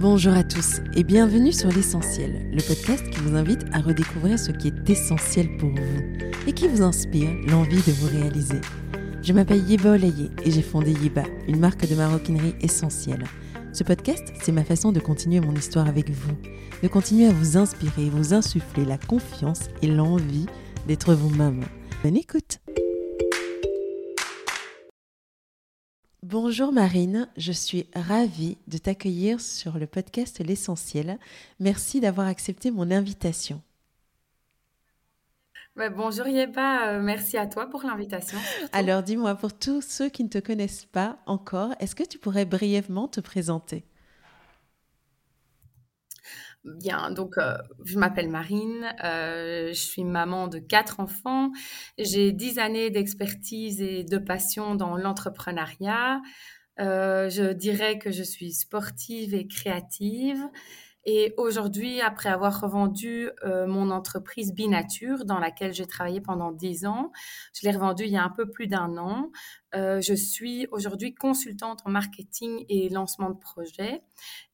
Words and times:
Bonjour 0.00 0.34
à 0.34 0.42
tous 0.42 0.80
et 0.96 1.04
bienvenue 1.04 1.52
sur 1.52 1.70
L'Essentiel, 1.70 2.50
le 2.50 2.60
podcast 2.62 3.08
qui 3.10 3.20
vous 3.20 3.36
invite 3.36 3.64
à 3.72 3.78
redécouvrir 3.78 4.38
ce 4.40 4.50
qui 4.50 4.68
est 4.68 4.90
essentiel 4.90 5.56
pour 5.56 5.70
vous 5.70 6.02
et 6.48 6.52
qui 6.52 6.66
vous 6.66 6.82
inspire 6.82 7.30
l'envie 7.46 7.76
de 7.76 7.92
vous 7.92 8.08
réaliser. 8.08 8.60
Je 9.22 9.32
m'appelle 9.32 9.62
Yeba 9.70 9.92
Olaye 9.92 10.32
et 10.44 10.50
j'ai 10.50 10.62
fondé 10.62 10.92
Yeba, 10.92 11.22
une 11.46 11.60
marque 11.60 11.88
de 11.88 11.94
maroquinerie 11.94 12.56
essentielle. 12.60 13.24
Ce 13.72 13.84
podcast, 13.84 14.32
c'est 14.42 14.52
ma 14.52 14.64
façon 14.64 14.90
de 14.90 14.98
continuer 14.98 15.38
mon 15.38 15.54
histoire 15.54 15.86
avec 15.86 16.10
vous, 16.10 16.34
de 16.82 16.88
continuer 16.88 17.26
à 17.26 17.32
vous 17.32 17.56
inspirer, 17.56 18.10
vous 18.10 18.34
insuffler 18.34 18.84
la 18.84 18.98
confiance 18.98 19.68
et 19.80 19.86
l'envie 19.86 20.46
d'être 20.88 21.14
vous-même. 21.14 21.64
Bonne 22.02 22.16
écoute 22.16 22.58
Bonjour 26.26 26.72
Marine, 26.72 27.28
je 27.36 27.52
suis 27.52 27.86
ravie 27.94 28.56
de 28.66 28.78
t'accueillir 28.78 29.42
sur 29.42 29.76
le 29.76 29.86
podcast 29.86 30.38
L'essentiel. 30.38 31.18
Merci 31.60 32.00
d'avoir 32.00 32.28
accepté 32.28 32.70
mon 32.70 32.90
invitation. 32.90 33.60
bonjour 35.76 36.26
Yeba, 36.26 36.92
euh, 36.92 37.02
merci 37.02 37.36
à 37.36 37.46
toi 37.46 37.68
pour 37.68 37.82
l'invitation. 37.82 38.38
Alors 38.72 39.02
dis-moi, 39.02 39.34
pour 39.34 39.52
tous 39.52 39.82
ceux 39.82 40.08
qui 40.08 40.24
ne 40.24 40.30
te 40.30 40.38
connaissent 40.38 40.86
pas 40.86 41.18
encore, 41.26 41.74
est-ce 41.78 41.94
que 41.94 42.04
tu 42.04 42.16
pourrais 42.16 42.46
brièvement 42.46 43.06
te 43.06 43.20
présenter? 43.20 43.84
Bien, 46.64 47.10
donc 47.10 47.36
euh, 47.36 47.58
je 47.84 47.98
m'appelle 47.98 48.30
Marine, 48.30 48.90
euh, 49.04 49.68
je 49.68 49.74
suis 49.74 50.02
maman 50.02 50.48
de 50.48 50.58
quatre 50.58 50.98
enfants, 50.98 51.50
j'ai 51.98 52.32
dix 52.32 52.58
années 52.58 52.88
d'expertise 52.88 53.82
et 53.82 54.02
de 54.02 54.16
passion 54.16 54.74
dans 54.74 54.96
l'entrepreneuriat. 54.96 56.22
Euh, 56.80 57.28
je 57.28 57.52
dirais 57.52 57.98
que 57.98 58.10
je 58.10 58.22
suis 58.22 58.52
sportive 58.52 59.34
et 59.34 59.46
créative. 59.46 60.42
Et 61.04 61.34
aujourd'hui, 61.36 62.00
après 62.00 62.30
avoir 62.30 62.62
revendu 62.62 63.28
mon 63.44 63.90
entreprise 63.90 64.54
Binature, 64.54 65.26
dans 65.26 65.38
laquelle 65.38 65.74
j'ai 65.74 65.84
travaillé 65.84 66.22
pendant 66.22 66.50
dix 66.50 66.86
ans, 66.86 67.12
je 67.52 67.66
l'ai 67.68 67.74
revendue 67.74 68.04
il 68.04 68.12
y 68.12 68.16
a 68.16 68.24
un 68.24 68.30
peu 68.30 68.50
plus 68.50 68.68
d'un 68.68 68.96
an. 68.96 69.30
je 69.74 70.14
suis 70.14 70.66
aujourd'hui 70.70 71.14
consultante 71.14 71.80
en 71.84 71.90
marketing 71.90 72.64
et 72.70 72.88
lancement 72.88 73.28
de 73.28 73.38
projets 73.38 74.00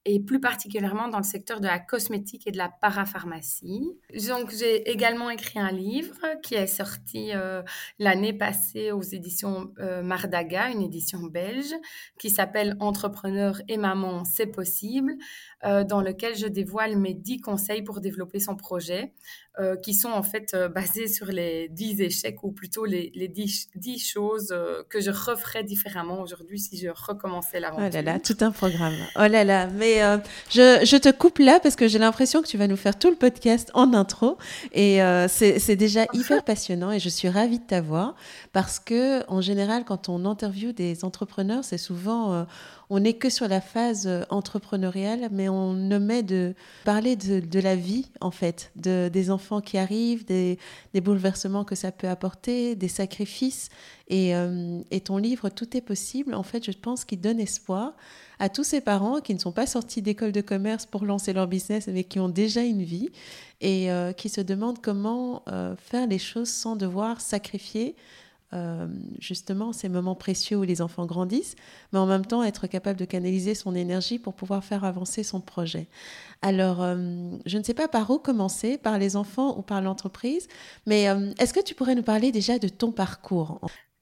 et 0.06 0.18
plus 0.18 0.40
particulièrement 0.40 1.08
dans 1.08 1.18
le 1.18 1.24
secteur 1.24 1.60
de 1.60 1.66
la 1.66 1.78
cosmétique 1.78 2.46
et 2.46 2.52
de 2.52 2.56
la 2.56 2.70
parapharmacie. 2.70 3.86
Donc, 4.28 4.50
j'ai 4.50 4.90
également 4.90 5.28
écrit 5.28 5.58
un 5.58 5.70
livre 5.70 6.16
qui 6.42 6.54
est 6.54 6.66
sorti 6.66 7.32
euh, 7.34 7.62
l'année 7.98 8.32
passée 8.32 8.92
aux 8.92 9.02
éditions 9.02 9.74
euh, 9.78 10.02
Mardaga, 10.02 10.70
une 10.70 10.80
édition 10.80 11.20
belge, 11.20 11.74
qui 12.18 12.30
s'appelle 12.30 12.76
Entrepreneur 12.80 13.60
et 13.68 13.76
maman, 13.76 14.24
c'est 14.24 14.46
possible, 14.46 15.16
euh, 15.64 15.84
dans 15.84 16.00
lequel 16.00 16.34
je 16.34 16.46
dévoile 16.46 16.96
mes 16.96 17.12
dix 17.12 17.42
conseils 17.42 17.82
pour 17.82 18.00
développer 18.00 18.40
son 18.40 18.56
projet, 18.56 19.12
qui 19.82 19.92
sont 19.92 20.08
en 20.08 20.22
fait 20.22 20.56
basés 20.74 21.06
sur 21.06 21.26
les 21.26 21.68
dix 21.68 22.00
échecs 22.00 22.42
ou 22.44 22.50
plutôt 22.50 22.86
les, 22.86 23.12
les 23.14 23.28
dix, 23.28 23.68
choses 23.98 24.56
que 24.88 25.02
je 25.02 25.10
referais 25.10 25.64
différemment 25.64 26.22
aujourd'hui 26.22 26.58
si 26.58 26.78
je 26.78 26.88
recommençais 26.88 27.60
l'aventure. 27.60 27.88
Oh 27.90 27.94
là 27.94 28.00
là, 28.00 28.18
tout 28.20 28.36
un 28.40 28.52
programme. 28.52 28.96
Oh 29.16 29.26
là 29.26 29.44
là, 29.44 29.66
mais 29.66 29.89
euh, 29.98 30.18
je, 30.50 30.96
te 30.96 31.10
coupe 31.10 31.38
là 31.38 31.60
parce 31.60 31.76
que 31.76 31.88
j'ai 31.88 31.98
l'impression 31.98 32.42
que 32.42 32.46
tu 32.46 32.56
vas 32.56 32.66
nous 32.66 32.76
faire 32.76 32.98
tout 32.98 33.10
le 33.10 33.16
podcast 33.16 33.70
en 33.74 33.94
intro. 33.94 34.38
Et 34.72 35.02
euh, 35.02 35.28
c'est 35.28 35.76
déjà 35.76 36.06
hyper 36.12 36.44
passionnant 36.44 36.90
et 36.92 36.98
je 36.98 37.08
suis 37.08 37.28
ravie 37.28 37.58
de 37.58 37.64
t'avoir 37.64 38.14
parce 38.52 38.78
que, 38.78 39.22
en 39.28 39.40
général, 39.40 39.84
quand 39.84 40.08
on 40.08 40.24
interviewe 40.24 40.72
des 40.72 41.04
entrepreneurs, 41.04 41.64
c'est 41.64 41.78
souvent. 41.78 42.32
Euh, 42.32 42.44
on 42.92 42.98
n'est 42.98 43.14
que 43.14 43.30
sur 43.30 43.46
la 43.46 43.60
phase 43.60 44.08
entrepreneuriale, 44.30 45.28
mais 45.30 45.48
on 45.48 45.92
omet 45.92 46.24
de 46.24 46.54
parler 46.84 47.14
de, 47.14 47.60
la 47.60 47.76
vie, 47.76 48.10
en 48.20 48.32
fait, 48.32 48.72
de, 48.74 49.08
des 49.08 49.30
enfants 49.30 49.60
qui 49.60 49.78
arrivent, 49.78 50.24
des, 50.24 50.58
bouleversements 50.94 51.62
que 51.62 51.76
ça 51.76 51.92
peut 51.92 52.08
apporter, 52.08 52.74
des 52.74 52.88
sacrifices. 52.88 53.68
Et, 54.08 54.32
et 54.90 55.00
ton 55.02 55.18
livre, 55.18 55.50
Tout 55.50 55.76
est 55.76 55.82
possible, 55.82 56.34
en 56.34 56.42
fait, 56.42 56.66
je 56.66 56.76
pense 56.76 57.04
qu'il 57.04 57.20
donne 57.20 57.38
espoir 57.38 57.92
à 58.40 58.48
tous 58.48 58.64
ces 58.64 58.80
parents 58.80 59.20
qui 59.20 59.34
ne 59.34 59.38
sont 59.38 59.52
pas 59.52 59.66
sortis 59.66 60.00
d'école 60.00 60.32
de 60.32 60.40
commerce 60.40 60.86
pour 60.86 61.04
lancer 61.04 61.32
leur 61.34 61.46
business, 61.46 61.86
mais 61.88 62.04
qui 62.04 62.18
ont 62.18 62.30
déjà 62.30 62.62
une 62.62 62.82
vie 62.82 63.10
et 63.60 63.92
euh, 63.92 64.12
qui 64.12 64.30
se 64.30 64.40
demandent 64.40 64.80
comment 64.80 65.42
euh, 65.48 65.76
faire 65.76 66.06
les 66.06 66.18
choses 66.18 66.48
sans 66.48 66.74
devoir 66.74 67.20
sacrifier 67.20 67.94
euh, 68.54 68.88
justement 69.20 69.74
ces 69.74 69.90
moments 69.90 70.14
précieux 70.14 70.56
où 70.56 70.62
les 70.62 70.80
enfants 70.80 71.04
grandissent, 71.04 71.54
mais 71.92 71.98
en 71.98 72.06
même 72.06 72.24
temps 72.24 72.42
être 72.42 72.66
capable 72.66 72.98
de 72.98 73.04
canaliser 73.04 73.54
son 73.54 73.74
énergie 73.74 74.18
pour 74.18 74.32
pouvoir 74.32 74.64
faire 74.64 74.84
avancer 74.84 75.22
son 75.22 75.42
projet. 75.42 75.86
Alors, 76.40 76.78
je 77.44 77.58
ne 77.58 77.62
sais 77.62 77.74
pas 77.74 77.86
par 77.86 78.10
où 78.10 78.18
commencer, 78.18 78.78
par 78.78 78.98
les 78.98 79.14
enfants 79.14 79.56
ou 79.58 79.62
par 79.62 79.82
l'entreprise, 79.82 80.48
mais 80.86 81.02
est-ce 81.38 81.52
que 81.52 81.62
tu 81.62 81.74
pourrais 81.74 81.94
nous 81.94 82.02
parler 82.02 82.32
déjà 82.32 82.58
de 82.58 82.68
ton 82.68 82.90
parcours? 82.90 83.60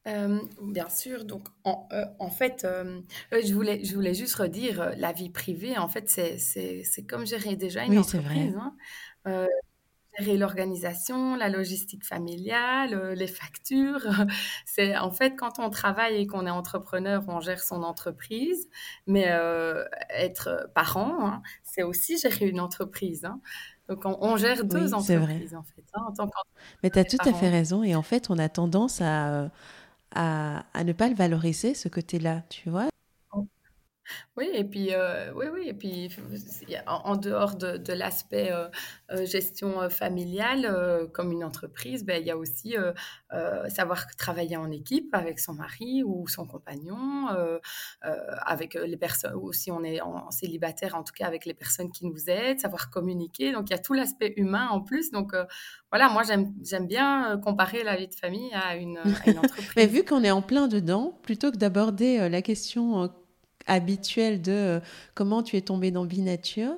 Euh, 0.08 0.40
bien 0.62 0.88
sûr. 0.88 1.24
Donc, 1.24 1.48
en, 1.64 1.86
euh, 1.92 2.04
en 2.18 2.30
fait, 2.30 2.64
euh, 2.64 3.00
je, 3.32 3.52
voulais, 3.52 3.84
je 3.84 3.94
voulais 3.94 4.14
juste 4.14 4.34
redire, 4.34 4.92
la 4.96 5.12
vie 5.12 5.30
privée, 5.30 5.76
en 5.78 5.88
fait, 5.88 6.08
c'est 6.08 7.06
comme 7.08 7.26
gérer 7.26 7.56
déjà 7.56 7.84
une 7.84 7.98
entreprise. 7.98 8.56
Hein. 8.56 9.46
gérer 10.18 10.36
l'organisation, 10.36 11.36
la 11.36 11.48
logistique 11.48 12.04
familiale, 12.04 13.12
les 13.12 13.26
factures. 13.28 14.02
C'est 14.66 14.96
en 14.96 15.12
fait 15.12 15.36
quand 15.36 15.60
on 15.60 15.70
travaille 15.70 16.16
et 16.16 16.26
qu'on 16.26 16.44
est 16.44 16.50
entrepreneur, 16.50 17.22
on 17.28 17.40
gère 17.40 17.60
son 17.60 17.84
entreprise. 17.84 18.68
Mais 19.06 19.30
être 20.10 20.70
parent, 20.74 21.24
hein, 21.24 21.42
c'est 21.62 21.84
aussi 21.84 22.18
gérer 22.18 22.46
une 22.48 22.58
entreprise. 22.58 23.24
Hein. 23.24 23.40
Donc, 23.88 24.04
on, 24.04 24.36
gère 24.36 24.64
deux 24.64 24.92
entreprises, 24.92 25.54
en 25.54 25.62
fait. 25.62 25.84
en 25.94 26.12
tant 26.12 26.28
Mais 26.82 26.90
tu 26.90 26.98
as 26.98 27.04
tout 27.04 27.16
à 27.24 27.32
fait 27.32 27.48
raison. 27.48 27.82
Et 27.82 27.94
en 27.94 28.02
fait, 28.02 28.28
on 28.28 28.38
a 28.38 28.48
tendance 28.48 29.00
à 29.00 29.50
à, 30.14 30.64
ne 30.84 30.92
pas 30.92 31.08
le 31.08 31.14
valoriser, 31.14 31.74
ce 31.74 31.88
côté-là, 31.88 32.42
tu 32.48 32.70
vois. 32.70 32.88
Oui, 34.36 34.48
et 34.54 34.64
puis, 34.64 34.94
euh, 34.94 35.32
oui, 35.34 35.46
oui, 35.52 35.68
et 35.68 35.74
puis 35.74 36.14
en, 36.86 37.16
dehors 37.16 37.56
de, 37.56 37.92
l'aspect 37.92 38.52
euh, 38.52 38.68
euh, 39.10 39.26
gestion 39.26 39.90
familiale, 39.90 41.08
comme 41.12 41.32
une 41.32 41.42
entreprise, 41.42 42.04
ben, 42.04 42.20
il 42.20 42.26
y 42.26 42.30
a 42.30 42.36
aussi 42.36 42.76
savoir 43.68 44.06
travailler 44.16 44.56
en 44.56 44.70
équipe 44.70 45.12
avec 45.12 45.40
son 45.40 45.54
mari 45.54 46.02
ou 46.04 46.28
son 46.28 46.46
compagnon, 46.46 47.26
avec 48.02 48.74
les 48.74 48.96
personnes, 48.96 49.34
ou 49.34 49.52
si 49.52 49.70
on 49.70 49.82
est 49.82 50.00
en, 50.00 50.30
célibataire, 50.30 50.94
en 50.94 51.02
tout 51.02 51.12
cas 51.14 51.26
avec 51.26 51.44
les 51.44 51.54
personnes 51.54 51.90
qui 51.90 52.06
nous 52.06 52.30
aident, 52.30 52.60
savoir 52.60 52.90
communiquer. 52.90 53.52
Donc, 53.52 53.70
il 53.70 53.72
y 53.72 53.76
a 53.76 53.78
tout 53.78 53.94
l'aspect 53.94 54.34
humain 54.36 54.68
en 54.70 54.80
plus. 54.80 55.10
Donc, 55.10 55.32
voilà, 55.90 56.08
moi, 56.08 56.22
j'aime 56.22 56.86
bien 56.86 57.40
comparer 57.42 57.82
la 57.82 57.96
vie 57.96 58.08
de 58.08 58.14
famille 58.14 58.52
à 58.54 58.76
une, 58.76 58.98
à 58.98 59.30
une 59.30 59.38
entreprise. 59.38 59.72
Mais 59.76 59.86
vu 59.86 60.04
qu'on 60.04 60.22
est 60.22 60.30
en 60.30 60.42
plein 60.42 60.68
dedans, 60.68 61.18
plutôt 61.22 61.50
que 61.50 61.56
d'aborder 61.56 62.28
la 62.28 62.42
question 62.42 63.10
habituel 63.68 64.42
de 64.42 64.52
euh, 64.52 64.80
comment 65.14 65.42
tu 65.42 65.56
es 65.56 65.60
tombé 65.60 65.90
dans 65.90 66.04
Binature. 66.04 66.74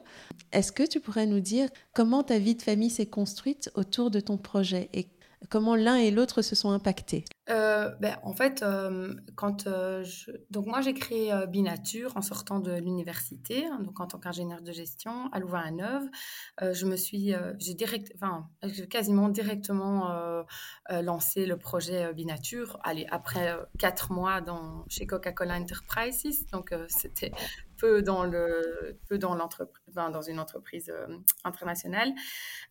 Est-ce 0.53 0.73
que 0.73 0.83
tu 0.87 1.01
pourrais 1.01 1.27
nous 1.27 1.41
dire 1.41 1.69
comment 1.95 2.23
ta 2.23 2.39
vie 2.39 2.55
de 2.55 2.62
famille 2.62 2.91
s'est 2.91 3.06
construite 3.06 3.71
autour 3.75 4.11
de 4.11 4.21
ton 4.21 4.37
projet 4.37 4.91
et 4.93 5.06
comment 5.49 5.75
l'un 5.75 5.97
et 5.97 6.11
l'autre 6.11 6.43
se 6.43 6.55
sont 6.55 6.71
impactés? 6.71 7.25
Euh, 7.49 7.91
ben, 8.01 8.19
En 8.23 8.33
fait, 8.33 8.62
euh, 8.62 9.15
quand 9.34 9.65
je... 9.65 10.31
donc 10.51 10.67
moi 10.67 10.81
j'ai 10.81 10.95
créé 10.95 11.33
Binature 11.49 12.17
en 12.17 12.23
sortant 12.23 12.61
de 12.61 12.73
l'université, 12.73 13.67
hein, 13.67 13.81
donc 13.83 14.01
en 14.01 14.06
tant 14.06 14.19
qu'ingénieur 14.19 14.61
de 14.61 14.73
gestion 14.73 15.28
à 15.33 15.39
Louvain-la-Neuve. 15.41 16.09
je 16.73 16.87
me 16.87 16.97
suis, 16.97 17.33
j'ai 17.59 17.75
direct, 17.75 18.12
enfin, 18.15 18.49
quasiment 18.91 19.28
directement 19.28 20.45
lancé 20.91 21.47
le 21.47 21.57
projet 21.57 22.12
Binature. 22.15 22.78
Allez, 22.84 23.07
après 23.11 23.57
quatre 23.78 24.12
mois 24.12 24.41
dans, 24.41 24.84
chez 24.89 25.07
Coca-Cola 25.07 25.57
Enterprises, 25.57 26.47
donc 26.53 26.75
c'était 26.89 27.33
peu 27.81 28.03
dans 28.03 28.25
le 28.25 28.99
peu 29.09 29.19
dans 29.19 29.35
l'entreprise 29.35 29.95
dans 29.95 30.22
une 30.22 30.39
entreprise 30.39 30.93
internationale 31.45 32.13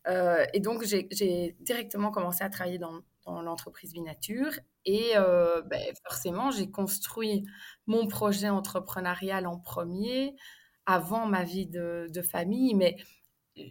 et 0.06 0.60
donc 0.60 0.84
j'ai 0.84 1.56
directement 1.60 2.10
commencé 2.10 2.44
à 2.44 2.50
travailler 2.50 2.78
dans 2.78 3.00
dans 3.26 3.42
l'entreprise 3.42 3.92
Vinature. 3.92 4.52
Et 4.84 5.12
euh, 5.16 5.62
ben, 5.62 5.82
forcément, 6.04 6.50
j'ai 6.50 6.70
construit 6.70 7.46
mon 7.86 8.06
projet 8.06 8.48
entrepreneurial 8.48 9.46
en 9.46 9.58
premier, 9.58 10.34
avant 10.86 11.26
ma 11.26 11.44
vie 11.44 11.66
de, 11.66 12.22
famille. 12.22 12.74
Mais 12.74 12.96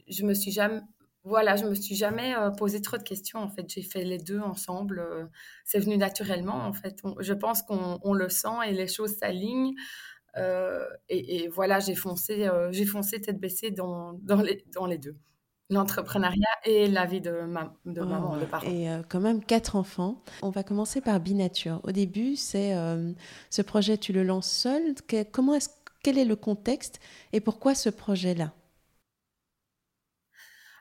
je 0.08 0.25
me 0.25 0.34
suis 0.34 0.52
jamais, 0.52 0.81
voilà, 1.24 1.56
je 1.56 1.66
me 1.66 1.75
suis 1.75 1.96
jamais 1.96 2.36
euh, 2.36 2.52
posé 2.52 2.81
trop 2.81 2.98
de 2.98 3.04
questions. 3.04 3.40
En 3.40 3.50
fait, 3.50 3.68
j'ai 3.69 3.81
fait 3.81 4.04
les 4.04 4.19
deux 4.19 4.40
ensemble. 4.40 5.00
Euh, 5.00 5.25
c'est 5.66 5.80
venu 5.80 5.98
naturellement. 5.98 6.66
En 6.66 6.74
fait, 6.74 7.02
je 7.19 7.34
pense 7.34 7.62
qu'on 7.63 8.13
le 8.13 8.30
sent 8.30 8.68
et 8.68 8.72
les 8.72 8.88
choses 8.88 9.18
s'alignent. 9.18 9.74
Et, 10.36 11.48
voilà, 11.50 11.80
j'ai 11.80 11.96
foncé, 11.96 12.50
j'ai 12.72 12.86
foncé 12.86 13.22
tête 13.22 13.40
baissée 13.40 13.72
dans, 13.72 14.14
dans, 14.22 14.42
les, 14.42 14.66
dans 14.74 14.86
les 14.86 14.98
deux 14.98 15.18
l'entrepreneuriat 15.70 16.48
et 16.66 16.88
la 16.88 17.06
vie 17.06 17.22
de, 17.22 17.31
de 17.86 18.02
maman, 18.02 18.38
de 18.38 18.46
parents. 18.46 18.66
Et 18.66 18.90
euh, 18.90 19.02
quand 19.08 19.20
même 19.20 19.44
quatre 19.44 19.76
enfants. 19.76 20.24
On 20.42 20.50
va 20.50 20.64
commencer 20.64 21.02
par 21.02 21.20
Binature. 21.20 21.80
Au 21.84 21.92
début, 21.92 22.36
c'est 22.36 22.76
euh, 22.76 23.14
ce 23.50 23.62
projet, 23.62 23.98
tu 23.98 24.14
le 24.14 24.24
lances 24.24 24.52
seul. 24.52 24.96
comment 25.31 25.54
est-ce 25.54 25.70
quel 26.02 26.18
est 26.18 26.26
le 26.26 26.38
contexte 26.38 27.00
et 27.34 27.42
pourquoi 27.42 27.75
ce 27.75 27.90
projet-là? 27.90 28.54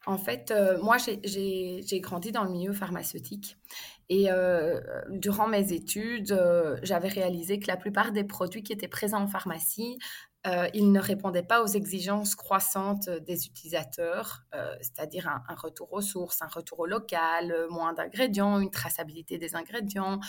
En 0.06 0.16
fait, 0.16 0.52
euh, 0.52 0.80
moi, 0.80 0.96
j'ai 1.24 2.00
grandi 2.00 2.32
dans 2.32 2.44
le 2.44 2.50
milieu 2.50 2.72
pharmaceutique 2.72 3.58
et 4.08 4.30
euh, 4.30 4.80
durant 5.10 5.48
mes 5.48 5.72
études, 5.72 6.32
euh, 6.32 6.78
j'avais 6.82 7.08
réalisé 7.08 7.58
que 7.58 7.66
la 7.66 7.76
plupart 7.76 8.12
des 8.12 8.24
produits 8.24 8.62
qui 8.62 8.72
étaient 8.72 8.88
présents 8.88 9.22
en 9.22 9.26
pharmacie, 9.26 9.98
ils 10.72 10.92
ne 10.92 11.00
répondaient 11.00 11.42
pas 11.42 11.62
aux 11.62 11.66
exigences 11.66 12.34
croissantes 12.34 13.10
des 13.10 13.44
utilisateurs, 13.44 14.44
c'est-à-dire 14.80 15.28
un, 15.28 15.54
retour 15.54 15.92
aux 15.92 16.00
sources, 16.00 16.40
un 16.40 16.46
retour 16.46 16.80
au 16.80 16.86
local, 16.86 17.54
moins 17.68 17.92
d'ingrédients, 17.92 18.58
une 18.58 18.70
traçabilité 18.70 19.36
des 19.36 19.56
ingrédients, 19.56 20.20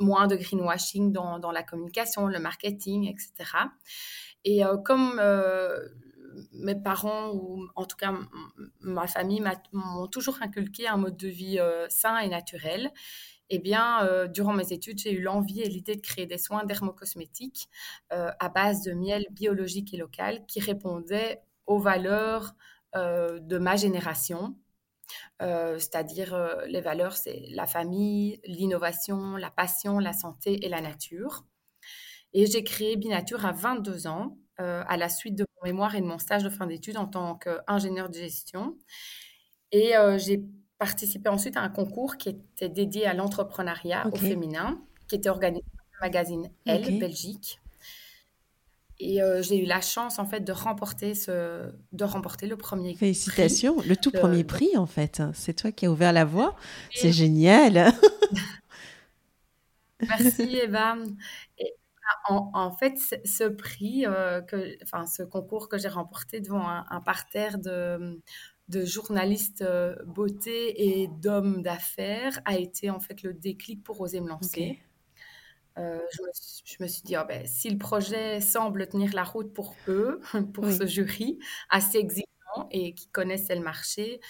moins 0.00 0.26
de 0.26 0.34
greenwashing 0.34 1.12
dans, 1.12 1.38
dans, 1.38 1.52
la 1.52 1.62
communication, 1.62 2.26
le 2.26 2.40
marketing, 2.40 3.06
etc. 3.06 3.48
Et 4.44 4.62
comme 4.84 5.20
mes 6.52 6.74
parents 6.74 7.32
ou 7.32 7.66
en 7.74 7.84
tout 7.84 7.96
cas 7.96 8.14
ma 8.80 9.06
famille 9.06 9.42
m'ont 9.72 10.06
toujours 10.06 10.38
inculqué 10.42 10.86
un 10.86 10.96
mode 10.96 11.16
de 11.16 11.28
vie 11.28 11.58
euh, 11.58 11.86
sain 11.88 12.18
et 12.18 12.28
naturel. 12.28 12.92
Eh 13.48 13.60
bien, 13.60 14.04
euh, 14.04 14.26
durant 14.26 14.52
mes 14.52 14.72
études, 14.72 14.98
j'ai 14.98 15.12
eu 15.12 15.22
l'envie 15.22 15.60
et 15.60 15.68
l'idée 15.68 15.94
de 15.94 16.00
créer 16.00 16.26
des 16.26 16.38
soins 16.38 16.64
dermocosmétiques 16.64 17.68
euh, 18.12 18.30
à 18.40 18.48
base 18.48 18.82
de 18.82 18.92
miel 18.92 19.24
biologique 19.30 19.94
et 19.94 19.96
local 19.96 20.44
qui 20.46 20.60
répondaient 20.60 21.42
aux 21.66 21.78
valeurs 21.78 22.54
de 22.94 23.58
ma 23.58 23.76
génération, 23.76 24.56
c'est-à-dire 25.38 26.34
les 26.66 26.80
valeurs, 26.80 27.14
c'est 27.14 27.44
la 27.50 27.66
famille, 27.66 28.40
l'innovation, 28.46 29.36
la 29.36 29.50
passion, 29.50 29.98
la 29.98 30.14
santé 30.14 30.64
et 30.64 30.70
la 30.70 30.80
nature. 30.80 31.44
Et 32.32 32.46
j'ai 32.46 32.64
créé 32.64 32.96
Binature 32.96 33.44
à 33.44 33.52
22 33.52 34.06
ans 34.06 34.38
euh, 34.60 34.82
à 34.88 34.96
la 34.96 35.08
suite 35.08 35.34
de 35.34 35.44
mon 35.56 35.68
mémoire 35.68 35.94
et 35.94 36.00
de 36.00 36.06
mon 36.06 36.18
stage 36.18 36.42
de 36.42 36.48
fin 36.48 36.66
d'études 36.66 36.96
en 36.96 37.06
tant 37.06 37.34
qu'ingénieur 37.34 38.08
de 38.08 38.14
gestion. 38.14 38.76
Et 39.70 39.96
euh, 39.96 40.16
j'ai 40.18 40.42
participé 40.78 41.28
ensuite 41.28 41.56
à 41.56 41.60
un 41.60 41.68
concours 41.68 42.16
qui 42.16 42.30
était 42.30 42.68
dédié 42.68 43.06
à 43.06 43.14
l'entrepreneuriat 43.14 44.06
au 44.06 44.16
féminin, 44.16 44.80
qui 45.08 45.16
était 45.16 45.28
organisé 45.28 45.64
par 45.76 45.84
le 45.92 46.06
magazine 46.06 46.50
Elle, 46.64 46.98
Belgique. 46.98 47.60
Et 48.98 49.22
euh, 49.22 49.42
j'ai 49.42 49.62
eu 49.62 49.66
la 49.66 49.82
chance 49.82 50.18
en 50.18 50.24
fait 50.24 50.40
de 50.40 50.52
remporter 50.52 51.14
ce, 51.14 51.70
de 51.92 52.04
remporter 52.04 52.46
le 52.46 52.56
premier 52.56 52.94
Félicitations, 52.94 53.76
le 53.86 53.94
tout 53.94 54.10
premier 54.10 54.42
prix 54.42 54.74
en 54.76 54.86
fait. 54.86 55.22
C'est 55.34 55.52
toi 55.52 55.70
qui 55.70 55.84
as 55.84 55.90
ouvert 55.90 56.14
la 56.14 56.24
voie. 56.24 56.56
C'est 56.94 57.12
génial. 57.12 57.92
Merci 60.08 60.56
Eva. 60.62 60.96
Et 61.58 61.74
en, 62.28 62.70
fait, 62.72 62.98
ce 63.24 63.44
prix, 63.44 64.06
euh, 64.06 64.40
que, 64.40 64.76
enfin, 64.82 65.06
ce 65.06 65.22
concours 65.22 65.68
que 65.68 65.78
j'ai 65.78 65.88
remporté 65.88 66.40
devant 66.40 66.66
un, 66.66 67.00
parterre 67.00 67.58
de, 67.58 68.20
de 68.68 68.84
journalistes 68.84 69.62
euh, 69.62 69.94
beauté 70.06 71.00
et 71.00 71.08
d'hommes 71.08 71.62
d'affaires 71.62 72.40
a 72.44 72.56
été 72.56 72.90
en 72.90 73.00
fait 73.00 73.22
le 73.22 73.32
déclic 73.32 73.82
pour 73.84 74.00
oser 74.00 74.20
me 74.20 74.28
lancer. 74.28 74.80
Euh, 75.78 76.00
je, 76.64 76.76
me, 76.80 76.88
suis 76.88 77.02
dit, 77.02 77.16
oh, 77.18 77.24
ben, 77.28 77.46
si 77.46 77.68
le 77.68 77.76
projet 77.76 78.40
semble 78.40 78.88
tenir 78.88 79.12
la 79.14 79.24
route 79.24 79.52
pour 79.52 79.76
eux, 79.88 80.20
pour 80.54 80.64
ce 80.70 80.86
jury, 80.86 81.38
assez 81.68 81.98
exigeant 81.98 82.24
et 82.70 82.94
qui 82.94 83.08
connaissait 83.08 83.54
le 83.54 83.62
marché, 83.62 84.20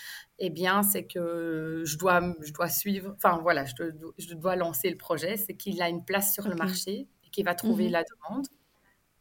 eh 0.41 0.51
bien, 0.51 0.83
c'est 0.83 1.07
que 1.07 1.83
je 1.85 1.97
dois, 1.99 2.21
je 2.41 2.53
dois 2.53 2.69
suivre, 2.69 3.15
enfin 3.17 3.39
voilà, 3.39 3.65
je, 3.65 3.75
je 4.19 4.35
dois 4.35 4.57
lancer 4.57 4.91
le 4.91 4.97
projet, 4.97 5.37
c'est 5.37 5.57
qu'il 5.57 5.81
a 5.81 5.89
une 5.89 6.05
place 6.05 6.35
sur 6.35 6.49
le 6.49 6.57
marché 6.57 7.09
qui 7.37 7.43
va 7.43 7.55
trouver 7.55 7.91
mmh 7.91 7.93
la 7.93 8.03
demande. 8.03 8.47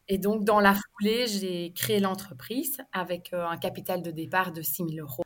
Et 0.08 0.16
donc, 0.16 0.44
dans 0.44 0.58
la 0.58 0.74
foulée, 0.74 1.26
j'ai 1.26 1.72
créé 1.74 2.00
l'entreprise 2.00 2.78
avec 2.92 3.34
euh, 3.34 3.46
un 3.46 3.58
capital 3.58 4.00
de 4.00 4.10
départ 4.10 4.52
de 4.52 4.62
6 4.62 4.84
000 4.88 5.06
euros. 5.06 5.22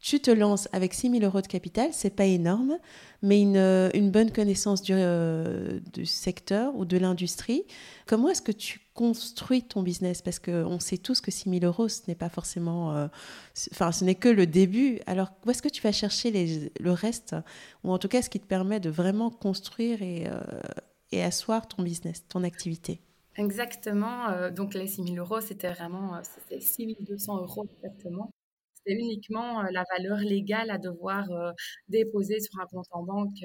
Tu 0.00 0.20
te 0.20 0.30
lances 0.30 0.66
avec 0.72 0.94
6 0.94 1.10
000 1.10 1.24
euros 1.24 1.42
de 1.42 1.46
capital, 1.46 1.90
c'est 1.92 2.14
pas 2.14 2.24
énorme, 2.24 2.78
mais 3.20 3.42
une, 3.42 3.56
euh, 3.56 3.90
une 3.92 4.10
bonne 4.10 4.30
connaissance 4.30 4.80
du, 4.80 4.92
euh, 4.94 5.80
du, 5.92 6.06
secteur 6.06 6.74
ou 6.76 6.86
de 6.86 6.96
l'industrie. 6.96 7.64
Comment 8.06 8.30
est-ce 8.30 8.42
que 8.42 8.52
tu 8.52 8.80
construis 8.94 9.62
ton 9.62 9.82
business? 9.82 10.22
Parce 10.22 10.38
qu'on 10.38 10.78
sait 10.80 10.98
tous 10.98 11.20
que 11.20 11.30
6 11.30 11.50
000 11.50 11.64
euros, 11.64 11.88
ce 11.88 12.02
n'est 12.08 12.14
pas 12.14 12.30
forcément. 12.30 13.08
Enfin, 13.72 13.92
ce 13.92 14.04
n'est 14.04 14.14
que 14.14 14.28
le 14.30 14.46
début. 14.46 15.00
Alors, 15.06 15.32
où 15.44 15.50
est-ce 15.50 15.62
que 15.62 15.68
tu 15.68 15.82
vas 15.82 15.92
chercher 15.92 16.30
les, 16.30 16.72
le 16.80 16.92
reste? 16.92 17.36
Ou 17.82 17.92
en 17.92 17.98
tout 17.98 18.08
cas, 18.08 18.22
ce 18.22 18.30
qui 18.30 18.40
te 18.40 18.46
permet 18.46 18.80
de 18.80 18.88
vraiment 18.90 19.30
construire 19.30 20.00
et 20.02 20.26
et 21.14 21.22
asseoir 21.22 21.68
ton 21.68 21.82
business, 21.82 22.26
ton 22.28 22.42
activité. 22.42 23.00
Exactement. 23.36 24.28
Euh, 24.30 24.50
donc 24.50 24.74
les 24.74 24.86
6 24.86 25.04
000 25.04 25.16
euros, 25.16 25.40
c'était 25.40 25.72
vraiment 25.72 26.16
euh, 26.16 26.20
c'était 26.22 26.60
6 26.60 26.96
200 27.00 27.42
euros 27.42 27.66
exactement. 27.76 28.30
C'était 28.74 28.98
uniquement 28.98 29.60
euh, 29.60 29.68
la 29.72 29.84
valeur 29.96 30.18
légale 30.18 30.70
à 30.70 30.78
devoir 30.78 31.26
déposer 31.88 32.38
sur 32.40 32.60
un 32.60 32.66
compte 32.66 32.86
en 32.90 33.02
banque 33.02 33.38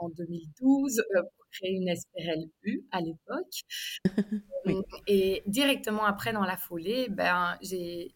en 0.00 0.08
2012 0.10 1.02
pour 1.12 1.46
créer 1.52 1.72
une 1.72 1.94
SPRLU 1.94 2.84
à 2.90 3.00
l'époque. 3.00 3.62
Et 5.06 5.42
directement 5.46 6.04
après, 6.04 6.32
dans 6.32 6.44
la 6.44 6.56
foulée, 6.56 7.08
ben, 7.08 7.56
j'ai 7.62 8.14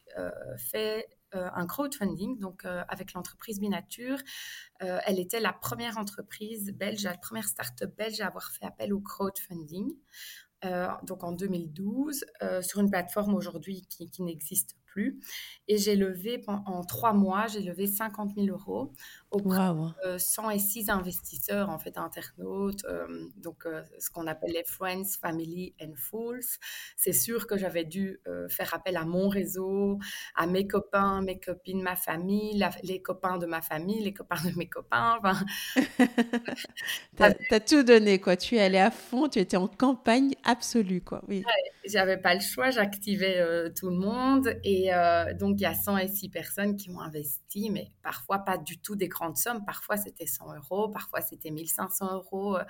fait 0.71 1.07
un 1.33 1.67
crowdfunding, 1.67 2.39
donc 2.39 2.65
euh, 2.65 2.83
avec 2.89 3.13
l'entreprise 3.13 3.61
Binature. 3.61 4.19
Euh, 4.83 4.99
elle 5.07 5.19
était 5.19 5.41
la 5.41 5.53
première 5.53 5.99
entreprise 5.99 6.73
belge, 6.73 7.05
la 7.05 7.17
première 7.17 7.47
start-up 7.47 7.95
belge 7.97 8.21
à 8.21 8.29
avoir 8.29 8.51
fait 8.51 8.65
appel 8.65 8.93
au 8.93 9.01
crowdfunding. 9.01 9.93
donc 11.03 11.23
en 11.23 11.33
2012, 11.33 12.25
sur 12.63 12.81
une 12.81 12.91
plateforme 12.91 13.35
aujourd'hui 13.35 13.87
qui, 13.89 14.11
qui 14.11 14.23
n'existe 14.23 14.78
et 15.69 15.79
j'ai 15.79 15.97
levé, 15.97 16.43
en 16.47 16.83
trois 16.85 17.13
mois, 17.13 17.47
j'ai 17.47 17.61
levé 17.61 17.87
50 17.87 18.35
000 18.37 18.47
euros 18.47 18.93
auprès 19.31 19.69
de 20.05 20.19
106 20.19 20.89
investisseurs, 20.89 21.69
en 21.69 21.79
fait, 21.79 21.99
internautes, 21.99 22.85
euh, 22.87 23.07
donc 23.37 23.67
euh, 23.67 23.83
ce 23.99 24.11
qu'on 24.11 24.27
appelle 24.27 24.53
les 24.53 24.65
Friends, 24.65 25.05
Family 25.21 25.75
and 25.83 25.93
Fools. 25.97 26.45
C'est 26.97 27.13
sûr 27.13 27.47
que 27.47 27.59
j'avais 27.59 27.85
dû 27.85 28.21
euh, 28.27 28.49
faire 28.49 28.73
appel 28.75 28.97
à 28.97 29.05
mon 29.05 29.29
réseau, 29.29 29.99
à 30.35 30.47
mes 30.47 30.67
copains, 30.67 31.21
mes 31.21 31.39
copines, 31.39 31.83
ma 31.83 31.97
famille, 31.97 32.65
les 32.83 33.03
copains 33.03 33.39
de 33.39 33.47
ma 33.47 33.61
famille, 33.61 34.03
les 34.03 34.15
copains 34.15 34.43
de 34.45 34.57
mes 34.57 34.69
copains. 34.69 35.19
Enfin... 35.19 35.45
tu 37.17 37.55
as, 37.55 37.61
tout 37.61 37.83
donné, 37.83 38.19
quoi. 38.19 38.37
Tu 38.37 38.57
es 38.57 38.61
allé 38.61 38.79
à 38.79 38.91
fond, 38.91 39.29
tu 39.29 39.39
étais 39.39 39.59
en 39.59 39.69
campagne 39.69 40.35
absolue, 40.45 41.03
quoi. 41.03 41.23
Oui. 41.29 41.45
J'avais 41.89 42.19
pas 42.19 42.35
le 42.35 42.41
choix, 42.41 42.71
j'activais 42.71 43.73
tout 43.75 43.91
le 43.91 43.97
monde 43.97 44.55
et 44.65 44.93
euh, 44.93 45.35
donc, 45.35 45.57
il 45.59 45.63
y 45.63 45.67
a 45.67 45.75
106 45.75 46.29
personnes 46.29 46.77
qui 46.77 46.91
ont 46.91 47.01
investi, 47.01 47.71
mais 47.71 47.93
parfois 48.03 48.41
pas 48.41 48.59
du 48.59 48.79
tout 48.79 48.97
des 48.97 49.09
grandes 49.09 49.37
sommes. 49.37 49.65
Parfois, 49.65 49.97
c'était 49.97 50.27
100 50.27 50.57
euros, 50.57 50.89
parfois, 50.89 51.21
c'était 51.21 51.51
1500 51.51 52.15
euros. 52.15 52.57
Euh, 52.57 52.65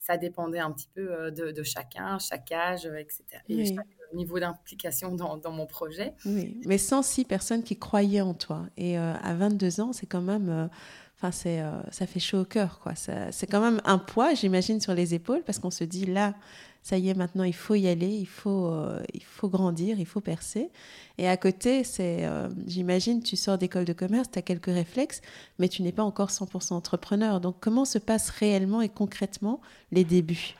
ça 0.00 0.16
dépendait 0.16 0.58
un 0.58 0.72
petit 0.72 0.88
peu 0.94 1.10
euh, 1.10 1.30
de, 1.30 1.62
chacun, 1.62 2.18
chaque 2.18 2.50
âge, 2.52 2.86
etc. 2.86 3.24
Et 3.48 3.74
chaque 3.74 3.86
niveau 4.14 4.38
d'implication 4.38 5.14
dans, 5.14 5.40
mon 5.50 5.66
projet. 5.66 6.14
Oui, 6.24 6.60
mais 6.64 6.78
106 6.78 7.24
personnes 7.24 7.62
qui 7.62 7.78
croyaient 7.78 8.20
en 8.20 8.34
toi. 8.34 8.66
Et 8.76 8.96
à 8.96 9.34
22 9.34 9.80
ans, 9.80 9.92
c'est 9.92 10.06
quand 10.06 10.22
même... 10.22 10.70
Enfin, 11.16 11.32
c'est, 11.32 11.60
ça 11.90 12.06
fait 12.06 12.20
chaud 12.20 12.40
au 12.40 12.44
cœur, 12.44 12.78
quoi. 12.78 12.94
c'est 12.94 13.46
quand 13.48 13.60
même 13.60 13.80
un 13.84 13.98
poids, 13.98 14.34
j'imagine, 14.34 14.80
sur 14.80 14.94
les 14.94 15.14
épaules, 15.14 15.42
parce 15.44 15.58
qu'on 15.58 15.72
se 15.72 15.82
dit 15.82 16.06
là, 16.06 16.34
ça 16.82 16.98
y 16.98 17.08
est, 17.08 17.14
maintenant 17.14 17.44
il 17.44 17.54
faut 17.54 17.74
y 17.74 17.86
aller, 17.88 18.08
il 18.08 18.26
faut, 18.26 18.66
euh, 18.66 19.02
il 19.12 19.22
faut 19.22 19.48
grandir, 19.48 19.98
il 19.98 20.06
faut 20.06 20.20
percer. 20.20 20.70
Et 21.18 21.28
à 21.28 21.36
côté, 21.36 21.84
c'est, 21.84 22.24
euh, 22.24 22.48
j'imagine, 22.66 23.22
tu 23.22 23.36
sors 23.36 23.58
d'école 23.58 23.84
de 23.84 23.92
commerce, 23.92 24.30
tu 24.30 24.38
as 24.38 24.42
quelques 24.42 24.66
réflexes, 24.66 25.20
mais 25.58 25.68
tu 25.68 25.82
n'es 25.82 25.92
pas 25.92 26.04
encore 26.04 26.30
100% 26.30 26.74
entrepreneur. 26.74 27.40
Donc 27.40 27.56
comment 27.60 27.84
se 27.84 27.98
passent 27.98 28.30
réellement 28.30 28.80
et 28.80 28.88
concrètement 28.88 29.60
les 29.92 30.04
débuts? 30.04 30.54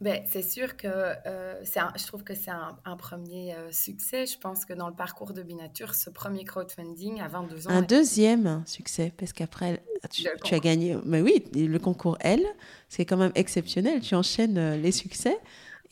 Ben, 0.00 0.22
c'est 0.28 0.42
sûr 0.42 0.76
que 0.76 0.88
euh, 0.88 1.62
je 1.64 2.06
trouve 2.06 2.24
que 2.24 2.34
c'est 2.34 2.50
un, 2.50 2.96
premier 2.96 3.54
euh, 3.54 3.70
succès. 3.70 4.26
Je 4.26 4.38
pense 4.38 4.64
que 4.64 4.72
dans 4.72 4.88
le 4.88 4.94
parcours 4.94 5.32
de 5.32 5.42
Binature, 5.42 5.94
ce 5.94 6.10
premier 6.10 6.44
crowdfunding 6.44 7.20
à 7.20 7.28
22 7.28 7.68
ans. 7.68 7.70
Un 7.70 7.82
deuxième 7.82 8.64
succès, 8.66 9.12
parce 9.16 9.32
qu'après, 9.32 9.82
tu, 10.10 10.26
as 10.54 10.58
gagné. 10.58 10.96
Mais 11.04 11.20
oui, 11.20 11.44
le 11.54 11.78
concours 11.78 12.16
L, 12.20 12.42
c'est 12.88 13.04
quand 13.04 13.16
même 13.16 13.32
exceptionnel. 13.36 14.00
Tu 14.00 14.16
enchaînes 14.16 14.58
euh, 14.58 14.76
les 14.76 14.92
succès. 14.92 15.38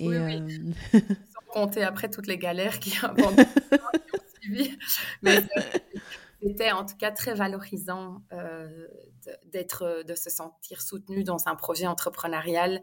Et, 0.00 0.08
oui, 0.08 0.75
Sans 0.92 1.52
compter 1.52 1.84
après 1.84 2.08
toutes 2.11 2.26
les 2.26 2.38
galères 2.38 2.80
qui, 2.80 2.92
ont 3.04 3.37
suivi. 4.40 4.76
Mais 5.23 5.44
c'était 6.44 6.72
en 6.72 6.84
tout 6.84 6.96
cas 6.96 7.10
très 7.10 7.34
valorisant 7.34 8.22
d'être, 9.46 10.04
de 10.06 10.14
se 10.14 10.30
sentir 10.30 10.82
soutenu 10.82 11.24
dans 11.24 11.48
un 11.48 11.54
projet 11.54 11.86
entrepreneurial 11.86 12.82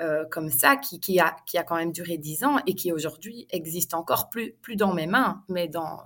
euh, 0.00 0.24
comme 0.30 0.50
ça, 0.50 0.76
qui, 0.76 1.00
qui, 1.00 1.20
a, 1.20 1.36
qui 1.46 1.58
a 1.58 1.62
quand 1.62 1.76
même 1.76 1.92
duré 1.92 2.18
dix 2.18 2.44
ans 2.44 2.58
et 2.66 2.74
qui 2.74 2.92
aujourd'hui 2.92 3.46
existe 3.50 3.94
encore 3.94 4.28
plus, 4.28 4.52
plus 4.62 4.76
dans 4.76 4.94
mes 4.94 5.06
mains, 5.06 5.44
mais 5.48 5.68
dans, 5.68 6.00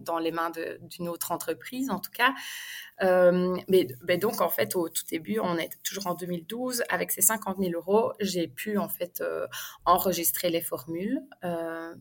dans, 0.00 0.18
les 0.18 0.32
mains 0.32 0.50
d'une 0.80 1.08
autre 1.08 1.32
entreprise, 1.32 1.90
en 1.90 2.00
tout 2.00 2.10
cas. 2.10 2.32
Euh, 3.02 3.56
mais, 3.68 4.18
donc, 4.18 4.40
en 4.40 4.48
fait, 4.48 4.76
au 4.76 4.88
tout 4.88 5.04
début, 5.10 5.38
on 5.40 5.56
est 5.58 5.70
toujours 5.82 6.06
en 6.06 6.14
2012. 6.14 6.82
Avec 6.88 7.10
ces 7.10 7.22
50 7.22 7.58
000 7.58 7.72
euros, 7.72 8.12
j'ai 8.20 8.48
pu, 8.48 8.78
en 8.78 8.88
fait, 8.88 9.20
euh, 9.20 9.46
enregistrer 9.84 10.50
les 10.50 10.60
formules, 10.60 11.22
euh, 11.44 11.94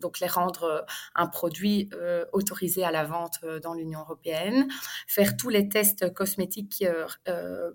donc 0.00 0.20
les 0.20 0.26
rendre 0.26 0.86
un 1.14 1.26
produit 1.26 1.90
autorisé 2.32 2.84
à 2.84 2.90
la 2.90 3.04
vente 3.04 3.40
dans 3.62 3.74
l'Union 3.74 4.00
européenne, 4.00 4.68
faire 5.06 5.36
tous 5.36 5.48
les 5.48 5.68
tests 5.68 6.12
cosmétiques 6.14 6.84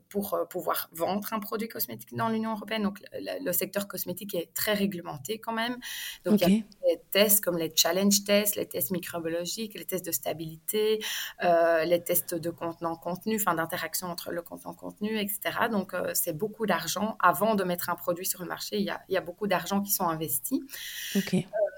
pour 0.09 0.37
pouvoir 0.49 0.89
vendre 0.91 1.31
un 1.33 1.39
produit 1.39 1.67
cosmétique 1.67 2.15
dans 2.15 2.29
l'Union 2.29 2.53
européenne. 2.53 2.83
Donc, 2.83 2.99
le, 3.13 3.51
secteur 3.51 3.87
cosmétique 3.87 4.33
est 4.33 4.53
très 4.53 4.73
réglementé 4.73 5.39
quand 5.39 5.53
même. 5.53 5.77
Donc, 6.23 6.41
il 6.41 6.49
y 6.49 6.59
a 6.59 6.95
des 6.95 7.01
tests 7.11 7.43
comme 7.43 7.57
les 7.57 7.71
challenge 7.75 8.23
tests, 8.23 8.55
les 8.55 8.67
tests 8.67 8.91
microbiologiques, 8.91 9.75
les 9.75 9.85
tests 9.85 10.05
de 10.05 10.11
stabilité, 10.11 11.03
les 11.41 12.03
tests 12.03 12.33
de 12.33 12.49
contenant-contenu, 12.55 13.35
enfin 13.35 13.55
d'interaction 13.55 14.07
entre 14.07 14.31
le 14.31 14.41
contenant-contenu, 14.41 15.19
etc. 15.19 15.39
Donc, 15.71 15.93
euh, 15.93 16.11
c'est 16.13 16.33
beaucoup 16.33 16.65
d'argent. 16.65 17.17
Avant 17.19 17.55
de 17.55 17.63
mettre 17.63 17.89
un 17.89 17.95
produit 17.95 18.25
sur 18.25 18.41
le 18.41 18.47
marché, 18.47 18.77
il 18.79 18.85
y 18.85 19.17
a, 19.17 19.21
beaucoup 19.21 19.47
d'argent 19.47 19.81
qui 19.81 19.91
sont 19.91 20.07
investis. 20.07 20.61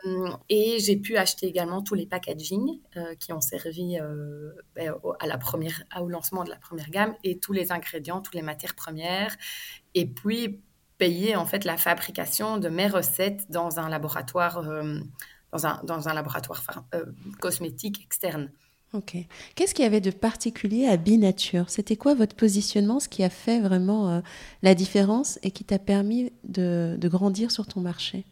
Euh, 0.06 0.30
et 0.50 0.78
j'ai 0.80 0.96
pu 0.96 1.18
acheter 1.18 1.48
également 1.48 1.82
tous 1.82 1.96
les 1.96 2.06
packaging 2.06 2.80
euh, 2.96 3.16
qui 3.16 3.34
ont 3.34 3.42
servi 3.42 3.98
ben, 4.76 4.94
à 5.20 5.28
la 5.28 5.38
première, 5.38 5.84
au 6.00 6.08
lancement 6.08 6.44
de 6.44 6.50
la 6.50 6.58
première 6.58 6.90
gamme 6.90 7.16
et 7.24 7.40
tous 7.40 7.54
les 7.54 7.72
ingrédients, 7.72 8.22
toutes 8.22 8.36
les 8.36 8.42
matières 8.42 8.76
premières. 8.76 9.36
Et 9.96 10.06
puis, 10.06 10.62
payer 10.98 11.36
en 11.36 11.46
fait 11.46 11.66
la 11.66 11.78
fabrication 11.78 12.58
de 12.58 12.70
mes 12.70 12.88
recettes 12.88 13.50
dans 13.50 13.80
un 13.80 13.90
laboratoire, 13.90 14.64
dans 15.52 15.68
un, 15.68 15.82
dans 15.84 16.08
un 16.10 16.14
laboratoire 16.14 16.64
cosmétique 17.40 18.02
externe. 18.04 18.52
Ok. 18.94 19.18
Qu'est-ce 19.56 19.74
qu'il 19.74 19.84
y 19.84 19.88
avait 19.88 20.02
de 20.02 20.12
particulier 20.12 20.88
à 20.88 20.96
Binature? 20.96 21.70
C'était 21.70 21.98
quoi 21.98 22.14
votre 22.14 22.36
positionnement, 22.36 23.00
ce 23.00 23.10
qui 23.10 23.24
a 23.24 23.30
fait 23.30 23.60
vraiment 23.60 24.10
euh, 24.10 24.22
la 24.64 24.76
différence 24.76 25.40
et 25.44 25.52
qui 25.52 25.66
t'a 25.66 25.80
permis 25.80 26.32
de, 26.46 26.98
grandir 27.04 27.52
sur 27.52 27.68
ton 27.68 27.82
marché? 27.82 28.26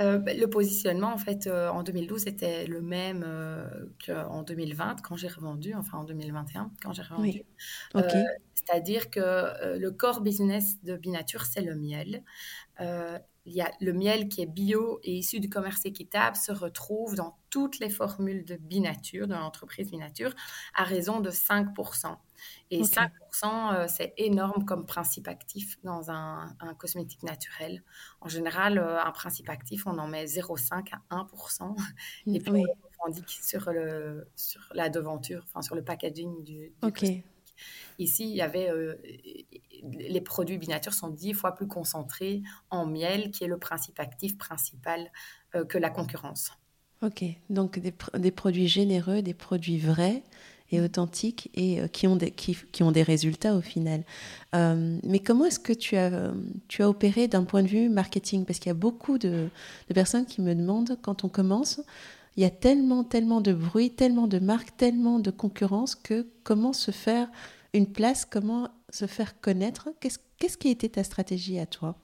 Euh, 0.00 0.18
bah, 0.18 0.34
le 0.34 0.48
positionnement, 0.48 1.12
en 1.12 1.18
fait, 1.18 1.46
euh, 1.46 1.68
en 1.68 1.84
2012 1.84 2.26
était 2.26 2.66
le 2.66 2.82
même 2.82 3.24
qu'en 4.04 4.42
2020, 4.42 4.96
quand 5.02 5.16
j'ai 5.16 5.28
revendu, 5.28 5.74
enfin 5.74 5.98
en 5.98 6.04
2021, 6.04 6.72
quand 6.82 6.92
j'ai 6.92 7.02
revendu. 7.02 7.42
Oui. 7.94 8.02
C'est-à-dire 8.54 9.10
que 9.10 9.76
le 9.76 9.90
core 9.90 10.22
business 10.22 10.82
de 10.82 10.96
Binature, 10.96 11.44
c'est 11.44 11.60
le 11.60 11.76
miel 11.76 12.22
il 13.46 13.52
y 13.52 13.60
a 13.60 13.70
le 13.80 13.92
miel 13.92 14.28
qui 14.28 14.40
est 14.40 14.46
bio 14.46 15.00
et 15.02 15.12
issu 15.16 15.40
du 15.40 15.48
commerce 15.48 15.84
équitable 15.84 16.36
se 16.36 16.52
retrouve 16.52 17.14
dans 17.14 17.36
toutes 17.54 17.78
les 17.78 17.88
formules 17.88 18.44
de 18.44 18.56
Binature, 18.56 19.28
de 19.28 19.34
l'entreprise 19.34 19.88
Binature, 19.88 20.34
à 20.74 20.82
raison 20.82 21.20
de 21.20 21.30
5%. 21.30 22.16
Et 22.72 22.82
5%, 22.82 23.08
euh, 23.44 23.86
c'est 23.86 24.12
énorme 24.16 24.64
comme 24.64 24.86
principe 24.86 25.28
actif 25.28 25.78
dans 25.84 26.10
un, 26.10 26.56
cosmétique 26.80 27.22
naturel. 27.22 27.84
En 28.20 28.28
général, 28.28 28.78
euh, 28.78 29.00
un 29.00 29.12
principe 29.12 29.48
actif, 29.48 29.86
on 29.86 29.98
en 29.98 30.08
met 30.08 30.24
0,5 30.24 30.94
à 31.10 31.16
1%. 31.16 31.76
Et 32.26 32.40
puis, 32.40 32.50
on 32.50 33.08
indique 33.08 33.30
sur, 33.30 33.70
le, 33.70 34.26
sur 34.34 34.60
la 34.74 34.88
devanture, 34.88 35.44
enfin 35.46 35.62
sur 35.62 35.76
le 35.76 35.84
packaging 35.84 36.42
du, 36.42 36.72
du 36.90 37.24
Ici, 38.00 38.28
il 38.28 38.34
y 38.34 38.42
avait 38.42 38.68
euh, 38.68 38.96
les 39.82 40.20
produits 40.20 40.58
Binature 40.58 40.92
sont 40.92 41.08
dix 41.08 41.34
fois 41.34 41.54
plus 41.54 41.68
concentrés 41.68 42.42
en 42.70 42.86
miel, 42.86 43.30
qui 43.30 43.44
est 43.44 43.48
le 43.48 43.58
principe 43.58 44.00
actif 44.00 44.36
principal 44.36 45.12
euh, 45.54 45.64
que 45.64 45.78
la 45.78 45.90
concurrence. 45.90 46.50
Ok, 47.04 47.22
donc 47.50 47.78
des, 47.78 48.30
produits 48.30 48.66
généreux, 48.66 49.20
des 49.20 49.34
produits 49.34 49.78
vrais 49.78 50.22
et 50.70 50.80
mm. 50.80 50.84
authentiques 50.84 51.50
et 51.54 51.80
euh, 51.80 51.86
qui, 51.86 52.06
ont 52.06 52.16
des, 52.16 52.30
qui, 52.30 52.82
ont 52.82 52.92
des 52.92 53.02
résultats 53.02 53.54
au 53.54 53.60
final. 53.60 54.04
mais 54.54 55.18
comment 55.18 55.44
est-ce 55.44 55.60
que 55.60 55.74
tu 55.74 55.96
as, 55.96 56.32
tu 56.68 56.82
as 56.82 56.88
opéré 56.88 57.28
d'un 57.28 57.44
point 57.44 57.62
de 57.62 57.68
vue 57.68 57.90
marketing? 57.90 58.46
Parce 58.46 58.58
qu'il 58.58 58.70
y 58.70 58.70
a 58.70 58.74
beaucoup 58.74 59.18
de, 59.18 59.48
de, 59.88 59.94
personnes 59.94 60.24
qui 60.24 60.40
me 60.40 60.54
demandent, 60.54 60.96
quand 61.02 61.24
on 61.24 61.28
commence, 61.28 61.82
il 62.36 62.42
y 62.42 62.46
a 62.46 62.50
tellement, 62.50 63.04
tellement 63.04 63.40
de 63.40 63.52
bruit, 63.52 63.90
tellement 63.90 64.26
de 64.26 64.38
marques, 64.38 64.76
tellement 64.76 65.18
de 65.18 65.30
concurrence 65.30 65.94
que 65.94 66.26
comment 66.42 66.72
se 66.72 66.90
faire 66.90 67.28
une 67.74 67.86
place, 67.86 68.24
comment 68.24 68.68
se 68.88 69.06
faire 69.06 69.40
connaître? 69.40 69.90
Qu'est-ce 70.00 70.56
qui 70.56 70.68
était 70.68 70.88
ta 70.88 71.04
stratégie 71.04 71.58
à 71.58 71.66
toi? 71.66 71.96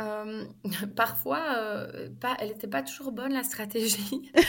Euh, 0.00 0.44
Parfois, 0.96 1.42
euh, 1.58 2.08
pas, 2.20 2.36
elle 2.40 2.48
n'était 2.48 2.68
pas 2.68 2.82
toujours 2.82 3.12
bonne, 3.12 3.32
la 3.32 3.44
stratégie. 3.44 4.32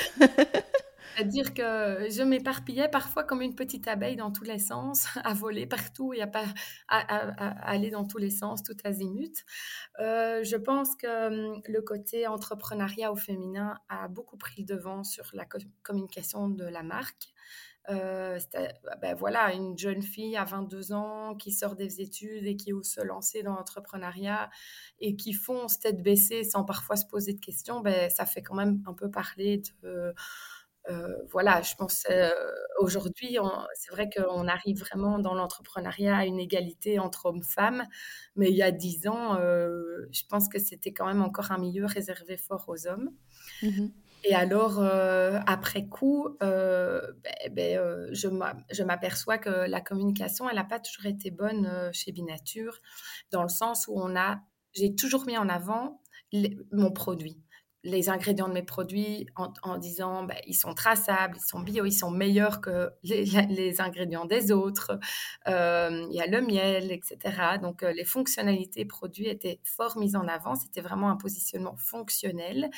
C'est-à-dire 1.15 1.53
que 1.53 2.07
je 2.09 2.23
m'éparpillais 2.23 2.87
parfois 2.87 3.23
comme 3.23 3.41
une 3.41 3.55
petite 3.55 3.87
abeille 3.87 4.15
dans 4.15 4.31
tous 4.31 4.43
les 4.43 4.59
sens, 4.59 5.07
à 5.23 5.33
voler 5.33 5.65
partout 5.65 6.13
et 6.13 6.21
à, 6.21 6.27
pas, 6.27 6.45
à, 6.87 7.69
aller 7.69 7.89
dans 7.89 8.05
tous 8.05 8.17
les 8.17 8.29
sens, 8.29 8.63
tout 8.63 8.77
azimut. 8.83 9.43
Euh, 9.99 10.43
je 10.43 10.55
pense 10.55 10.95
que 10.95 11.27
hum, 11.27 11.61
le 11.67 11.81
côté 11.81 12.27
entrepreneuriat 12.27 13.11
au 13.11 13.15
féminin 13.15 13.77
a 13.89 14.07
beaucoup 14.07 14.37
pris 14.37 14.61
le 14.61 14.65
devant 14.75 15.03
sur 15.03 15.29
la 15.33 15.45
communication 15.83 16.47
de 16.49 16.65
la 16.65 16.83
marque. 16.83 17.33
Euh, 17.89 18.39
ben 19.01 19.15
voilà, 19.15 19.53
une 19.53 19.77
jeune 19.77 20.03
fille 20.03 20.37
à 20.37 20.45
22 20.45 20.93
ans 20.93 21.35
qui 21.35 21.51
sort 21.51 21.75
des 21.75 21.99
études 21.99 22.45
et 22.45 22.55
qui 22.55 22.73
ose 22.73 22.87
se 22.87 23.01
lancer 23.01 23.41
dans 23.41 23.55
l'entrepreneuriat 23.55 24.49
et 24.99 25.15
qui 25.15 25.33
fonce 25.33 25.79
tête 25.79 26.03
baissée 26.03 26.43
sans 26.43 26.63
parfois 26.63 26.95
se 26.95 27.05
poser 27.05 27.33
de 27.33 27.39
questions, 27.39 27.79
ben, 27.81 28.09
ça 28.11 28.25
fait 28.25 28.43
quand 28.43 28.55
même 28.55 28.83
un 28.85 28.93
peu 28.93 29.09
parler 29.09 29.63
de 29.81 30.13
euh, 30.89 31.15
voilà, 31.29 31.61
je 31.61 31.75
pense 31.75 32.05
euh, 32.09 32.31
aujourd'hui, 32.79 33.37
c'est 33.75 33.91
vrai 33.91 34.09
qu'on 34.09 34.47
arrive 34.47 34.79
vraiment 34.79 35.19
dans 35.19 35.35
l'entrepreneuriat 35.35 36.17
à 36.17 36.25
une 36.25 36.39
égalité 36.39 36.97
entre 36.97 37.27
hommes-femmes, 37.27 37.85
mais 38.35 38.49
il 38.49 38.55
y 38.55 38.63
a 38.63 38.71
dix 38.71 39.07
ans, 39.07 39.37
je 39.37 40.23
pense 40.27 40.49
que 40.49 40.57
c'était 40.59 40.91
quand 40.91 41.05
même 41.05 41.21
encore 41.21 41.51
un 41.51 41.59
milieu 41.59 41.85
réservé 41.85 42.37
fort 42.37 42.65
aux 42.67 42.87
hommes. 42.87 43.11
Mmh 43.61 43.89
Et 44.23 44.35
alors, 44.35 44.81
après 44.81 45.87
coup, 45.87 46.37
ben, 46.39 47.01
ben, 47.51 48.07
je 48.13 48.83
m'aperçois 48.83 49.37
que 49.37 49.49
la 49.49 49.81
communication, 49.81 50.49
elle 50.49 50.55
n'a 50.55 50.63
pas 50.63 50.79
toujours 50.79 51.07
été 51.07 51.31
bonne 51.31 51.89
chez 51.91 52.11
Binature, 52.11 52.79
dans 53.31 53.43
le 53.43 53.49
sens 53.49 53.87
où 53.87 53.93
on 53.95 54.15
a, 54.15 54.41
j'ai 54.73 54.95
toujours 54.95 55.25
mis 55.25 55.37
en 55.37 55.49
avant 55.49 56.01
mon 56.71 56.91
produit 56.91 57.41
les 57.83 58.09
ingrédients 58.09 58.47
de 58.47 58.53
mes 58.53 58.63
produits 58.63 59.25
en, 59.35 59.77
disant 59.77 60.23
ben, 60.23 60.37
ils 60.45 60.53
sont 60.55 60.73
traçables, 60.73 61.35
ils 61.37 61.47
sont 61.47 61.59
bio, 61.59 61.85
ils 61.85 61.91
sont 61.91 62.11
meilleurs 62.11 62.61
que 62.61 62.91
les, 63.03 63.81
ingrédients 63.81 64.25
des 64.25 64.51
autres. 64.51 64.99
Euh, 65.47 66.05
il 66.09 66.15
y 66.15 66.21
a 66.21 66.27
le 66.27 66.41
miel, 66.41 66.91
etc. 66.91 67.17
Donc 67.61 67.81
euh, 67.81 67.91
les 67.91 68.05
fonctionnalités 68.05 68.85
produits 68.85 69.27
étaient 69.27 69.59
fort 69.63 69.97
mises 69.97 70.15
en 70.15 70.27
avant. 70.27 70.55
C'était 70.55 70.81
vraiment 70.81 71.09
un 71.09 71.17
positionnement 71.17 71.75
fonctionnel. 71.75 72.69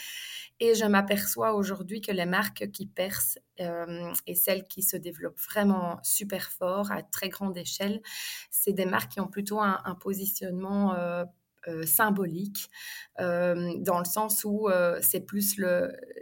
Et 0.60 0.74
je 0.74 0.86
m'aperçois 0.86 1.54
aujourd'hui 1.54 2.00
que 2.00 2.12
les 2.12 2.26
marques 2.26 2.72
qui 2.72 2.88
percent 2.88 3.40
euh, 3.60 4.14
et 4.26 4.36
celles 4.36 4.64
qui 4.64 4.84
se 4.84 4.96
développent 4.96 5.40
vraiment 5.40 6.00
super 6.02 6.50
fort 6.50 6.92
à 6.92 7.04
très 7.04 7.28
grande 7.28 7.58
échelle, 7.58 8.02
c'est 8.50 8.74
des 8.74 8.86
marques 8.86 9.12
qui 9.12 9.20
ont 9.20 9.28
plutôt 9.28 9.60
un 9.60 9.96
positionnement 10.00 10.96
euh, 11.68 11.86
symbolique, 11.86 12.70
euh, 13.22 13.74
dans 13.80 14.00
le 14.00 14.06
sens 14.06 14.44
où 14.44 14.68
euh, 14.68 15.00
c'est 15.02 15.22
plus 15.22 15.56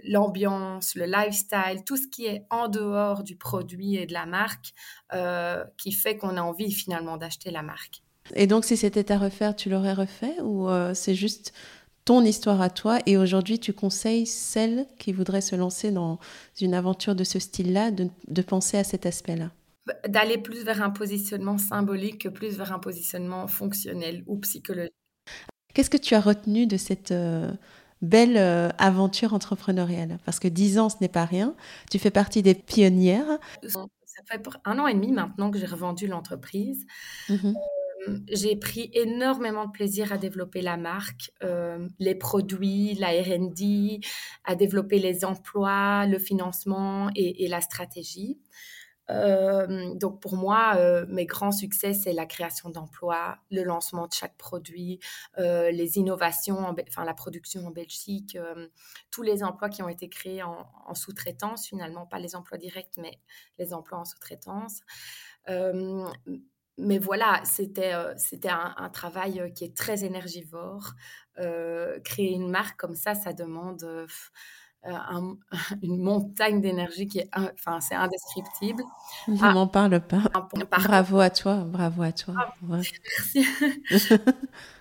l'ambiance, 0.03 0.93
le, 0.95 1.05
lifestyle, 1.05 1.83
tout 1.85 1.97
ce 1.97 2.07
qui 2.07 2.25
est 2.25 2.45
en 2.51 2.67
dehors 2.67 3.23
du 3.23 3.35
produit 3.35 3.95
et 3.95 4.05
de 4.05 4.13
la 4.13 4.25
marque 4.25 4.73
qui 5.77 5.91
fait 5.91 6.17
qu'on 6.17 6.37
a 6.37 6.41
envie 6.41 6.71
finalement 6.71 7.17
d'acheter 7.17 7.51
la 7.51 7.63
marque. 7.63 8.03
Et 8.35 8.47
donc, 8.47 8.63
si 8.63 8.77
c'était 8.77 9.11
à 9.11 9.17
refaire, 9.17 9.55
tu 9.55 9.69
l'aurais 9.69 9.93
refait 9.93 10.39
ou 10.41 10.69
c'est 10.93 11.15
juste 11.15 11.53
ton 12.05 12.23
histoire 12.23 12.61
à 12.61 12.69
toi 12.69 12.99
et 13.05 13.17
aujourd'hui 13.17 13.59
tu 13.59 13.73
conseilles 13.73 14.25
celles 14.25 14.85
qui 14.97 15.11
voudraient 15.11 15.41
se 15.41 15.55
lancer 15.55 15.91
dans 15.91 16.19
une 16.59 16.73
aventure 16.73 17.15
de 17.15 17.23
ce 17.23 17.39
style-là 17.39 17.91
de, 17.91 18.07
de 18.27 18.41
penser 18.41 18.77
à 18.77 18.83
cet 18.83 19.05
aspect-là? 19.05 19.51
D'aller 20.07 20.37
plus 20.37 20.63
vers 20.63 20.81
un 20.81 20.91
positionnement 20.91 21.57
symbolique 21.57 22.21
que 22.21 22.29
plus 22.29 22.57
vers 22.57 22.71
un 22.71 22.79
positionnement 22.79 23.47
fonctionnel 23.47 24.23
ou 24.27 24.37
psychologique. 24.37 24.93
Qu'est-ce 25.73 25.89
que 25.89 25.97
tu 25.97 26.15
as 26.15 26.21
retenu 26.21 26.67
de 26.67 26.77
cette 26.77 27.11
euh, 27.11 27.51
belle 28.01 28.37
euh, 28.37 28.69
aventure 28.77 29.33
entrepreneuriale? 29.33 30.19
Parce 30.25 30.39
que 30.39 30.47
10 30.47 30.79
ans, 30.79 30.89
ce 30.89 30.97
n'est 31.01 31.09
pas 31.09 31.25
rien. 31.25 31.55
Tu 31.89 31.99
fais 31.99 32.11
partie 32.11 32.41
des 32.41 32.55
pionnières. 32.55 33.39
Ça 33.63 33.85
fait 34.25 34.43
un 34.65 34.79
an 34.79 34.87
et 34.87 34.93
demi 34.93 35.11
maintenant 35.11 35.49
que 35.49 35.57
j'ai 35.57 35.65
revendu 35.65 36.07
l'entreprise. 36.07 36.85
Mhm. 37.29 37.55
Euh, 38.07 38.17
j'ai 38.29 38.55
pris 38.55 38.89
énormément 38.93 39.65
de 39.65 39.71
plaisir 39.71 40.11
à 40.11 40.17
développer 40.17 40.61
la 40.61 40.75
marque, 40.75 41.31
les 41.99 42.15
produits, 42.15 42.95
la 42.95 43.09
RD, 43.09 44.03
à 44.43 44.55
développer 44.55 44.99
les 44.99 45.23
emplois, 45.23 46.07
le 46.07 46.17
financement 46.17 47.09
et, 47.15 47.45
et 47.45 47.47
la 47.47 47.61
stratégie. 47.61 48.39
Euh, 49.11 49.93
donc 49.95 50.21
pour 50.21 50.35
moi, 50.35 50.75
euh, 50.77 51.05
mes 51.09 51.25
grands 51.25 51.51
succès, 51.51 51.93
c'est 51.93 52.13
la 52.13 52.25
création 52.25 52.69
d'emplois, 52.69 53.37
le 53.51 53.63
lancement 53.63 54.07
de 54.07 54.13
chaque 54.13 54.37
produit, 54.37 54.99
euh, 55.37 55.71
les 55.71 55.97
innovations, 55.97 56.59
enfin 56.87 57.05
la 57.05 57.13
production 57.13 57.65
en 57.67 57.71
Belgique, 57.71 58.37
tous 59.11 59.23
les 59.23 59.43
emplois 59.43 59.69
qui 59.69 59.83
ont 59.83 59.89
été 59.89 60.09
créés 60.09 60.43
en, 60.43 60.93
sous-traitance, 60.93 61.67
finalement, 61.67 62.05
pas 62.05 62.19
les 62.19 62.35
emplois 62.35 62.57
directs, 62.57 62.97
mais 62.97 63.19
les 63.57 63.73
emplois 63.73 63.99
en 63.99 64.05
sous-traitance. 64.05 64.81
mais 66.77 66.97
voilà, 66.99 67.41
c'était 67.45 67.91
un, 67.91 68.89
travail 68.89 69.51
qui 69.55 69.65
est 69.65 69.75
très 69.75 70.03
énergivore. 70.03 70.93
créer 72.03 72.31
une 72.31 72.49
marque 72.49 72.79
comme 72.79 72.95
ça, 72.95 73.15
ça 73.15 73.33
demande 73.33 74.07
euh, 74.87 74.91
une 75.83 76.01
montagne 76.01 76.59
d'énergie 76.59 77.07
qui 77.07 77.19
est, 77.19 77.29
enfin, 77.35 77.79
c'est 77.81 77.95
indescriptible. 77.95 78.83
Je 79.27 79.33
ah, 79.41 79.53
m'en 79.53 79.67
parle 79.67 79.99
pas. 79.99 80.23
bravo 80.71 81.19
à 81.19 81.29
toi, 81.29 81.57
bravo 81.65 82.01
à 82.01 82.11
toi. 82.11 82.33
Ah, 82.37 82.53
merci. 82.63 83.45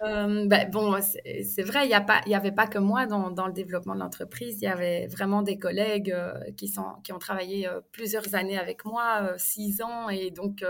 euh, 0.03 0.47
ben, 0.47 0.71
bon, 0.71 0.99
c'est 1.03 1.63
vrai, 1.63 1.87
il 1.87 2.05
n'y 2.27 2.35
avait 2.35 2.53
pas 2.53 2.67
que 2.67 2.79
moi 2.79 3.07
dans, 3.07 3.31
dans 3.31 3.47
le 3.47 3.53
développement 3.53 3.95
de 3.95 4.01
l'entreprise. 4.01 4.59
Il 4.63 4.65
y 4.65 4.69
avait 4.69 5.07
vraiment 5.07 5.43
des 5.43 5.59
collègues 5.59 6.13
euh, 6.13 6.33
qui, 6.57 6.69
sont, 6.69 6.95
qui 7.05 7.13
ont 7.13 7.19
travaillé 7.19 7.69
euh, 7.69 7.81
plusieurs 7.93 8.35
années 8.35 8.59
avec 8.59 8.85
moi, 8.85 9.33
six 9.37 9.83
ans, 9.83 10.09
et 10.09 10.31
donc 10.31 10.65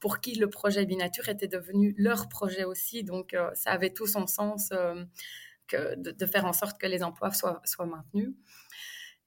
pour 0.00 0.20
qui 0.20 0.34
le 0.36 0.48
projet 0.48 0.86
Binature 0.86 1.28
était 1.28 1.48
devenu 1.48 1.94
leur 1.98 2.28
projet 2.28 2.64
aussi. 2.64 3.04
Donc 3.04 3.36
ça 3.54 3.70
avait 3.70 3.90
tout 3.90 4.06
son 4.06 4.26
sens 4.26 4.70
que 5.66 5.94
de, 5.96 6.26
faire 6.26 6.44
en 6.44 6.52
sorte 6.52 6.80
que 6.80 6.86
les 6.86 7.02
emplois 7.02 7.32
soient, 7.32 7.60
soient 7.64 7.86
maintenus. 7.86 8.34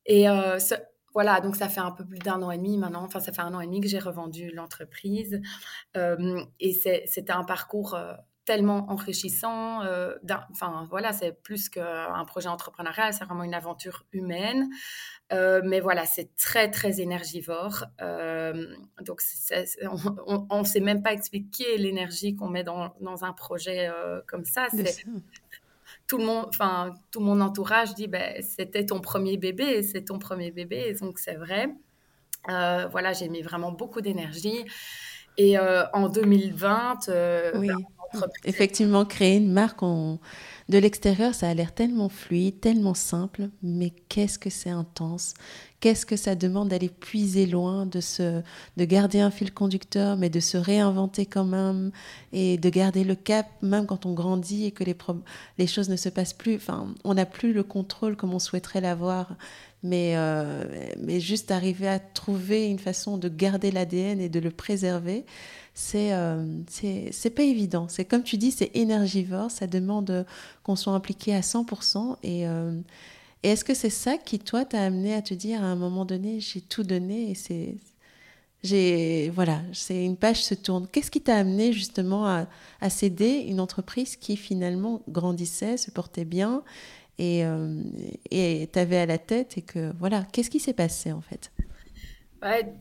Et 0.08 0.28
euh, 0.30 0.58
voilà, 1.14 1.42
donc 1.42 1.56
ça 1.56 1.70
fait 1.70 1.82
un 1.82 1.92
peu 1.92 2.06
plus 2.06 2.20
d'un 2.20 2.42
an 2.42 2.52
et 2.52 2.58
demi 2.58 2.78
maintenant, 2.78 3.04
enfin 3.04 3.20
ça 3.20 3.32
fait 3.32 3.42
un 3.42 3.54
an 3.54 3.60
et 3.60 3.66
demi 3.66 3.82
que 3.82 3.88
j'ai 3.88 4.00
revendu 4.00 4.52
l'entreprise. 4.52 5.42
Euh, 5.96 6.42
et 6.60 6.74
c'était 6.74 7.32
un 7.32 7.44
parcours 7.44 7.96
euh, 7.96 8.14
tellement 8.46 8.90
enrichissant. 8.90 9.82
enfin 10.52 10.88
voilà, 10.90 11.12
c'est 11.12 11.34
plus 11.44 11.68
qu'un 11.68 12.24
projet 12.26 12.48
entrepreneurial, 12.48 13.14
c'est 13.14 13.26
vraiment 13.26 13.44
une 13.44 13.54
aventure 13.54 14.06
humaine. 14.14 14.70
mais 15.32 15.82
voilà, 15.82 16.06
c'est 16.06 16.34
très 16.38 16.72
très 16.72 17.02
énergivore. 17.02 17.84
donc 18.00 19.22
on 20.50 20.60
ne 20.60 20.64
sait 20.64 20.80
même 20.80 21.04
pas 21.04 21.12
expliquer 21.12 21.78
l'énergie 21.78 22.38
qu'on 22.38 22.48
met 22.48 22.64
dans, 22.64 22.96
dans, 23.02 23.26
un 23.26 23.34
projet 23.34 23.92
comme 24.28 24.46
ça. 24.46 24.68
Tout 26.08 26.18
le 26.18 26.26
monde, 26.26 26.46
enfin, 26.50 26.94
tout 27.12 27.20
mon 27.20 27.42
entourage 27.42 27.94
dit, 27.96 28.08
ben, 28.08 28.42
c'était 28.42 28.86
ton 28.86 29.02
premier 29.02 29.38
bébé, 29.38 29.84
c'est 29.84 30.06
ton 30.06 30.20
premier 30.20 30.52
bébé, 30.52 30.96
donc 31.02 31.20
c'est 31.20 31.36
vrai. 31.36 31.70
Euh, 32.50 32.88
voilà, 32.92 33.14
j'ai 33.14 33.28
mis 33.28 33.42
vraiment 33.42 33.72
beaucoup 33.72 34.02
d'énergie. 34.02 34.66
Et 35.38 35.58
euh, 35.58 35.84
en 35.94 36.10
2020, 36.10 37.10
euh, 37.10 37.52
oui. 37.56 37.68
Ben, 38.14 38.22
effectivement, 38.46 39.06
créer 39.06 39.38
une 39.38 39.52
marque 39.52 39.84
de 40.70 40.78
l'extérieur, 40.78 41.34
ça 41.34 41.50
a 41.50 41.54
l'air 41.54 41.74
tellement 41.74 42.10
fluide, 42.10 42.60
tellement 42.60 42.94
simple, 42.94 43.50
mais 43.64 43.92
qu'est-ce 44.10 44.38
que 44.38 44.50
c'est 44.50 44.70
intense 44.70 45.34
qu'est-ce 45.80 46.06
que 46.06 46.16
ça 46.16 46.36
demande 46.36 46.70
d'aller 46.70 46.90
puiser 46.90 47.46
loin, 47.46 47.86
de, 47.86 48.02
se, 48.02 48.42
de 48.78 48.86
garder 48.86 49.20
un 49.20 49.32
fil 49.32 49.54
conducteur, 49.54 50.18
mais 50.18 50.30
de 50.30 50.40
se 50.40 50.58
réinventer 50.58 51.26
quand 51.26 51.46
même 51.46 51.92
et 52.34 52.58
de 52.58 52.70
garder 52.70 53.04
le 53.04 53.16
cap, 53.16 53.48
même 53.62 53.86
quand 53.86 54.06
on 54.06 54.14
grandit 54.14 54.66
et 54.66 54.72
que 54.72 54.84
les, 54.84 54.96
les 55.58 55.68
choses 55.68 55.90
ne 55.90 55.96
se 55.96 56.10
passent 56.10 56.34
plus. 56.34 56.56
Enfin, 56.56 56.94
on 57.04 57.14
n'a 57.14 57.26
plus 57.26 57.54
le 57.54 57.64
contrôle 57.64 58.16
comme 58.16 58.34
on 58.34 58.40
souhaiterait 58.40 58.82
l'avoir. 58.82 59.36
Mais, 59.88 60.18
euh, 60.18 60.66
mais 61.00 61.22
juste 61.22 61.50
arriver 61.50 61.88
à 61.88 62.00
trouver 62.00 62.68
une 62.68 62.80
façon 62.80 63.18
de 63.18 63.30
garder 63.30 63.72
l'ADN 63.72 64.20
et 64.20 64.28
de 64.28 64.40
le 64.40 64.52
préserver, 64.52 65.26
c'est 65.74 66.14
euh, 66.14 66.64
pas 67.36 67.44
évident. 67.44 67.88
C'est 67.88 68.04
comme 68.04 68.24
tu 68.24 68.38
dis, 68.38 68.52
c'est 68.52 68.72
énergivore, 68.76 69.50
ça 69.50 69.66
demande 69.66 70.26
qu'on 70.64 70.76
soit 70.76 70.94
impliqué 70.94 71.34
à 71.34 71.40
100%. 71.40 72.18
Et, 72.24 72.48
euh, 72.48 72.72
et 73.44 73.50
est-ce 73.50 73.64
que 73.64 73.74
c'est 73.74 73.90
ça 73.90 74.18
qui, 74.18 74.40
toi, 74.40 74.66
t'a 74.66 74.84
amené 74.84 75.14
à 75.14 75.22
te 75.22 75.34
dire 75.34 75.64
à 75.64 75.68
un 75.68 75.76
moment 75.76 76.04
donné, 76.04 76.42
j'ai 76.42 76.62
tout 76.62 76.84
donné 76.84 77.32
et 77.32 77.36
c'est. 77.36 77.76
J'ai, 78.64 79.30
voilà, 79.30 79.62
c'est 79.72 80.04
une 80.04 80.18
page 80.18 80.44
se 80.44 80.56
tourne. 80.56 80.88
Qu'est-ce 80.92 81.12
qui 81.12 81.22
t'a 81.22 81.36
amené 81.36 81.72
justement 81.72 82.26
à, 82.26 82.90
céder 82.90 83.46
une 83.48 83.60
entreprise 83.60 84.16
qui 84.16 84.36
finalement 84.36 85.04
grandissait, 85.08 85.78
se 85.78 85.92
portait 85.92 86.26
bien 86.26 86.64
et 87.20 87.46
euh, 87.46 88.66
t'avais 88.72 88.98
à 88.98 89.06
la 89.06 89.18
tête 89.18 89.58
et 89.58 89.62
que 89.62 89.92
voilà, 90.00 90.26
qu'est-ce 90.32 90.50
qui 90.50 90.60
s'est 90.60 90.74
passé 90.74 91.12
en 91.12 91.22
fait? 91.22 91.52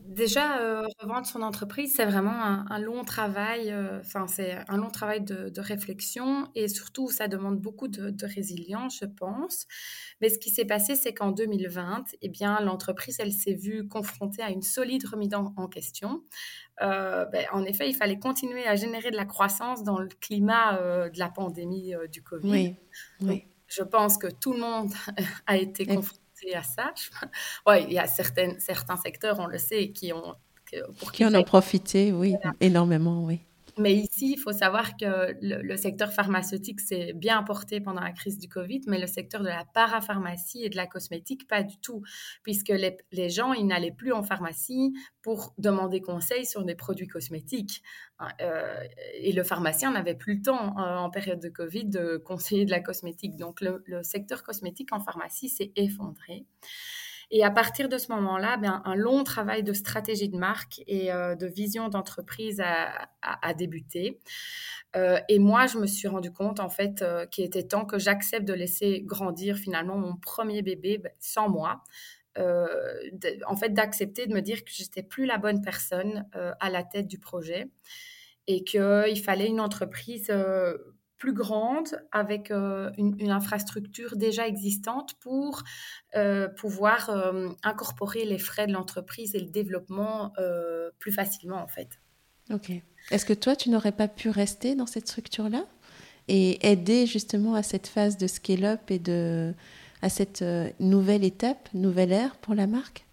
Déjà, 0.06 0.60
euh, 0.60 0.86
revendre 1.00 1.26
son 1.26 1.40
entreprise, 1.40 1.94
c'est 1.96 2.04
vraiment 2.04 2.30
un, 2.32 2.78
long 2.78 3.04
travail. 3.04 3.70
Euh, 3.70 4.00
enfin, 4.00 4.26
c'est 4.26 4.58
un 4.68 4.76
long 4.76 4.90
travail 4.90 5.22
de, 5.22 5.60
réflexion 5.60 6.48
et 6.54 6.68
surtout, 6.68 7.10
ça 7.10 7.26
demande 7.26 7.58
beaucoup 7.58 7.88
de, 7.88 8.26
résilience, 8.26 8.98
je 9.00 9.06
pense. 9.06 9.66
Mais 10.20 10.28
ce 10.28 10.38
qui 10.38 10.50
s'est 10.50 10.66
passé, 10.66 10.94
c'est 10.94 11.14
qu'en 11.14 11.32
2020, 11.32 12.04
eh 12.20 12.28
bien, 12.28 12.60
l'entreprise, 12.60 13.16
elle 13.18 13.32
s'est 13.32 13.54
vue 13.54 13.88
confrontée 13.88 14.42
à 14.42 14.50
une 14.50 14.62
solide 14.62 15.06
remise 15.06 15.34
en, 15.34 15.68
question. 15.68 16.22
Euh, 16.82 17.24
ben, 17.26 17.46
en 17.52 17.64
effet, 17.64 17.88
il 17.88 17.94
fallait 17.94 18.18
continuer 18.18 18.66
à 18.66 18.76
générer 18.76 19.10
de 19.10 19.16
la 19.16 19.24
croissance 19.24 19.82
dans 19.82 19.98
le 19.98 20.08
climat 20.20 20.78
de 21.08 21.18
la 21.18 21.30
pandémie 21.30 21.94
du 22.12 22.22
Covid. 22.22 22.50
Oui, 22.50 22.76
oui. 23.22 23.44
Je 23.66 23.82
pense 23.82 24.18
que 24.18 24.28
tout 24.28 24.52
le 24.52 24.60
monde 24.60 24.92
a 25.46 25.56
été 25.56 25.86
confronté 25.86 26.54
à 26.54 26.62
ça. 26.62 26.92
ouais, 27.66 27.84
il 27.84 27.92
y 27.92 27.98
a 27.98 28.06
certaines, 28.06 28.58
certains 28.60 28.96
secteurs, 28.96 29.38
on 29.38 29.46
le 29.46 29.58
sait, 29.58 29.90
qui 29.90 30.12
ont... 30.12 30.34
Pour 30.98 31.12
qui 31.12 31.24
en 31.24 31.32
ont 31.32 31.44
profité, 31.44 32.12
oui, 32.12 32.34
énormément, 32.60 33.24
oui. 33.24 33.40
Mais 33.78 33.94
ici, 33.94 34.32
il 34.32 34.38
faut 34.38 34.52
savoir 34.52 34.96
que 34.96 35.36
le, 35.42 35.76
secteur 35.76 36.10
pharmaceutique 36.10 36.80
s'est 36.80 37.12
bien 37.12 37.42
porté 37.42 37.78
pendant 37.78 38.00
la 38.00 38.12
crise 38.12 38.38
du 38.38 38.48
Covid, 38.48 38.80
mais 38.86 38.98
le 38.98 39.06
secteur 39.06 39.42
de 39.42 39.48
la 39.48 39.66
parapharmacie 39.66 40.64
et 40.64 40.70
de 40.70 40.76
la 40.76 40.86
cosmétique, 40.86 41.46
pas 41.46 41.62
du 41.62 41.78
tout, 41.78 42.02
puisque 42.42 42.70
les, 42.70 43.28
gens, 43.28 43.52
ils 43.52 43.66
n'allaient 43.66 43.92
plus 43.92 44.12
en 44.12 44.22
pharmacie 44.22 44.94
pour 45.20 45.52
demander 45.58 46.00
conseil 46.00 46.46
sur 46.46 46.64
des 46.64 46.74
produits 46.74 47.06
cosmétiques. 47.06 47.82
Hein, 48.18 48.28
euh, 48.40 48.82
et 49.12 49.32
le 49.32 49.42
pharmacien 49.42 49.90
n'avait 49.90 50.14
plus 50.14 50.36
le 50.36 50.42
temps 50.42 50.78
euh, 50.78 50.96
en 50.96 51.10
période 51.10 51.40
de 51.40 51.50
Covid 51.50 51.84
de 51.84 52.16
conseiller 52.24 52.64
de 52.64 52.70
la 52.70 52.80
cosmétique. 52.80 53.36
Donc 53.36 53.60
le 53.60 54.02
secteur 54.02 54.42
cosmétique 54.42 54.92
en 54.92 55.00
pharmacie 55.00 55.50
s'est 55.50 55.72
effondré. 55.76 56.46
Et 57.30 57.42
à 57.42 57.50
partir 57.50 57.88
de 57.88 57.98
ce 57.98 58.12
moment-là, 58.12 58.56
bien, 58.56 58.82
un 58.84 58.94
long 58.94 59.24
travail 59.24 59.62
de 59.64 59.72
stratégie 59.72 60.28
de 60.28 60.36
marque 60.36 60.82
et 60.86 61.12
euh, 61.12 61.34
de 61.34 61.46
vision 61.46 61.88
d'entreprise 61.88 62.60
a, 62.60 63.54
débuté. 63.54 64.20
Euh, 64.94 65.18
et 65.28 65.38
moi, 65.38 65.66
je 65.66 65.78
me 65.78 65.86
suis 65.86 66.08
rendu 66.08 66.32
compte, 66.32 66.60
en 66.60 66.68
fait, 66.68 67.02
euh, 67.02 67.26
qu'il 67.26 67.44
était 67.44 67.64
temps 67.64 67.84
que 67.84 67.98
j'accepte 67.98 68.46
de 68.46 68.52
laisser 68.54 69.02
grandir 69.02 69.56
finalement 69.56 69.96
mon 69.96 70.16
premier 70.16 70.62
bébé 70.62 70.98
ben, 70.98 71.12
sans 71.18 71.48
moi. 71.48 71.82
en 72.36 73.56
fait, 73.56 73.70
d'accepter 73.70 74.26
de 74.26 74.34
me 74.34 74.40
dire 74.40 74.64
que 74.64 74.70
j'étais 74.70 75.02
plus 75.02 75.26
la 75.26 75.38
bonne 75.38 75.62
personne 75.62 76.28
à 76.32 76.70
la 76.70 76.84
tête 76.84 77.08
du 77.08 77.18
projet 77.18 77.70
et 78.46 78.62
qu'il 78.62 79.20
fallait 79.22 79.48
une 79.48 79.60
entreprise 79.60 80.30
plus 81.18 81.32
grande, 81.32 81.88
avec 82.12 82.50
euh, 82.50 82.90
une, 82.98 83.30
infrastructure 83.30 84.16
déjà 84.16 84.46
existante 84.46 85.14
pour 85.20 85.62
euh, 86.14 86.48
pouvoir 86.48 87.10
euh, 87.10 87.48
incorporer 87.62 88.24
les 88.24 88.38
frais 88.38 88.66
de 88.66 88.72
l'entreprise 88.72 89.34
et 89.34 89.40
le 89.40 89.50
développement 89.50 90.32
plus 90.98 91.12
facilement 91.12 91.62
en 91.62 91.66
fait. 91.66 92.00
Ok. 92.52 92.70
Est-ce 93.10 93.24
que 93.24 93.32
toi, 93.32 93.56
tu 93.56 93.70
n'aurais 93.70 93.92
pas 93.92 94.08
pu 94.08 94.30
rester 94.30 94.74
dans 94.74 94.86
cette 94.86 95.08
structure-là 95.08 95.64
et 96.28 96.66
aider 96.68 97.06
justement 97.06 97.54
à 97.54 97.62
cette 97.62 97.86
phase 97.86 98.16
de 98.16 98.26
scale-up 98.26 98.90
et 98.90 98.98
de, 98.98 99.54
à 100.02 100.08
cette 100.08 100.44
nouvelle 100.80 101.24
étape, 101.24 101.68
nouvelle 101.72 102.12
ère 102.12 102.36
pour 102.36 102.54
la 102.54 102.66
marque? 102.66 103.05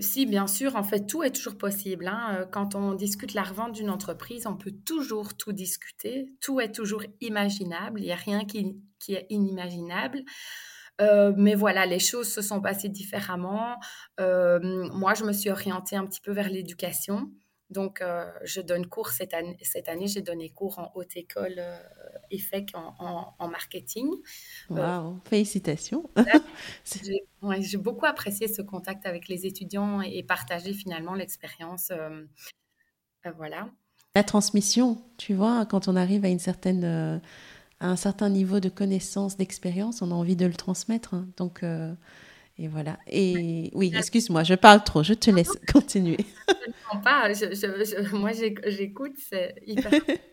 Si, 0.00 0.26
bien 0.26 0.46
sûr, 0.46 0.76
en 0.76 0.82
fait, 0.82 1.06
tout 1.06 1.22
est 1.22 1.30
toujours 1.30 1.58
possible. 1.58 2.06
Hein. 2.06 2.36
Euh, 2.40 2.46
quand 2.46 2.74
on 2.74 2.94
discute 2.94 3.34
la 3.34 3.42
revente 3.42 3.72
d'une 3.72 3.90
entreprise, 3.90 4.46
on 4.46 4.56
peut 4.56 4.74
toujours 4.86 5.36
tout 5.36 5.52
discuter. 5.52 6.26
Tout 6.40 6.60
est 6.60 6.72
toujours 6.72 7.02
imaginable. 7.20 8.00
Il 8.00 8.04
n'y 8.04 8.12
a 8.12 8.16
rien 8.16 8.44
qui, 8.44 8.76
est 9.08 9.26
inimaginable. 9.30 10.22
Euh, 11.00 11.32
mais 11.36 11.54
voilà, 11.54 11.86
les 11.86 11.98
choses 11.98 12.32
se 12.32 12.42
sont 12.42 12.60
passées 12.60 12.88
différemment. 12.88 13.76
Euh, 14.20 14.60
moi, 14.92 15.14
je 15.14 15.24
me 15.24 15.32
suis 15.32 15.50
orientée 15.50 15.96
un 15.96 16.06
petit 16.06 16.20
peu 16.20 16.32
vers 16.32 16.48
l'éducation. 16.48 17.30
Donc, 17.72 18.02
euh, 18.02 18.30
je 18.44 18.60
donne 18.60 18.86
cours 18.86 19.08
cette 19.08 19.32
année. 19.32 19.56
Cette 19.62 19.88
année, 19.88 20.06
j'ai 20.06 20.20
donné 20.20 20.50
cours 20.50 20.78
en 20.78 20.92
haute 20.94 21.16
école 21.16 21.54
euh, 21.56 21.78
EFEC 22.30 22.72
en, 22.74 23.48
marketing. 23.48 24.10
Euh, 24.70 25.00
wow, 25.00 25.18
félicitations. 25.24 26.10
j'ai 27.60 27.78
beaucoup 27.78 28.04
apprécié 28.04 28.46
ce 28.48 28.60
contact 28.60 29.06
avec 29.06 29.28
les 29.28 29.46
étudiants 29.46 30.02
et, 30.02 30.22
partager 30.22 30.74
finalement 30.74 31.14
l'expérience. 31.14 31.90
voilà. 33.38 33.70
La 34.14 34.22
transmission, 34.22 35.02
tu 35.16 35.32
vois, 35.32 35.64
quand 35.64 35.88
on 35.88 35.96
arrive 35.96 36.26
à, 36.26 36.28
une 36.28 36.38
certaine, 36.38 36.84
à 37.80 37.88
un 37.88 37.96
certain 37.96 38.28
niveau 38.28 38.60
de 38.60 38.68
connaissance, 38.68 39.38
d'expérience, 39.38 40.02
on 40.02 40.10
a 40.10 40.14
envie 40.14 40.36
de 40.36 40.44
le 40.44 40.54
transmettre. 40.54 41.14
Hein. 41.14 41.28
Donc, 41.38 41.64
Et 42.58 42.68
voilà. 42.68 42.98
Et 43.06 43.70
oui, 43.74 43.92
excuse-moi, 43.96 44.42
je 44.44 44.54
parle 44.54 44.84
trop, 44.84 45.02
je 45.02 45.14
te 45.14 45.30
laisse 45.30 45.52
continuer. 45.72 46.18
Je, 47.34 48.12
moi 48.16 48.32
j'écoute, 48.32 49.16
c'est 49.18 49.54
hyper. 49.66 49.92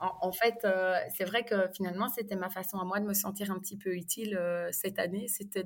En, 0.00 0.32
fait, 0.32 0.58
euh, 0.64 0.98
c'est 1.16 1.24
vrai 1.24 1.44
que 1.44 1.68
finalement, 1.72 2.08
c'était 2.08 2.36
ma 2.36 2.50
façon 2.50 2.78
à 2.78 2.84
moi 2.84 3.00
de 3.00 3.06
me 3.06 3.14
sentir 3.14 3.50
un 3.50 3.58
petit 3.58 3.78
peu 3.78 3.94
utile 3.94 4.36
euh, 4.36 4.68
cette 4.70 4.98
année, 4.98 5.28
c'était 5.28 5.64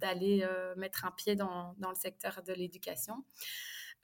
d'aller 0.00 0.42
euh, 0.42 0.74
mettre 0.76 1.04
un 1.04 1.10
pied 1.10 1.34
dans, 1.34 1.74
dans 1.78 1.90
le 1.90 1.94
secteur 1.94 2.40
de 2.46 2.52
l'éducation. 2.54 3.24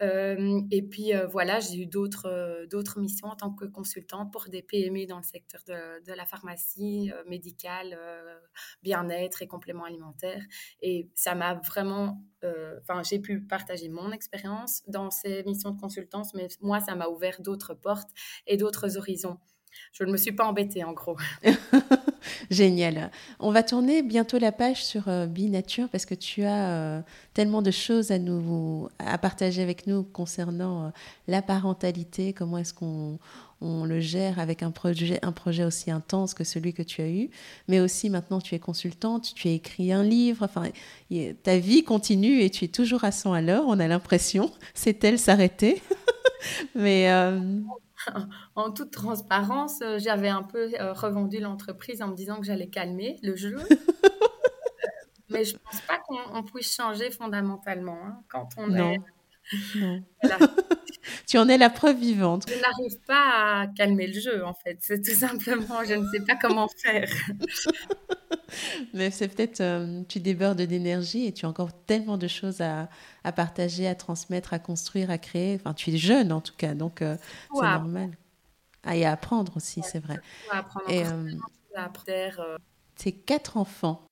Et 0.01 0.83
puis 0.91 1.13
voilà, 1.31 1.61
j'ai 1.61 1.83
eu 1.83 1.87
d'autres 1.87 2.67
d'autres 2.71 3.01
missions 3.01 3.29
en 3.29 3.37
tant 3.37 3.53
que 3.53 3.67
consultante 3.67 4.33
pour 4.33 4.49
des 4.49 4.63
PME 4.63 5.07
dans 5.07 5.19
le 5.19 5.23
secteur 5.23 5.63
de 5.67 6.13
la 6.13 6.25
pharmacie 6.25 7.11
médicale, 7.27 7.99
bien-être 8.83 9.43
et 9.43 9.47
compléments 9.47 9.85
alimentaires. 9.85 10.43
Et 10.81 11.11
ça 11.15 11.35
m'a 11.35 11.55
vraiment, 11.55 12.25
enfin, 12.43 13.03
j'ai 13.03 13.19
pu 13.19 13.41
partager 13.43 13.89
mon 13.89 14.13
expérience 14.13 14.83
dans 14.89 15.11
ces 15.11 15.43
missions 15.45 15.71
de 15.71 15.81
consultance, 15.81 16.35
mais 16.35 16.49
moi, 16.61 16.81
ça 16.81 16.95
m'a 16.95 17.09
ouvert 17.09 17.41
d'autres 17.41 17.75
portes 17.75 18.11
et 18.47 18.57
d'autres 18.57 18.97
horizons. 18.97 19.39
Je 19.93 20.05
ne 20.05 20.13
me 20.13 20.17
suis 20.17 20.33
pas 20.33 20.45
embêtée 20.45 20.85
en 20.85 20.93
gros. 20.93 21.17
Génial. 22.51 23.13
On 23.39 23.53
va 23.53 23.63
tourner 23.63 24.03
bientôt 24.03 24.37
la 24.39 24.51
page 24.51 24.85
sur 24.85 25.07
euh, 25.07 25.27
Binature 25.27 25.89
parce 25.89 26.05
que 26.05 26.17
tu 26.17 26.43
as 26.43 26.69
euh, 26.71 27.01
tellement 27.33 27.63
de 27.63 27.71
choses 27.71 28.11
à 28.11 28.19
nous 28.19 28.89
à 28.99 29.19
partager 29.19 29.63
avec 29.63 29.87
nous 29.87 30.03
concernant 30.03 30.87
euh, 30.87 30.89
la 31.29 31.43
parentalité, 31.43 32.33
comment 32.33 32.59
est-ce 32.59 32.75
qu'on 32.75 33.21
on 33.61 33.85
le 33.85 34.01
gère 34.01 34.41
avec 34.41 34.65
un 34.65 34.73
projet, 34.73 35.21
un 35.23 35.31
projet 35.31 35.63
aussi 35.63 35.93
intense 35.93 36.35
que 36.35 36.43
celui 36.43 36.73
que 36.73 36.83
tu 36.83 37.03
as 37.03 37.09
eu, 37.09 37.31
mais 37.69 37.79
aussi 37.79 38.11
maintenant 38.11 38.41
tu 38.41 38.57
es 38.57 38.59
consultante, 38.59 39.33
tu 39.33 39.47
as 39.47 39.53
écrit 39.53 39.93
un 39.93 40.03
livre, 40.03 40.45
enfin 40.45 40.71
ta 41.45 41.59
vie 41.59 41.85
continue 41.85 42.41
et 42.41 42.51
tu 42.51 42.65
es 42.65 42.69
toujours 42.69 43.05
à 43.05 43.13
100 43.13 43.33
à 43.33 43.43
l'heure, 43.43 43.65
on 43.69 43.79
a 43.79 43.87
l'impression, 43.87 44.51
c'est 44.75 45.05
elle 45.05 45.21
s'arrêter. 45.21 45.83
mais 46.75 47.07
en 48.55 48.71
toute 48.71 48.91
transparence, 48.91 49.81
euh, 49.83 49.99
j'avais 49.99 50.29
un 50.29 50.43
peu 50.43 50.71
euh, 50.81 50.93
revendu 50.93 51.39
l'entreprise 51.41 52.03
en 52.03 52.09
me 52.09 52.15
disant 52.15 52.37
que 52.37 52.45
j'allais 52.45 52.69
calmer 52.69 53.19
le 53.23 53.37
jeu. 53.37 53.57
Mais 55.31 55.45
je 55.45 55.55
ne 55.55 55.59
pense 55.59 55.81
pas 55.83 55.99
qu'on 55.99 56.43
puisse 56.43 56.75
changer 56.75 57.11
fondamentalement 57.11 57.99
hein, 58.05 58.23
quand 58.29 58.49
on 58.57 58.67
non. 58.67 58.91
est. 58.91 59.01
Non. 59.77 60.01
tu 61.27 61.39
en 61.39 61.49
es 61.49 61.59
la 61.59 61.71
preuve 61.71 61.99
vivante. 61.99 62.45
Je 62.49 62.61
n'arrive 62.61 62.99
pas 63.07 63.63
à 63.63 63.67
calmer 63.69 64.07
le 64.07 64.21
jeu, 64.21 64.45
en 64.45 64.55
fait. 64.55 64.79
C'est 64.81 65.03
tout 65.03 65.15
simplement, 65.15 65.85
je 65.85 65.95
ne 65.95 66.07
sais 66.11 66.21
pas 66.27 66.37
comment 66.37 66.69
faire. 66.69 67.09
Mais 68.95 69.11
c'est 69.11 69.29
peut-être, 69.29 69.61
euh, 69.61 70.03
tu 70.09 70.21
débordes 70.21 70.61
d'énergie 70.61 71.27
et 71.27 71.33
tu 71.33 71.47
as 71.47 71.49
encore 71.49 71.73
tellement 71.87 72.19
de 72.19 72.29
choses 72.29 72.61
à, 72.61 72.89
à, 73.25 73.33
partager, 73.33 73.87
à 73.87 73.95
transmettre, 73.95 74.53
à 74.53 74.59
construire, 74.59 75.11
à 75.11 75.19
créer. 75.19 75.57
Enfin, 75.57 75.75
tu 75.75 75.91
es 75.91 75.97
jeune 75.97 76.33
en 76.33 76.41
tout 76.41 76.55
cas, 76.57 76.75
donc 76.75 77.03
euh, 77.03 77.17
c'est 77.55 77.63
normal. 77.63 78.17
Ah, 78.83 78.97
et 78.97 79.05
à 79.05 79.13
apprendre 79.13 79.57
aussi, 79.57 79.83
c'est 79.83 80.01
vrai. 80.01 80.19
Et, 80.89 81.05
euh, 81.07 81.31
c'est 82.97 83.13
quatre 83.13 83.57
enfants. 83.57 84.07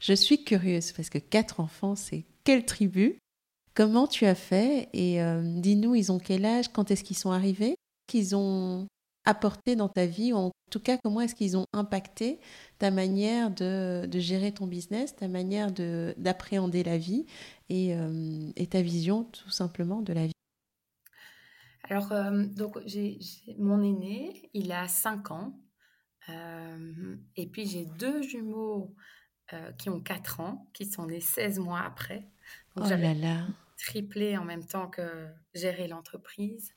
Je 0.00 0.14
suis 0.14 0.44
curieuse 0.44 0.92
parce 0.92 1.10
que 1.10 1.18
quatre 1.18 1.60
enfants, 1.60 1.94
c'est 1.96 2.24
quelle 2.44 2.64
tribu? 2.64 3.18
Comment 3.74 4.06
tu 4.06 4.26
as 4.26 4.34
fait 4.34 4.88
Et 4.92 5.18
dis-nous, 5.60 5.94
ils 5.94 6.12
ont 6.12 6.18
quel 6.18 6.44
âge? 6.44 6.68
Quand 6.68 6.90
est-ce 6.90 7.04
qu'ils 7.04 7.16
sont 7.16 7.30
arrivés? 7.30 7.74
Qu'ils 8.06 8.36
ont 8.36 8.86
apporté 9.24 9.76
dans 9.76 9.88
ta 9.88 10.06
vie 10.06 10.32
En 10.32 10.52
tout 10.70 10.80
cas, 10.80 10.98
comment 11.02 11.20
est-ce 11.20 11.34
qu'ils 11.34 11.56
ont 11.56 11.66
impacté 11.72 12.40
ta 12.78 12.90
manière 12.90 13.50
de, 13.50 14.08
gérer 14.14 14.52
ton 14.52 14.66
business, 14.66 15.16
ta 15.16 15.28
manière 15.28 15.70
d'appréhender 15.72 16.82
la 16.82 16.98
vie 16.98 17.26
euh, 17.70 18.50
et, 18.56 18.66
ta 18.66 18.82
vision 18.82 19.24
tout 19.24 19.50
simplement 19.50 20.02
de 20.02 20.12
la 20.12 20.26
vie? 20.26 20.32
Alors, 21.84 22.12
euh, 22.12 22.44
donc, 22.44 22.78
j'ai 22.86 23.18
mon 23.58 23.82
aîné, 23.82 24.50
il 24.54 24.72
a 24.72 24.88
5 24.88 25.30
ans. 25.30 25.58
Euh, 26.28 27.16
et 27.36 27.46
puis, 27.46 27.66
j'ai 27.66 27.86
deux 27.98 28.22
jumeaux 28.22 28.94
qui 29.76 29.90
ont 29.90 30.00
4 30.00 30.40
ans, 30.40 30.66
qui 30.72 30.86
sont 30.86 31.04
nés 31.04 31.20
16 31.20 31.58
mois 31.58 31.80
après. 31.80 32.26
Donc, 32.74 32.86
oh 32.86 32.88
là 32.88 33.12
là 33.12 33.46
triplé 33.82 34.36
en 34.36 34.44
même 34.44 34.64
temps 34.64 34.88
que 34.88 35.26
gérer 35.54 35.88
l'entreprise. 35.88 36.72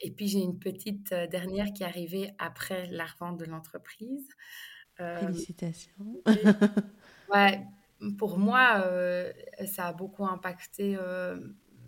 Et 0.00 0.10
puis 0.10 0.28
j'ai 0.28 0.38
une 0.38 0.58
petite 0.58 1.12
euh, 1.12 1.26
dernière 1.26 1.72
qui 1.72 1.82
est 1.82 1.86
arrivée 1.86 2.32
après 2.38 2.86
la 2.86 3.04
revente 3.04 3.38
de 3.38 3.44
l'entreprise. 3.44 4.28
Euh, 5.00 5.20
Félicitations. 5.20 6.22
ouais, 7.34 7.60
pour 8.16 8.38
moi, 8.38 8.84
euh, 8.86 9.32
ça 9.66 9.88
a 9.88 9.92
beaucoup 9.92 10.26
impacté 10.26 10.96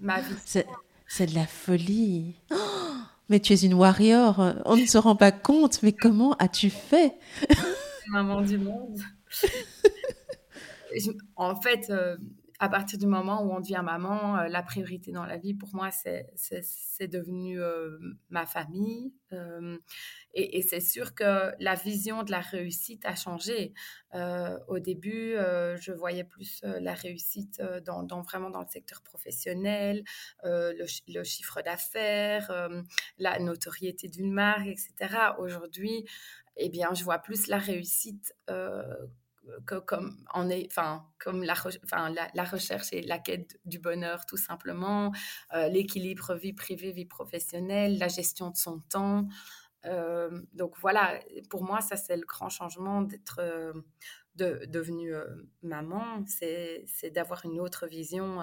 ma 0.01 0.21
vie. 0.21 0.65
C'est 1.07 1.27
de 1.27 1.35
la 1.35 1.47
folie. 1.47 2.37
mais 3.29 3.41
tu 3.41 3.53
es 3.53 3.57
une 3.57 3.75
warrior. 3.75 4.55
On 4.65 4.77
ne 4.77 4.87
se 4.87 4.99
rend 4.99 5.17
pas 5.17 5.33
compte. 5.33 5.83
Mais 5.83 5.93
comment 5.93 6.35
as-tu 6.35 6.71
fait? 6.71 7.15
Maman 8.09 8.43
du 8.43 8.59
monde. 8.59 9.01
en 11.37 11.61
fait, 11.61 11.93
à 12.63 12.69
partir 12.69 12.99
du 12.99 13.07
moment 13.07 13.43
où 13.43 13.53
on 13.53 13.61
devient 13.61 13.81
maman, 13.83 14.37
euh, 14.37 14.49
la 14.49 14.63
priorité 14.63 15.13
dans 15.13 15.25
la 15.25 15.39
vie, 15.39 15.55
pour 15.55 15.75
moi, 15.75 15.91
c'est 15.91 16.27
devenu 17.09 17.59
euh, 17.59 17.99
ma 18.29 18.45
famille. 18.45 19.15
Euh, 19.33 19.79
et, 20.35 20.61
c'est 20.61 20.81
sûr 20.81 21.15
que 21.15 21.53
la 21.59 21.75
vision 21.75 22.23
de 22.23 22.31
la 22.31 22.41
réussite 22.41 23.07
a 23.07 23.15
changé. 23.17 23.73
au 24.69 24.79
début, 24.79 25.35
je 25.81 25.93
voyais 25.93 26.25
plus 26.25 26.61
la 26.63 26.95
réussite 26.95 27.63
dans, 27.85 28.23
vraiment 28.23 28.51
dans 28.51 28.61
le 28.61 28.69
secteur 28.69 29.03
professionnel, 29.03 30.05
le, 30.45 31.25
chiffre 31.25 31.63
d'affaires, 31.63 32.69
la 33.19 33.39
notoriété 33.39 34.09
d'une 34.09 34.33
marque, 34.33 34.67
etc. 34.67 35.33
Aujourd'hui, 35.39 36.05
eh 36.57 36.69
bien, 36.69 36.93
je 36.93 37.05
vois 37.05 37.19
plus 37.19 37.49
la 37.49 37.59
réussite 37.59 38.35
que, 39.67 39.77
comme 39.77 40.17
on 40.35 40.49
est, 40.51 40.67
enfin, 40.71 41.07
comme 41.19 41.43
la, 41.43 41.55
enfin, 41.85 42.13
la, 42.35 42.45
recherche 42.45 42.93
et 42.93 43.03
la 43.03 43.19
quête 43.19 43.59
du 43.65 43.79
bonheur, 43.79 44.27
tout 44.27 44.37
simplement, 44.37 45.13
euh, 45.55 45.69
l'équilibre 45.69 46.35
vie 46.35 46.53
privée, 46.53 46.93
vie 46.93 47.07
professionnelle, 47.07 47.99
la 47.99 48.09
gestion 48.09 48.51
de 48.51 48.57
son 48.57 48.81
temps. 48.81 49.27
Euh, 49.87 50.43
donc 50.53 50.75
voilà, 50.79 51.19
pour 51.49 51.63
moi, 51.63 51.81
ça 51.81 51.97
c'est 51.97 52.17
le 52.17 52.27
grand 52.27 52.49
changement 52.49 53.03
d'être 53.03 53.39
euh, 53.41 53.73
de, 54.37 54.65
devenue 54.69 55.13
euh, 55.15 55.25
maman, 55.63 56.25
c'est 56.27 57.11
d'avoir 57.13 57.45
une 57.45 57.61
autre 57.61 57.87
vision 57.87 58.39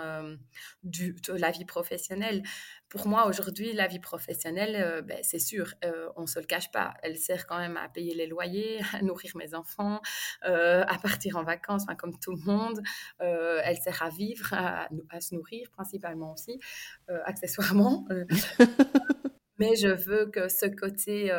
de 0.84 1.34
la 1.34 1.52
vie 1.52 1.66
professionnelle. 1.66 2.44
Pour 2.90 3.08
moi, 3.08 3.26
aujourd'hui, 3.28 3.74
la 3.74 3.88
vie 3.88 4.00
professionnelle, 4.00 5.04
ben, 5.06 5.20
c'est 5.24 5.40
sûr, 5.40 5.74
on 6.16 6.22
ne 6.22 6.28
se 6.28 6.40
le 6.40 6.46
cache 6.46 6.72
pas. 6.72 6.94
Elle 7.04 7.18
sert 7.18 7.48
quand 7.48 7.58
même 7.58 7.78
à 7.78 7.90
payer 7.90 8.14
les 8.14 8.28
loyers, 8.28 8.80
à 8.94 9.02
nourrir 9.02 9.32
mes 9.38 9.54
enfants, 9.54 10.02
à 10.42 10.98
partir 11.02 11.38
en 11.38 11.44
vacances, 11.44 11.86
comme 11.98 12.20
tout 12.20 12.36
le 12.36 12.42
monde. 12.46 12.82
elle 13.20 13.78
sert 13.78 14.04
à 14.04 14.10
vivre, 14.10 14.54
à, 14.54 14.90
se 15.22 15.36
nourrir 15.36 15.72
principalement 15.72 16.34
aussi, 16.34 16.60
accessoirement. 17.08 18.06
Mais 19.60 19.76
je 19.76 19.88
veux 19.88 20.28
que 20.28 20.50
ce 20.50 20.66
côté 20.66 21.32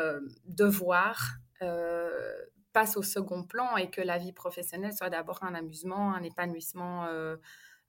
devoir 0.47 1.39
passe 2.73 2.97
au 2.97 3.03
second 3.03 3.43
plan 3.43 3.77
et 3.77 3.91
que 3.91 4.01
la 4.01 4.19
vie 4.19 4.33
professionnelle 4.33 4.93
soit 4.93 5.11
d'abord 5.11 5.43
un 5.43 5.55
amusement, 5.55 6.15
un 6.15 6.23
épanouissement. 6.23 7.07
Euh, 7.07 7.37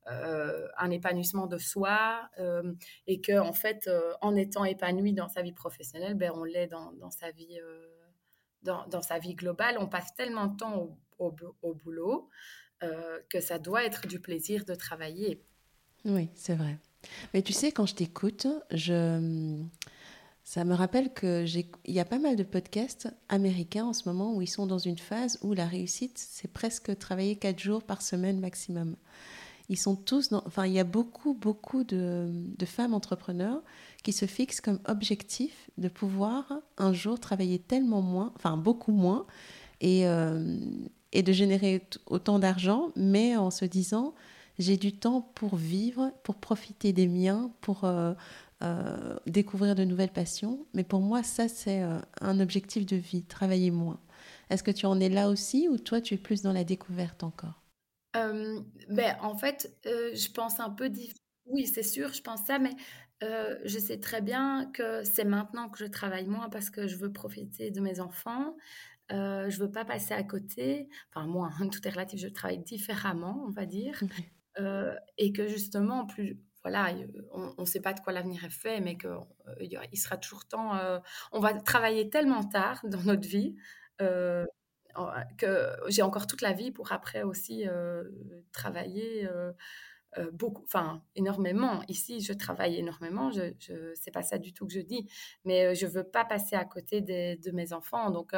euh, 0.10 0.66
un 0.78 0.90
épanouissement 0.90 1.46
de 1.46 1.58
soi 1.60 2.28
euh, 2.40 2.74
et 3.06 3.20
que 3.20 3.38
en 3.38 3.52
fait 3.52 3.88
en 4.22 4.34
étant 4.36 4.64
épanoui 4.64 5.14
dans 5.14 5.28
sa 5.28 5.42
vie 5.44 5.52
professionnelle 5.52 6.16
ben, 6.16 6.32
on 6.34 6.46
l'est 6.46 6.68
dans, 6.68 7.12
sa 7.12 7.30
vie 7.32 7.60
dans, 8.64 9.02
sa 9.02 9.20
vie 9.20 9.36
globale 9.36 9.76
on 9.78 9.88
passe 9.88 10.16
tellement 10.16 10.48
de 10.48 10.56
temps 10.56 10.98
au, 11.20 11.74
boulot 11.84 12.30
que 13.30 13.42
ça 13.42 13.60
doit 13.60 13.84
être 13.84 14.08
du 14.08 14.20
plaisir 14.22 14.64
de 14.64 14.74
travailler 14.74 15.44
oui 16.06 16.30
c'est 16.34 16.56
vrai 16.56 16.80
mais 17.34 17.42
tu 17.44 17.54
sais 17.54 17.72
quand 17.72 17.86
je 17.86 17.96
t'écoute 17.96 18.48
je 18.72 19.62
ça 20.50 20.64
me 20.66 20.74
rappelle 20.74 21.14
qu'il 21.14 21.68
y 21.86 22.00
a 22.00 22.06
pas 22.06 22.18
mal 22.18 22.36
de 22.36 22.42
podcasts 22.42 23.08
américains 23.30 23.86
en 23.86 23.94
ce 23.94 24.10
moment 24.10 24.36
où 24.36 24.42
ils 24.42 24.48
sont 24.48 24.66
dans 24.66 24.80
une 24.80 24.98
phase 24.98 25.38
où 25.44 25.54
la 25.54 25.68
réussite, 25.68 26.18
c'est 26.18 26.52
presque 26.52 26.98
travailler 26.98 27.36
quatre 27.36 27.60
jours 27.60 27.84
par 27.84 28.02
semaine 28.02 28.40
maximum. 28.40 28.96
Ils 29.70 29.78
sont 29.78 29.96
tous 29.96 30.30
dans, 30.30 30.42
enfin, 30.48 30.66
il 30.66 30.74
y 30.74 30.80
a 30.80 30.84
beaucoup, 30.84 31.36
beaucoup 31.36 31.84
de, 31.84 32.32
femmes 32.66 32.96
entrepreneurs 32.96 33.62
qui 34.02 34.12
se 34.12 34.26
fixent 34.26 34.60
comme 34.60 34.80
objectif 34.86 35.70
de 35.78 35.88
pouvoir 35.88 36.52
un 36.80 36.94
jour 36.94 37.20
travailler 37.20 37.60
tellement 37.60 38.02
moins, 38.02 38.34
enfin 38.36 38.58
beaucoup 38.58 38.92
moins, 38.92 39.28
et, 39.82 40.08
euh, 40.08 40.58
de 41.14 41.32
générer 41.32 41.86
autant 42.08 42.40
d'argent, 42.40 42.90
mais 42.96 43.38
en 43.38 43.52
se 43.52 43.66
disant, 43.66 44.16
j'ai 44.58 44.78
du 44.78 44.94
temps 44.94 45.22
pour 45.36 45.58
vivre, 45.58 46.12
pour 46.24 46.38
profiter 46.38 46.92
des 46.92 47.08
miens, 47.08 47.52
pour 47.62 47.84
euh, 47.84 48.16
euh, 48.62 49.18
découvrir 49.26 49.74
de 49.74 49.86
nouvelles 49.86 50.12
passions. 50.12 50.68
Mais 50.74 50.84
pour 50.84 51.00
moi, 51.00 51.24
ça, 51.24 51.48
c'est 51.48 51.82
euh, 51.82 52.00
un 52.20 52.42
objectif 52.42 52.86
de 52.86 52.98
vie, 52.98 53.24
travailler 53.24 53.72
moins. 53.72 54.02
Est-ce 54.50 54.64
que 54.64 54.72
tu 54.72 54.86
en 54.86 55.00
es 55.00 55.08
là 55.08 55.30
aussi 55.30 55.70
ou 55.70 55.78
toi, 55.78 56.02
tu 56.02 56.16
es 56.16 56.18
plus 56.18 56.42
dans 56.42 56.52
la 56.52 56.66
découverte 56.66 57.24
encore? 57.24 57.64
Ben, 58.14 59.16
en 59.22 59.38
fait, 59.38 59.78
je 59.86 60.32
pense 60.32 60.60
un 60.60 60.72
peu 60.72 60.92
oui, 61.46 61.68
c'est 61.68 61.84
sûr, 61.84 62.12
je 62.12 62.22
pense 62.22 62.42
ça, 62.46 62.60
mais 62.60 62.72
je 63.22 63.80
sais 63.80 64.00
très 64.00 64.22
bien 64.22 64.70
que 64.74 65.04
c'est 65.04 65.24
maintenant 65.24 65.70
que 65.70 65.78
je 65.78 65.86
travaille 65.86 66.26
moins 66.28 66.50
parce 66.50 66.70
que 66.70 66.88
je 66.88 66.98
veux 66.98 67.14
profiter 67.14 67.72
de 67.72 67.80
mes 67.80 68.00
enfants. 68.02 68.58
Je 69.10 69.58
veux 69.58 69.72
pas 69.72 69.86
passer 69.86 70.16
à 70.16 70.24
côté. 70.24 70.90
Enfin 71.14 71.28
moi, 71.28 71.50
hein, 71.60 71.68
tout 71.72 71.88
est 71.88 71.92
relatif, 71.92 72.20
je 72.20 72.28
travaille 72.28 72.60
différemment, 72.60 73.46
on 73.48 73.52
va 73.52 73.66
dire. 73.66 73.98
Mmh 74.02 74.08
et 75.18 75.32
que 75.32 75.48
justement, 75.48 76.06
plus 76.06 76.38
voilà, 76.70 76.92
il 76.92 77.08
on 77.34 77.54
ne 77.62 77.66
sait 77.66 77.82
pas 77.82 77.94
de 77.94 78.00
quoi 78.02 78.14
l'avenir 78.14 78.44
est 78.46 78.50
fait, 78.50 78.80
mais 78.82 78.98
qu'il 78.98 79.10
il 79.92 79.98
sera 79.98 80.18
toujours 80.18 80.46
temps, 80.48 80.76
heu 80.78 81.00
on 81.32 81.40
va 81.40 81.54
travailler 81.54 82.10
tellement 82.10 82.44
tard 82.44 82.82
dans 82.86 83.02
notre 83.04 83.28
vie, 83.28 83.56
en 84.96 85.08
que 85.38 85.70
j'ai 85.88 86.02
encore 86.02 86.28
toute 86.28 86.42
la 86.42 86.54
vie 86.54 86.72
pour 86.72 86.92
après 86.92 87.24
aussi, 87.24 87.66
travailler, 88.52 89.28
beaucoup 90.34 90.64
enfin 90.66 91.04
énormément. 91.16 91.82
Ici, 91.88 92.22
je 92.22 92.34
travaille 92.34 92.78
énormément, 92.78 93.32
je 93.32 93.54
je 93.60 94.12
pas 94.12 94.24
ça 94.24 94.38
du 94.40 94.54
tout 94.54 94.66
que 94.68 94.74
je 94.74 94.80
dis, 94.82 95.08
mais 95.46 95.76
je 95.76 95.86
veux 95.88 96.04
pas 96.04 96.26
passer 96.26 96.56
à 96.56 96.66
côté 96.66 97.02
de 97.02 97.52
mes 97.52 97.74
enfants 97.74 98.10
donc 98.12 98.34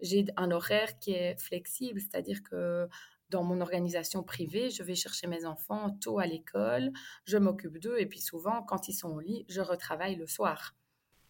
j'ai 0.00 0.26
un 0.36 0.50
horaire 0.50 0.98
qui 0.98 1.12
est 1.12 1.40
flexible, 1.40 2.00
c'est-à-dire 2.00 2.42
que 2.42 2.88
dans 3.30 3.42
mon 3.44 3.60
organisation 3.60 4.22
privée, 4.22 4.70
je 4.70 4.82
vais 4.82 4.94
chercher 4.94 5.26
mes 5.26 5.44
enfants 5.46 5.90
tôt 6.00 6.18
à 6.18 6.26
l'école, 6.26 6.92
je 7.24 7.36
m'occupe 7.38 7.78
d'eux 7.78 7.98
et 7.98 8.06
puis 8.06 8.20
souvent, 8.20 8.62
quand 8.62 8.88
ils 8.88 8.94
sont 8.94 9.10
au 9.10 9.20
lit, 9.20 9.44
je 9.48 9.60
retravaille 9.60 10.16
le 10.16 10.26
soir. 10.26 10.74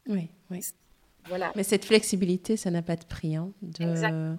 Oui, 0.08 0.30
oui. 0.50 0.60
Voilà, 1.26 1.52
Mais 1.56 1.64
cette 1.64 1.84
flexibilité, 1.84 2.56
ça 2.56 2.70
n'a 2.70 2.82
pas 2.82 2.96
de 2.96 3.04
prix, 3.06 3.36
hein, 3.36 3.52
de 3.62 4.38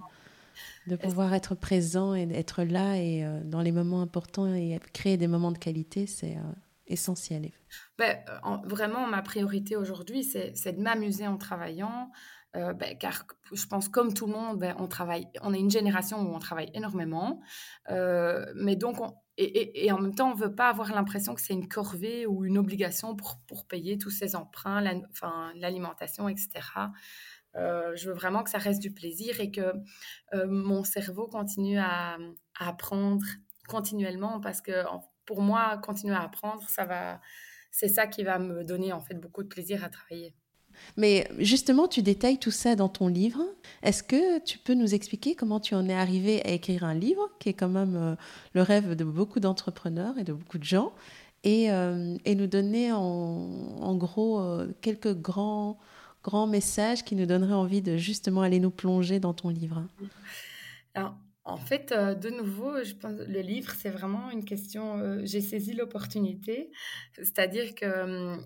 de 0.86 0.96
pouvoir 0.96 1.34
être 1.34 1.54
présent 1.54 2.14
et 2.14 2.26
d'être 2.26 2.64
là 2.64 2.96
et 2.96 3.24
heu, 3.24 3.42
dans 3.44 3.60
les 3.62 3.72
moments 3.72 4.02
importants 4.02 4.54
et 4.54 4.78
créer 4.94 5.16
des 5.18 5.28
moments 5.28 5.52
de 5.52 5.58
qualité, 5.58 6.06
c'est, 6.06 6.36
heu, 6.36 6.54
essentiel. 6.86 7.50
Ben, 7.98 8.18
en 8.42 8.62
vraiment 8.62 9.06
ma 9.06 9.22
priorité 9.22 9.76
aujourd'hui, 9.76 10.22
c'est 10.24 10.72
de 10.72 10.80
m'amuser 10.80 11.26
en 11.26 11.36
travaillant, 11.36 12.10
heu, 12.56 12.72
beh, 12.74 12.96
car 12.98 13.24
je 13.52 13.66
pense 13.66 13.88
comme 13.88 14.14
tout 14.14 14.26
le 14.26 14.32
monde, 14.32 14.58
beh, 14.60 14.72
on 14.78 14.88
travaille 14.88 15.26
on 15.42 15.54
est 15.54 15.60
une 15.60 15.70
génération 15.70 16.20
où 16.22 16.34
on 16.34 16.38
travaille 16.38 16.70
énormément, 16.74 17.40
heu, 17.90 18.46
mais 18.56 18.76
donc 18.76 19.00
on 19.00 19.14
et 19.40 19.84
et 19.86 19.92
en 19.92 19.98
même 20.00 20.14
temps, 20.16 20.30
on 20.32 20.34
veut 20.34 20.54
pas 20.54 20.68
avoir 20.68 20.92
l'impression 20.94 21.34
que 21.34 21.40
c'est 21.40 21.54
une 21.54 21.68
corvée 21.68 22.26
ou 22.26 22.44
une 22.44 22.58
obligation 22.58 23.14
pour 23.16 23.38
pour 23.46 23.66
payer 23.68 23.96
tous 23.98 24.10
ces 24.10 24.34
emprunts, 24.36 24.80
l'alimentation 25.54 26.28
et 26.28 26.36
cetera. 26.36 26.92
Heu, 27.56 27.94
je 27.96 28.08
veux 28.08 28.14
vraiment 28.14 28.42
que 28.44 28.50
ça 28.50 28.58
reste 28.58 28.80
du 28.82 28.92
plaisir 28.92 29.40
et 29.40 29.50
que, 29.50 29.72
mon 30.46 30.84
cerveau 30.84 31.28
continue 31.28 31.78
à, 31.78 32.18
à 32.58 32.68
apprendre 32.68 33.24
continuellement 33.68 34.40
parce 34.40 34.60
que 34.62 34.84
pour 35.26 35.42
moi, 35.42 35.78
continuer 35.78 36.14
à 36.14 36.22
apprendre, 36.22 36.68
ça 36.68 36.84
va 36.86 37.20
c'est 37.70 37.88
ça 37.88 38.06
qui 38.06 38.24
va 38.24 38.38
me 38.38 38.64
donner, 38.64 38.92
en 38.94 39.00
fait, 39.00 39.14
beaucoup 39.14 39.42
de 39.42 39.48
plaisir 39.48 39.84
à 39.84 39.90
travailler. 39.90 40.37
Mais 40.96 41.28
justement, 41.38 41.88
tu 41.88 42.02
détailles 42.02 42.38
tout 42.38 42.50
ça 42.50 42.74
dans 42.74 42.88
ton 42.88 43.08
livre. 43.08 43.42
Est-ce 43.82 44.02
que 44.02 44.40
tu 44.40 44.58
peux 44.58 44.74
nous 44.74 44.94
expliquer 44.94 45.34
comment 45.34 45.60
tu 45.60 45.74
en 45.74 45.88
es 45.88 45.94
arrivé 45.94 46.44
à 46.44 46.50
écrire 46.50 46.84
un 46.84 46.94
livre, 46.94 47.30
qui 47.38 47.48
est 47.48 47.54
quand 47.54 47.68
même 47.68 47.96
euh, 47.96 48.14
le 48.54 48.62
rêve 48.62 48.94
de 48.94 49.04
beaucoup 49.04 49.40
d'entrepreneurs 49.40 50.18
et 50.18 50.24
de 50.24 50.32
beaucoup 50.32 50.58
de 50.58 50.64
gens, 50.64 50.92
et, 51.44 51.70
euh, 51.70 52.16
et 52.24 52.34
nous 52.34 52.48
donner 52.48 52.92
en, 52.92 53.94
gros 53.94 54.40
euh, 54.40 54.72
quelques 54.80 55.14
grands, 55.14 55.78
grands 56.24 56.48
messages 56.48 57.04
qui 57.04 57.14
nous 57.14 57.26
donneraient 57.26 57.54
envie 57.54 57.82
de 57.82 57.96
justement 57.96 58.42
aller 58.42 58.58
nous 58.58 58.70
plonger 58.70 59.20
dans 59.20 59.34
ton 59.34 59.50
livre? 59.50 59.84
En 61.44 61.56
fait, 61.56 61.94
de 61.94 62.28
nouveau, 62.28 62.84
je 62.84 62.92
pense 62.92 63.12
le 63.26 63.40
livre, 63.40 63.72
c'est 63.78 63.88
vraiment 63.88 64.30
une 64.30 64.44
question, 64.44 65.22
j'ai 65.24 65.40
saisi 65.40 65.72
l'opportunité. 65.72 66.70
C'est-à-dire 67.14 67.74
que, 67.74 68.36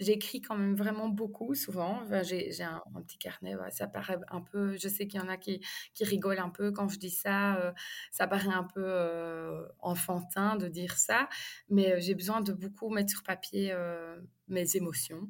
j'écris 0.00 0.40
quand 0.40 0.56
même 0.56 0.74
vraiment 0.76 1.08
beaucoup 1.08 1.54
souvent. 1.54 2.02
J'ai 2.24 2.62
un 2.62 2.82
petit 3.02 3.18
carnet, 3.18 3.54
ça 3.70 3.86
paraît 3.88 4.18
un 4.28 4.40
peu 4.42 4.76
je 4.76 4.88
sais 4.88 5.06
qu'il 5.06 5.20
y 5.20 5.22
en 5.22 5.28
a 5.28 5.36
qui 5.36 5.60
qui 5.94 6.04
rigolent 6.04 6.40
un 6.40 6.50
peu 6.50 6.72
quand 6.72 6.88
je 6.88 6.98
dis 6.98 7.10
ça, 7.10 7.56
heu, 7.70 7.72
ça 8.10 8.26
paraît 8.26 8.48
un 8.54 8.64
peu, 8.64 8.82
heu, 8.84 9.68
enfantin 9.80 10.56
de 10.56 10.68
dire 10.68 10.96
ça, 10.98 11.28
mais, 11.70 11.94
heu, 11.96 12.00
j'ai 12.00 12.14
besoin 12.14 12.40
de 12.40 12.52
beaucoup 12.52 12.90
mettre 12.90 13.10
sur 13.10 13.22
papier, 13.22 13.74
mes 14.48 14.76
émotions 14.76 15.28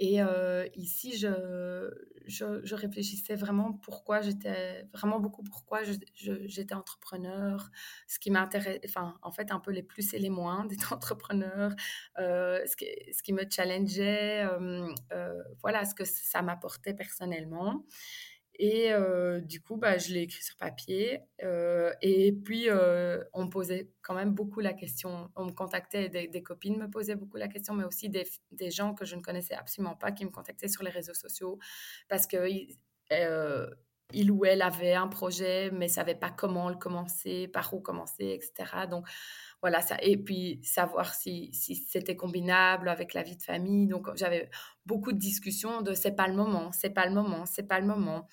et 0.00 0.22
heu, 0.22 0.68
ici, 0.76 1.16
je 1.16 2.74
réfléchissais 2.74 3.34
vraiment 3.34 3.72
pourquoi 3.74 4.20
j'étais 4.20 4.88
vraiment 4.94 5.20
beaucoup 5.20 5.42
pourquoi 5.42 5.80
j'étais 5.84 6.74
entrepreneur, 6.74 7.70
ce 8.08 8.18
qui 8.18 8.30
m'intéresse 8.30 8.80
enfin, 8.86 9.14
en 9.22 9.30
fait, 9.32 9.50
un 9.52 9.60
peu 9.60 9.70
les 9.72 9.82
plus 9.82 10.14
et 10.14 10.18
les 10.18 10.30
moins 10.30 10.64
d'être 10.66 10.92
entrepreneur, 10.94 11.72
heu, 12.18 12.62
ce 12.66 13.22
qui 13.22 13.32
me 13.32 13.44
challengeait, 13.50 14.44
heu, 14.46 14.86
voilà, 15.62 15.84
ce 15.84 15.94
que 15.94 16.04
ça 16.04 16.42
m'apportait 16.42 16.94
personnellement 16.94 17.84
et 18.60 18.92
heu, 18.92 19.40
du 19.42 19.62
coup, 19.62 19.76
bah, 19.78 19.98
je 19.98 20.12
l'ai 20.14 20.22
écrit 20.22 20.42
sur 20.44 20.56
papier, 20.56 21.22
heu 21.42 21.92
et 22.02 22.32
puis, 22.32 22.68
heu, 22.70 23.24
on 23.32 23.44
me 23.46 23.50
posait 23.50 23.90
quand 24.02 24.14
même 24.14 24.32
beaucoup 24.34 24.60
la 24.60 24.74
question. 24.74 25.30
On 25.36 25.46
me 25.46 25.52
contactait, 25.52 26.08
des 26.10 26.42
copines 26.42 26.78
me 26.78 26.90
posaient 26.90 27.16
beaucoup 27.16 27.38
la 27.38 27.48
question, 27.48 27.74
mais 27.74 27.84
aussi 27.84 28.08
des 28.10 28.26
des 28.52 28.70
gens 28.70 28.94
que 28.94 29.04
je 29.06 29.16
ne 29.16 29.22
connaissais 29.22 29.54
absolument 29.54 29.96
pas 29.96 30.12
qui 30.12 30.24
me 30.26 30.30
contactaient 30.30 30.68
sur 30.68 30.82
les 30.84 30.90
réseaux 30.90 31.14
sociaux 31.14 31.58
parce 32.08 32.26
qu'ils, 32.26 32.76
ils 34.12 34.30
ou 34.32 34.44
elles 34.44 34.62
avaient 34.62 34.94
un 34.94 35.06
projet, 35.08 35.70
mais 35.70 35.86
ne 35.86 35.90
savaient 35.92 36.16
pas 36.16 36.30
comment 36.30 36.68
le 36.68 36.76
commencer, 36.76 37.46
par 37.48 37.72
où 37.74 37.80
commencer 37.80 38.24
et 38.24 38.40
cetera. 38.40 38.86
Donc 38.88 39.06
voilà, 39.62 39.82
ça 39.82 39.96
et 40.02 40.16
puis 40.16 40.60
savoir 40.64 41.14
si 41.14 41.50
si 41.52 41.74
c'était 41.76 42.16
combinable 42.16 42.88
avec 42.88 43.14
la 43.14 43.22
vie 43.22 43.36
de 43.36 43.42
famille. 43.42 43.86
Donc 43.88 44.08
j'avais 44.16 44.50
beaucoup 44.86 45.12
de 45.12 45.18
discussions 45.18 45.82
de: 45.82 45.94
«C'est 45.94 46.12
pas 46.16 46.28
le 46.28 46.34
moment, 46.34 46.72
c'est 46.72 46.90
pas 46.90 47.06
le 47.06 47.12
moment, 47.12 47.46
c'est 47.46 47.64
pas 47.68 47.80
le 47.80 47.86
moment». 47.86 48.26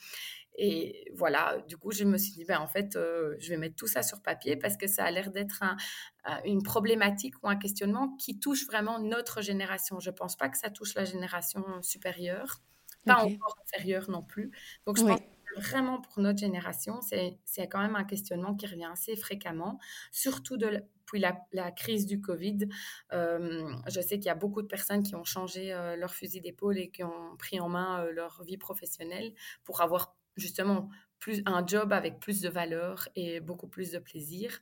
Et 0.60 1.12
voilà, 1.16 1.60
du 1.68 1.78
coup, 1.78 1.92
je 1.92 2.04
me 2.04 2.18
suis 2.18 2.32
dit: 2.34 2.46
«Ben, 2.46 2.60
en 2.60 2.68
fait, 2.68 2.94
je 2.96 3.50
vais 3.50 3.58
mettre 3.58 3.76
tout 3.76 3.88
ça 3.88 4.04
sur 4.04 4.22
papier 4.24 4.56
parce 4.58 4.78
que 4.78 4.88
ça 4.88 5.06
a 5.06 5.12
l'air 5.12 5.32
d'être 5.32 5.64
un 5.64 5.78
un 6.26 6.42
une 6.46 6.64
problématique 6.64 7.36
ou 7.44 7.50
un 7.50 7.58
questionnement 7.58 8.16
qui 8.18 8.40
touche 8.40 8.66
vraiment 8.68 9.00
notre 9.00 9.42
génération». 9.42 10.00
Je 10.00 10.12
pense 10.12 10.36
pas 10.38 10.50
que 10.50 10.58
ça 10.58 10.70
touche 10.72 10.96
la 10.96 11.06
génération 11.06 11.64
supérieure, 11.84 12.62
pas 13.06 13.18
encore 13.24 13.56
inférieure 13.68 14.10
non 14.10 14.24
plus. 14.24 14.52
Donc 14.88 14.98
je 14.98 15.06
pense 15.06 15.20
que 15.56 15.62
vraiment 15.62 16.02
pour 16.02 16.20
notre 16.22 16.40
génération, 16.40 17.02
c'est 17.02 17.40
c'est 17.46 17.68
quand 17.68 17.80
même 17.82 17.96
un 17.96 18.04
questionnement 18.06 18.56
qui 18.56 18.68
revient 18.68 18.90
assez 18.92 19.16
fréquemment, 19.16 19.80
surtout 20.12 20.58
de 20.58 20.84
l 21.16 21.22
depuis 21.22 21.38
la 21.54 21.72
crise 21.72 22.06
du 22.06 22.20
covid. 22.22 22.68
Hem, 23.12 23.82
je 23.88 24.02
sais 24.02 24.18
qu'il 24.18 24.26
y 24.26 24.30
a 24.30 24.36
beaucoup 24.36 24.62
de 24.62 24.68
personnes 24.68 25.04
qui 25.04 25.16
ont 25.16 25.24
changé, 25.24 25.74
heu, 25.74 25.96
leur 25.96 26.14
fusil 26.14 26.42
d'épaule 26.42 26.78
et 26.78 26.90
qui 26.90 27.04
ont 27.04 27.36
pris 27.38 27.60
en 27.60 27.70
main, 27.70 28.04
heu, 28.06 28.12
leur 28.12 28.44
vie 28.44 28.58
professionnelle 28.58 29.34
pour 29.64 29.82
avoir 29.82 30.16
justement 30.36 30.90
plus 31.20 31.42
un 31.46 31.66
job 31.66 31.94
avec 31.94 32.20
plus 32.20 32.42
de 32.42 32.50
valeur 32.50 33.08
et 33.16 33.40
beaucoup 33.40 33.68
plus 33.68 33.92
de 33.92 34.00
plaisir 34.00 34.60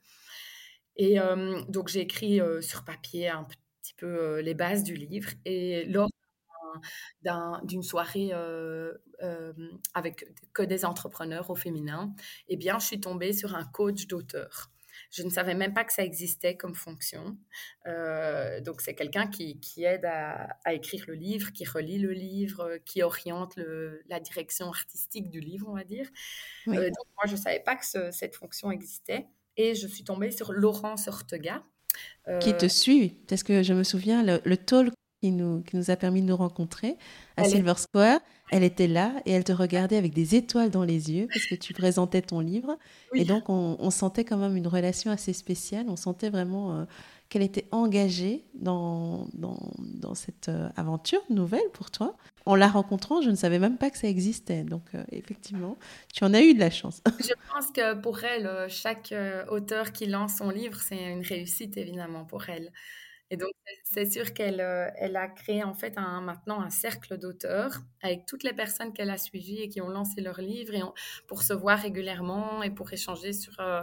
et 0.97 1.17
donc 1.69 1.89
j'ai 1.89 2.01
écrit, 2.01 2.39
sur 2.62 2.84
papier 2.86 3.29
un 3.29 3.43
petit 3.45 3.93
peu, 3.97 4.39
les 4.41 4.53
bases 4.53 4.84
du 4.84 4.95
livre 4.95 5.29
et 5.45 5.86
lors 5.86 6.10
d'un 7.23 7.62
d'une 7.63 7.84
soirée, 7.84 8.31
avec 9.93 10.25
que 10.53 10.62
des 10.63 10.86
entrepreneurs 10.86 11.49
au 11.49 11.55
féminin, 11.55 12.13
eh 12.47 12.58
bien, 12.58 12.79
je 12.79 12.86
suis 12.86 12.99
tombée 13.01 13.34
sur 13.34 13.55
un 13.55 13.65
coach 13.65 14.08
d'auteur. 14.08 14.71
Je 15.12 15.24
ne 15.24 15.30
savais 15.30 15.54
même 15.54 15.74
pas 15.74 15.84
que 15.84 15.94
ça 15.94 16.04
existait 16.04 16.58
comme 16.58 16.76
fonction. 16.76 17.38
Heu, 17.88 18.62
donc 18.62 18.82
c'est 18.82 18.96
quelqu'un 18.96 19.28
qui 19.28 19.60
qui 19.60 19.84
aide 19.84 20.06
à 20.06 20.58
à 20.65 20.74
écrire 20.74 21.06
le 21.08 21.13
livre, 21.13 21.52
qui 21.52 21.65
relit 21.65 22.00
le 22.00 22.12
livre, 22.12 22.78
qui 22.86 23.04
oriente 23.04 23.56
le 23.56 24.04
la 24.08 24.20
direction 24.20 24.68
artistique 24.70 25.30
du 25.30 25.39
livre, 25.39 25.68
on 25.70 25.76
va 25.76 25.84
dire. 25.84 26.08
Oui. 26.68 26.76
donc 26.78 27.08
moi, 27.18 27.26
je 27.26 27.34
ne 27.34 27.38
savais 27.38 27.62
pas 27.62 27.76
que 27.76 27.86
ce 27.86 28.12
cette 28.12 28.36
fonction 28.36 28.72
existait 28.72 29.28
et 29.58 29.76
je 29.76 29.88
suis 29.88 30.04
tombée 30.04 30.32
sur 30.32 30.52
Laurence 30.52 31.08
Ortega. 31.08 31.63
Qui 32.41 32.58
te 32.58 32.68
suit, 32.68 33.22
parce 33.30 33.44
que 33.44 33.63
je 33.63 33.74
me 33.74 33.84
souviens, 33.84 34.22
le, 34.22 34.41
le 34.44 34.58
talk 34.58 34.94
qui 35.25 35.31
nous, 35.31 35.61
qui 35.61 35.75
nous 35.75 35.89
a 35.89 35.95
permis 35.95 36.21
de 36.21 36.27
nous 36.27 36.35
rencontrer 36.35 36.97
à 37.35 37.45
Silver 37.45 37.73
Square, 37.77 38.19
elle 38.51 38.63
était 38.63 38.88
là 38.88 39.11
et 39.25 39.31
elle 39.31 39.43
te 39.43 39.51
regardait 39.51 39.97
avec 39.97 40.13
des 40.13 40.35
étoiles 40.35 40.69
dans 40.69 40.83
les 40.83 41.11
yeux 41.11 41.27
parce 41.33 41.45
que 41.47 41.55
tu 41.55 41.73
présentais 41.73 42.21
ton 42.21 42.41
livre. 42.41 42.77
Et 43.15 43.25
donc, 43.25 43.49
on, 43.49 43.75
on 43.79 43.89
sentait 43.89 44.23
quand 44.23 44.38
même 44.38 44.55
une 44.55 44.67
relation 44.67 45.09
assez 45.09 45.33
spéciale. 45.33 45.88
On 45.89 45.95
sentait 45.95 46.29
vraiment 46.29 46.75
euh, 46.75 46.85
qu'elle 47.29 47.41
était 47.41 47.67
engagée 47.71 48.45
dans, 48.53 49.27
dans, 49.33 49.57
dans 49.79 50.13
cette 50.13 50.49
euh, 50.49 50.69
aventure 50.75 51.21
nouvelle 51.31 51.69
pour 51.73 51.89
toi. 51.89 52.15
En 52.45 52.53
la 52.53 52.67
rencontrant, 52.67 53.23
je 53.23 53.31
ne 53.31 53.35
savais 53.35 53.57
même 53.57 53.79
pas 53.79 53.89
que 53.89 53.97
ça 53.97 54.07
existait. 54.07 54.63
Donc, 54.63 54.83
euh, 54.93 55.03
effectivement, 55.11 55.75
tu 56.13 56.23
en 56.23 56.35
as 56.35 56.41
eu 56.41 56.53
de 56.53 56.59
la 56.59 56.69
chance. 56.69 57.01
Je 57.19 57.33
pense 57.51 57.71
que 57.71 57.95
pour 57.95 58.23
elle, 58.23 58.47
chaque, 58.69 59.11
auteur 59.49 59.91
qui 59.91 60.05
lance 60.05 60.35
son 60.38 60.51
livre, 60.51 60.79
c'est 60.79 61.13
une 61.13 61.25
réussite 61.25 61.77
évidemment 61.77 62.25
pour 62.25 62.47
elle 62.47 62.71
et 63.29 63.38
donc 63.38 63.51
c'est 63.83 64.05
sûr 64.05 64.33
qu'elle, 64.33 64.61
heu, 64.61 64.88
elle 64.97 65.15
a 65.15 65.27
créé 65.27 65.63
en 65.63 65.73
fait 65.73 65.97
un 65.97 66.21
maintenant 66.21 66.61
un 66.61 66.69
cercle 66.69 67.17
d'auteurs 67.17 67.79
avec 68.01 68.25
toutes 68.25 68.43
les 68.43 68.53
personnes 68.53 68.93
qu'elle 68.93 69.09
a 69.09 69.17
suivies 69.17 69.61
et 69.61 69.69
qui 69.69 69.81
ont 69.81 69.89
lancé 69.89 70.21
leur 70.21 70.39
livre 70.41 70.73
et 70.75 70.83
on 70.83 70.93
pour 71.27 71.41
se 71.41 71.53
voir 71.53 71.79
régulièrement 71.79 72.61
et 72.63 72.69
pour 72.69 72.91
échanger 72.93 73.33
sur, 73.33 73.59
heu, 73.59 73.81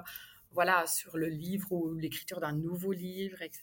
voilà, 0.52 0.86
sur 0.86 1.16
le 1.16 1.28
livre 1.28 1.72
ou 1.72 1.94
l'écriture 1.94 2.40
d'un 2.40 2.52
nouveau 2.52 2.92
livre, 2.92 3.42
etc. 3.42 3.62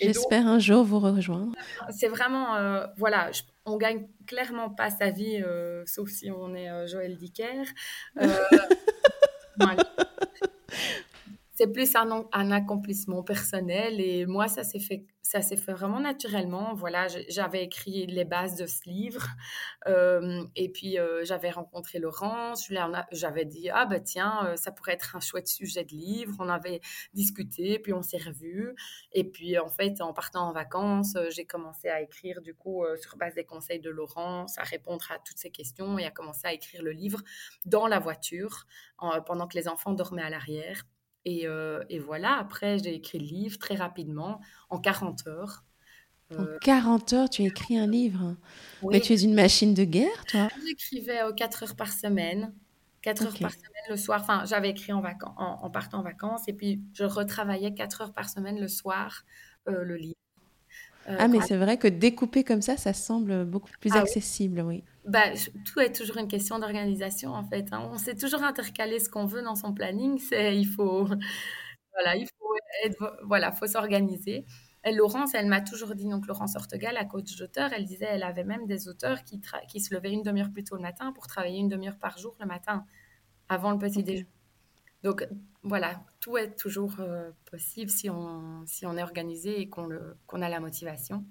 J'espère 0.00 0.46
un 0.46 0.58
jour 0.58 0.84
vous 0.84 1.00
rejoindre. 1.00 1.52
C'est 1.90 2.08
vraiment, 2.08 2.56
euh, 2.56 2.86
voilà, 2.96 3.30
on 3.66 3.76
gagne 3.76 4.08
clairement 4.26 4.70
pas 4.70 4.90
sa 4.90 5.10
vie, 5.10 5.42
euh, 5.42 5.84
sauf 5.86 6.08
si 6.08 6.30
on 6.30 6.54
est 6.54 6.70
euh, 6.70 6.86
Joël 6.86 7.16
Dicker. 7.16 7.64
c'est 11.60 11.66
plus 11.66 11.94
un, 11.94 12.50
accomplissement 12.52 13.22
personnel 13.22 14.00
et 14.00 14.24
moi, 14.24 14.48
ça 14.48 14.64
s'est 14.64 14.80
fait 14.80 15.04
ça 15.20 15.42
s'est 15.42 15.58
fait 15.58 15.74
vraiment 15.74 16.00
naturellement. 16.00 16.72
Voilà, 16.72 17.06
j'avais 17.28 17.62
écrit 17.62 18.06
les 18.06 18.24
bases 18.24 18.56
de 18.56 18.66
ce 18.66 18.88
livre 18.88 19.28
euh, 19.86 20.42
et 20.56 20.70
puis 20.70 20.98
euh, 20.98 21.22
j'avais 21.22 21.50
rencontré 21.50 21.98
Laurence. 21.98 22.72
J'avais 23.12 23.44
dit 23.44 23.68
ah 23.68 23.84
ben 23.84 24.02
tiens, 24.02 24.46
euh, 24.46 24.56
ça 24.56 24.72
pourrait 24.72 24.94
être 24.94 25.14
un 25.16 25.20
chouette 25.20 25.48
sujet 25.48 25.84
de 25.84 25.92
livre. 25.92 26.34
On 26.40 26.48
avait 26.48 26.80
discuté, 27.12 27.78
puis 27.78 27.92
on 27.92 28.00
s'est 28.00 28.16
revus 28.16 28.74
et 29.12 29.24
puis 29.24 29.58
en 29.58 29.68
fait 29.68 30.00
en 30.00 30.14
partant 30.14 30.48
en 30.48 30.52
vacances, 30.52 31.14
j'ai 31.28 31.44
commencé 31.44 31.90
à 31.90 32.00
écrire 32.00 32.40
du 32.40 32.54
coup 32.54 32.84
sur 32.96 33.18
base 33.18 33.34
des 33.34 33.44
conseils 33.44 33.80
de 33.80 33.90
Laurence, 33.90 34.56
à 34.56 34.62
répondre 34.62 35.04
à 35.10 35.18
toutes 35.18 35.38
ces 35.38 35.50
questions 35.50 35.98
et 35.98 36.06
à 36.06 36.10
commencer 36.10 36.46
à 36.46 36.54
écrire 36.54 36.82
le 36.82 36.92
livre 36.92 37.20
dans 37.66 37.86
la 37.86 37.98
voiture 37.98 38.66
pendant 39.26 39.46
que 39.46 39.58
les 39.58 39.68
enfants 39.68 39.92
dormaient 39.92 40.22
à 40.22 40.30
l'arrière. 40.30 40.84
Euh, 41.28 41.84
et, 41.88 41.98
voilà, 41.98 42.38
après, 42.38 42.78
j'ai 42.78 42.94
écrit 42.94 43.18
le 43.18 43.26
livre 43.26 43.58
très 43.58 43.74
rapidement, 43.74 44.40
en 44.68 44.78
40 44.78 45.26
heures. 45.26 45.64
En 46.38 46.44
40 46.62 47.12
heures, 47.12 47.28
tu 47.28 47.42
as 47.42 47.46
écrit 47.46 47.76
un 47.76 47.88
livre 47.88 48.36
Mais 48.88 49.00
tu 49.00 49.12
es 49.12 49.20
une 49.22 49.34
machine 49.34 49.74
de 49.74 49.82
guerre, 49.82 50.24
toi 50.28 50.48
J'écrivais 50.64 51.18
4 51.36 51.64
heures 51.64 51.76
par 51.76 51.92
semaine. 51.92 52.54
4 53.02 53.26
heures 53.26 53.38
par 53.38 53.52
semaine 53.52 53.84
le 53.88 53.96
soir. 53.96 54.20
Enfin, 54.20 54.44
j'avais 54.46 54.70
écrit 54.70 54.92
en, 54.92 55.02
partant 55.70 55.98
en 55.98 56.02
vacances 56.02 56.42
et 56.46 56.52
puis 56.52 56.80
je 56.92 57.02
retravaillais 57.02 57.74
4 57.74 58.02
heures 58.02 58.12
par 58.12 58.28
semaine 58.28 58.60
le 58.60 58.68
soir 58.68 59.24
euh, 59.68 59.82
le 59.82 59.96
livre. 59.96 60.19
Euh, 61.10 61.16
ah, 61.18 61.28
mais 61.28 61.40
c'est 61.40 61.56
vrai 61.56 61.76
que 61.76 61.88
découper 61.88 62.44
comme 62.44 62.62
ça, 62.62 62.76
ça 62.76 62.92
semble 62.92 63.44
beaucoup 63.44 63.70
plus 63.80 63.90
ah 63.94 64.00
accessible, 64.00 64.60
oui. 64.60 64.84
Bah, 65.04 65.32
tout 65.64 65.80
est 65.80 65.92
toujours 65.92 66.18
une 66.18 66.28
question 66.28 66.58
d'organisation, 66.58 67.32
en 67.32 67.44
fait. 67.44 67.72
Hein. 67.72 67.88
On 67.92 67.98
sait 67.98 68.14
toujours 68.14 68.42
intercaler 68.44 69.00
ce 69.00 69.08
qu'on 69.08 69.26
veut 69.26 69.42
dans 69.42 69.56
son 69.56 69.72
planning. 69.72 70.18
C'est, 70.18 70.56
il 70.56 70.66
faut, 70.66 71.06
voilà, 71.94 72.16
il 72.16 72.26
faut 72.26 72.54
être, 72.84 73.18
voilà, 73.24 73.50
faut 73.52 73.66
s'organiser. 73.66 74.44
Et 74.84 74.92
Laurence, 74.92 75.34
elle 75.34 75.46
m'a 75.46 75.60
toujours 75.60 75.94
dit, 75.94 76.08
donc 76.08 76.26
Laurence 76.26 76.56
Ortegal, 76.56 76.94
la 76.94 77.04
coach 77.04 77.36
d'auteur, 77.36 77.70
elle 77.72 77.84
disait, 77.84 78.08
elle 78.08 78.22
avait 78.22 78.44
même 78.44 78.66
des 78.66 78.88
auteurs 78.88 79.24
qui, 79.24 79.40
qui 79.68 79.80
se 79.80 79.94
levaient 79.94 80.12
une 80.12 80.22
demi-heure 80.22 80.50
plus 80.50 80.64
tôt 80.64 80.76
le 80.76 80.82
matin 80.82 81.12
pour 81.12 81.26
travailler 81.26 81.58
une 81.58 81.68
demi-heure 81.68 81.98
par 81.98 82.16
jour 82.16 82.34
le 82.40 82.46
matin, 82.46 82.86
avant 83.48 83.72
le 83.72 83.78
petit 83.78 84.02
déjeuner. 84.02 84.28
Donc 85.02 85.26
voilà, 85.62 86.02
tout 86.20 86.36
est 86.38 86.56
toujours 86.56 86.96
euh, 87.00 87.30
possible 87.50 87.90
si 87.90 88.08
on, 88.08 88.64
si 88.66 88.86
on 88.86 88.96
est 88.96 89.02
organisé 89.02 89.60
et 89.60 89.68
qu'on, 89.68 89.86
le, 89.86 90.16
qu'on 90.26 90.42
a 90.42 90.48
la 90.48 90.60
motivation. 90.60 91.24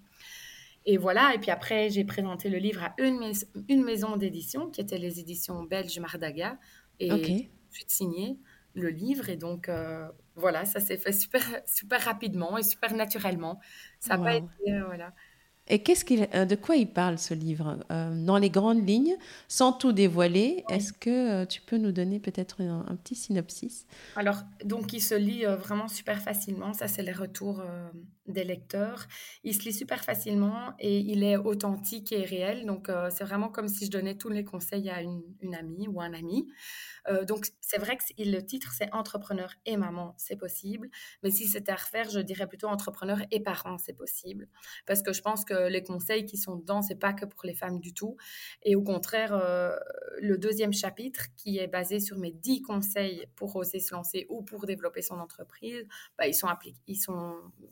Et 0.86 0.98
voilà, 0.98 1.34
et 1.36 1.40
puis 1.40 1.52
après, 1.52 1.90
j'ai 1.90 2.04
présenté 2.04 2.50
le 2.50 2.58
livre 2.58 2.84
à 2.84 2.94
une, 2.98 3.32
une 3.68 3.84
maison 3.84 4.18
d'édition, 4.18 4.70
qui 4.70 4.82
était 4.82 4.98
les 4.98 5.20
éditions 5.20 5.64
belges 5.64 6.00
Mardaga, 6.00 6.58
et 7.00 7.12
okay. 7.12 7.50
j'ai 7.72 7.84
signé 7.88 8.38
le 8.74 8.90
livre. 8.90 9.30
Et 9.30 9.36
donc, 9.36 9.68
euh, 9.68 10.08
voilà, 10.36 10.66
ça 10.66 10.80
s'est 10.80 10.98
fait 10.98 11.12
super, 11.12 11.44
super 11.66 12.02
rapidement 12.02 12.58
et 12.58 12.64
super 12.64 12.94
naturellement. 12.94 13.60
Ça 14.00 14.18
n'a 14.18 14.24
pas 14.24 14.36
été, 14.36 14.74
euh, 14.74 14.86
voilà. 14.86 15.14
Et 15.70 15.80
qu'est-ce 15.80 16.04
qu'il, 16.04 16.28
euh, 16.34 16.46
de 16.46 16.56
quoi 16.56 16.76
il 16.76 16.88
parle 16.88 17.18
ce 17.18 17.34
livre 17.34 17.78
Dans 17.90 18.38
les 18.38 18.50
grandes 18.50 18.88
lignes, 18.88 19.16
sans 19.48 19.72
tout 19.72 19.92
dévoiler, 19.92 20.64
est-ce 20.70 20.94
que 20.94 21.46
tu 21.46 21.62
peux 21.62 21.78
nous 21.78 21.92
donner 21.92 22.20
peut-être 22.20 22.62
un, 22.62 22.96
petit 22.96 23.16
synopsis? 23.16 23.86
Alors, 24.16 24.44
donc, 24.66 24.94
il 24.94 25.02
se 25.02 25.16
lit 25.16 25.46
vraiment 25.46 25.88
super 25.88 26.22
facilement. 26.22 26.74
Ça, 26.74 26.88
c'est 26.88 27.04
les 27.04 27.12
retours 27.12 27.62
des 28.30 28.44
lecteurs. 28.44 29.08
Il 29.44 29.54
se 29.54 29.64
lit 29.64 29.74
super 29.74 30.04
facilement 30.04 30.74
et 30.80 31.00
il 31.00 31.24
est 31.24 31.38
authentique 31.38 32.12
et 32.12 32.24
réel. 32.24 32.66
Donc, 32.66 32.90
euh, 32.90 33.10
c'est 33.10 33.24
vraiment 33.24 33.50
comme 33.50 33.68
si 33.68 33.86
je 33.86 33.92
donnais 33.92 34.16
tous 34.16 34.30
les 34.30 34.44
conseils 34.44 34.90
à 34.90 35.02
une, 35.02 35.24
amie 35.54 35.88
ou 35.88 36.02
un 36.02 36.14
ami. 36.14 36.48
Euh, 37.08 37.26
donc, 37.26 37.48
c'est 37.62 37.80
vrai 37.80 37.98
que 37.98 38.04
le 38.18 38.42
titre, 38.42 38.72
c'est 38.78 38.94
Entrepreneur 38.94 39.54
et 39.66 39.78
maman, 39.78 40.14
c'est 40.18 40.36
possible. 40.36 40.90
Mais 41.24 41.32
si 41.32 41.48
c'était 41.48 41.72
à 41.72 41.76
refaire, 41.76 42.10
je 42.10 42.20
dirais 42.20 42.48
plutôt 42.48 42.68
Entrepreneur 42.68 43.20
et 43.32 43.40
parents, 43.40 43.78
c'est 43.78 43.94
possible. 43.94 44.48
Parce 44.86 45.02
que 45.02 45.14
je 45.14 45.22
pense 45.22 45.46
que 45.46 45.68
les 45.70 45.84
conseils 45.84 46.26
qui 46.26 46.38
sont 46.38 46.56
dedans, 46.56 46.82
c'est 46.82 47.00
pas 47.00 47.14
que 47.14 47.26
pour 47.26 47.46
les 47.46 47.54
femmes 47.54 47.80
du 47.80 47.94
tout. 47.94 48.18
Et 48.64 48.76
au 48.76 48.84
contraire, 48.84 49.34
euh, 49.34 49.76
le 50.20 50.38
deuxième 50.38 50.74
chapitre, 50.74 51.26
qui 51.38 51.58
est 51.58 51.68
basé 51.68 52.00
sur 52.00 52.18
mes 52.18 52.32
dix 52.32 52.62
conseils 52.62 53.26
pour 53.36 53.56
oser 53.56 53.80
se 53.80 53.94
lancer 53.94 54.26
ou 54.30 54.44
pour 54.44 54.66
développer 54.66 55.02
son 55.02 55.20
entreprise, 55.20 55.88
bah, 56.18 56.28
ils 56.28 56.34
sont 56.34 56.48
appliqués. 56.48 56.80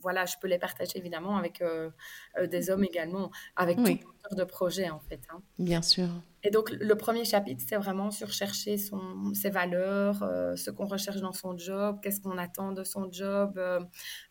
Voilà, 0.00 0.24
je 0.24 0.34
peux 0.40 0.47
les 0.48 0.58
partager 0.58 0.98
évidemment 0.98 1.36
avec 1.36 1.62
euh, 1.62 1.90
euh, 2.38 2.46
des 2.46 2.70
hommes 2.70 2.84
également, 2.84 3.30
avec 3.56 3.78
oui. 3.78 4.00
tout 4.00 4.08
de 4.32 4.44
projets 4.44 4.90
en 4.90 5.00
fait. 5.00 5.20
Hein. 5.30 5.40
Bien 5.58 5.82
sûr. 5.82 6.08
Et 6.44 6.50
donc, 6.50 6.70
le 6.70 6.94
premier 6.94 7.24
chapitre, 7.24 7.64
c'est 7.66 7.76
vraiment 7.76 8.12
sur 8.12 8.30
chercher 8.30 8.78
son, 8.78 9.34
ses 9.34 9.50
valeurs, 9.50 10.22
euh, 10.22 10.54
ce 10.54 10.70
qu'on 10.70 10.86
recherche 10.86 11.20
dans 11.20 11.32
son 11.32 11.58
job, 11.58 11.98
qu'est-ce 12.00 12.20
qu'on 12.20 12.38
attend 12.38 12.70
de 12.70 12.84
son 12.84 13.10
job. 13.10 13.54
Euh, 13.56 13.80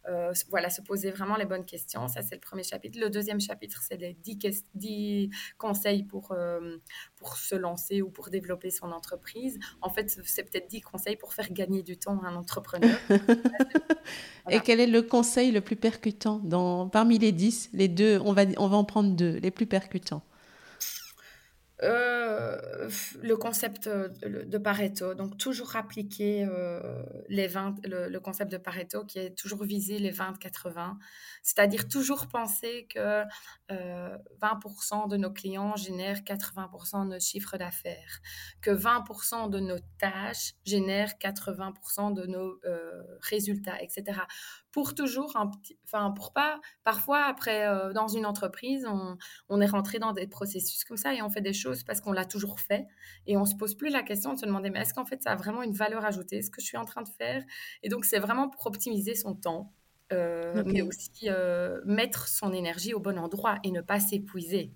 euh, 0.08 0.32
voilà, 0.50 0.70
se 0.70 0.82
poser 0.82 1.12
vraiment 1.12 1.36
les 1.36 1.46
bonnes 1.46 1.66
questions. 1.66 2.08
Ça, 2.08 2.22
c'est 2.22 2.36
le 2.36 2.42
premier 2.42 2.64
chapitre. 2.64 2.98
Le 2.98 3.10
deuxième 3.10 3.42
chapitre, 3.42 3.82
c'est 3.86 3.98
les 3.98 4.14
10, 4.14 5.30
conseils 5.58 6.04
pour, 6.04 6.34
pour 7.18 7.36
se 7.36 7.56
lancer 7.56 8.02
ou 8.02 8.10
pour 8.10 8.30
développer 8.30 8.70
son 8.70 8.94
entreprise. 8.94 9.60
En 9.82 9.90
fait, 9.90 10.10
c'est 10.24 10.44
peut-être 10.44 10.70
10 10.70 10.82
conseils 10.82 11.18
pour 11.18 11.34
faire 11.34 11.52
gagner 11.52 11.84
du 11.84 11.98
temps 11.98 12.22
à 12.24 12.28
un 12.28 12.36
entrepreneur. 12.36 12.98
Et 14.50 14.62
quel 14.62 14.80
est 14.80 14.88
le 14.88 15.02
conseil 15.02 15.52
le 15.52 15.60
plus 15.60 15.76
percutant 15.76 16.40
dans, 16.42 16.88
parmi 16.88 17.20
les 17.20 17.34
10 17.34 17.72
Les 17.74 17.90
deux, 17.90 18.18
on 18.24 18.32
va, 18.32 18.44
on 18.58 18.68
va 18.68 18.78
en 18.78 18.86
prendre 18.86 19.14
deux, 19.14 19.38
les 19.40 19.52
plus 19.52 19.66
percutants. 19.66 19.87
Euh, 21.84 22.90
le 23.22 23.38
concept 23.38 23.88
de 23.88 24.58
Pareto, 24.58 25.14
donc 25.14 25.38
toujours 25.38 25.76
appliquer 25.76 26.44
euh, 26.44 27.04
les 27.30 27.46
20, 27.46 27.86
le, 27.86 28.20
concept 28.20 28.52
de 28.52 28.58
Pareto 28.58 29.06
qui 29.06 29.20
est 29.20 29.38
toujours 29.38 29.64
visé 29.64 30.00
les 30.00 30.12
20-80, 30.12 30.96
c'est-à-dire 31.44 31.88
toujours 31.88 32.28
penser 32.30 32.88
que 32.90 33.24
20% 33.70 33.72
euh, 33.72 35.08
de 35.08 35.18
nos 35.18 35.32
clients 35.32 35.76
génèrent 35.76 36.22
80% 36.22 37.06
de 37.06 37.14
nos 37.14 37.20
chiffres 37.20 37.58
d'affaires, 37.58 38.22
que 38.62 38.72
20% 38.72 39.52
de 39.52 39.60
nos 39.60 39.80
tâches 40.00 40.54
génèrent 40.66 41.14
80% 41.22 42.16
de 42.16 42.26
nos 42.26 42.60
résultats, 43.22 43.80
etc 43.84 44.22
pour 44.78 44.94
toujours 44.94 45.36
un 45.38 45.48
petit, 45.48 45.76
enfin 45.86 46.12
pour 46.12 46.34
pas, 46.34 46.62
parfois 46.84 47.24
après 47.24 47.68
euh, 47.68 47.94
dans 47.94 48.08
une 48.08 48.28
entreprise, 48.28 48.86
on, 48.88 49.18
on, 49.50 49.60
est 49.60 49.66
rentré 49.66 49.98
dans 49.98 50.14
des 50.14 50.28
processus 50.28 50.84
comme 50.84 50.98
ça 50.98 51.16
et 51.16 51.24
on 51.24 51.32
fait 51.32 51.42
des 51.42 51.52
choses 51.52 51.82
parce 51.82 52.00
qu'on 52.00 52.12
l'a 52.12 52.26
toujours 52.26 52.60
fait 52.60 52.86
et 53.26 53.38
on 53.38 53.46
se 53.46 53.56
pose 53.56 53.74
plus 53.74 53.90
la 53.90 54.04
question 54.04 54.34
de 54.34 54.38
se 54.38 54.46
demander 54.46 54.70
mais 54.70 54.82
est-ce 54.82 54.94
qu'en 54.94 55.04
fait 55.04 55.24
ça 55.24 55.32
a 55.32 55.36
vraiment 55.36 55.64
une 55.64 55.74
valeur 55.74 56.06
ajoutée 56.06 56.44
ce 56.44 56.52
que 56.52 56.62
je 56.62 56.68
suis 56.68 56.78
en 56.78 56.86
train 56.86 57.02
de 57.02 57.10
faire? 57.10 57.44
Et 57.82 57.90
donc 57.90 58.06
c'est 58.06 58.20
vraiment 58.20 58.50
pour 58.50 58.68
optimiser 58.68 59.16
son 59.16 59.34
temps. 59.34 59.74
Euh, 60.14 60.64
mais 60.66 60.84
aussi 60.84 61.10
euh, 61.24 61.82
mettre 61.84 62.28
son 62.30 62.54
énergie 62.54 62.94
au 62.94 63.00
bon 63.00 63.18
endroit 63.18 63.58
et 63.64 63.72
ne 63.72 63.82
pas 63.82 64.00
s'épuiser. 64.00 64.72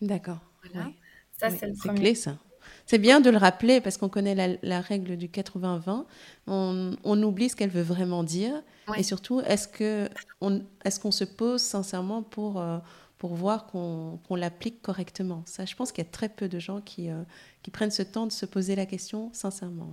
D'accord. 0.00 0.40
Voilà. 0.62 0.90
Ça, 1.32 1.50
c'est 1.50 1.70
clé, 1.94 2.14
ça. 2.14 2.38
C'est 2.88 2.98
bien 2.98 3.20
de 3.20 3.28
le 3.28 3.36
rappeler 3.36 3.82
parce 3.82 3.98
qu'on 3.98 4.08
connaît 4.08 4.58
la, 4.62 4.80
règle 4.80 5.18
du 5.18 5.28
80-20. 5.28 6.06
On, 6.46 6.96
on, 7.04 7.22
oublie 7.22 7.50
ce 7.50 7.54
qu'elle 7.54 7.68
veut 7.68 7.82
vraiment 7.82 8.24
dire. 8.24 8.62
Et 8.96 9.02
surtout, 9.02 9.42
est-ce 9.42 9.68
qu'on 9.68 10.60
est 10.86 10.98
qu'on 10.98 11.10
se 11.10 11.24
pose 11.24 11.60
sincèrement 11.60 12.22
pour, 12.22 12.58
euh, 12.58 12.78
pour 13.18 13.34
voir 13.34 13.66
qu'on 13.66 14.18
l'applique 14.30 14.80
correctement? 14.80 15.42
Ça, 15.44 15.66
je 15.66 15.76
pense 15.76 15.92
qu'il 15.92 16.02
y 16.02 16.06
a 16.06 16.10
très 16.10 16.30
peu 16.30 16.48
de 16.48 16.58
gens 16.58 16.80
qui, 16.80 17.10
euh, 17.10 17.24
qui 17.62 17.70
prennent 17.70 17.90
ce 17.90 18.00
temps 18.00 18.26
de 18.26 18.32
se 18.32 18.46
poser 18.46 18.74
la 18.74 18.86
question 18.86 19.30
sincèrement. 19.34 19.92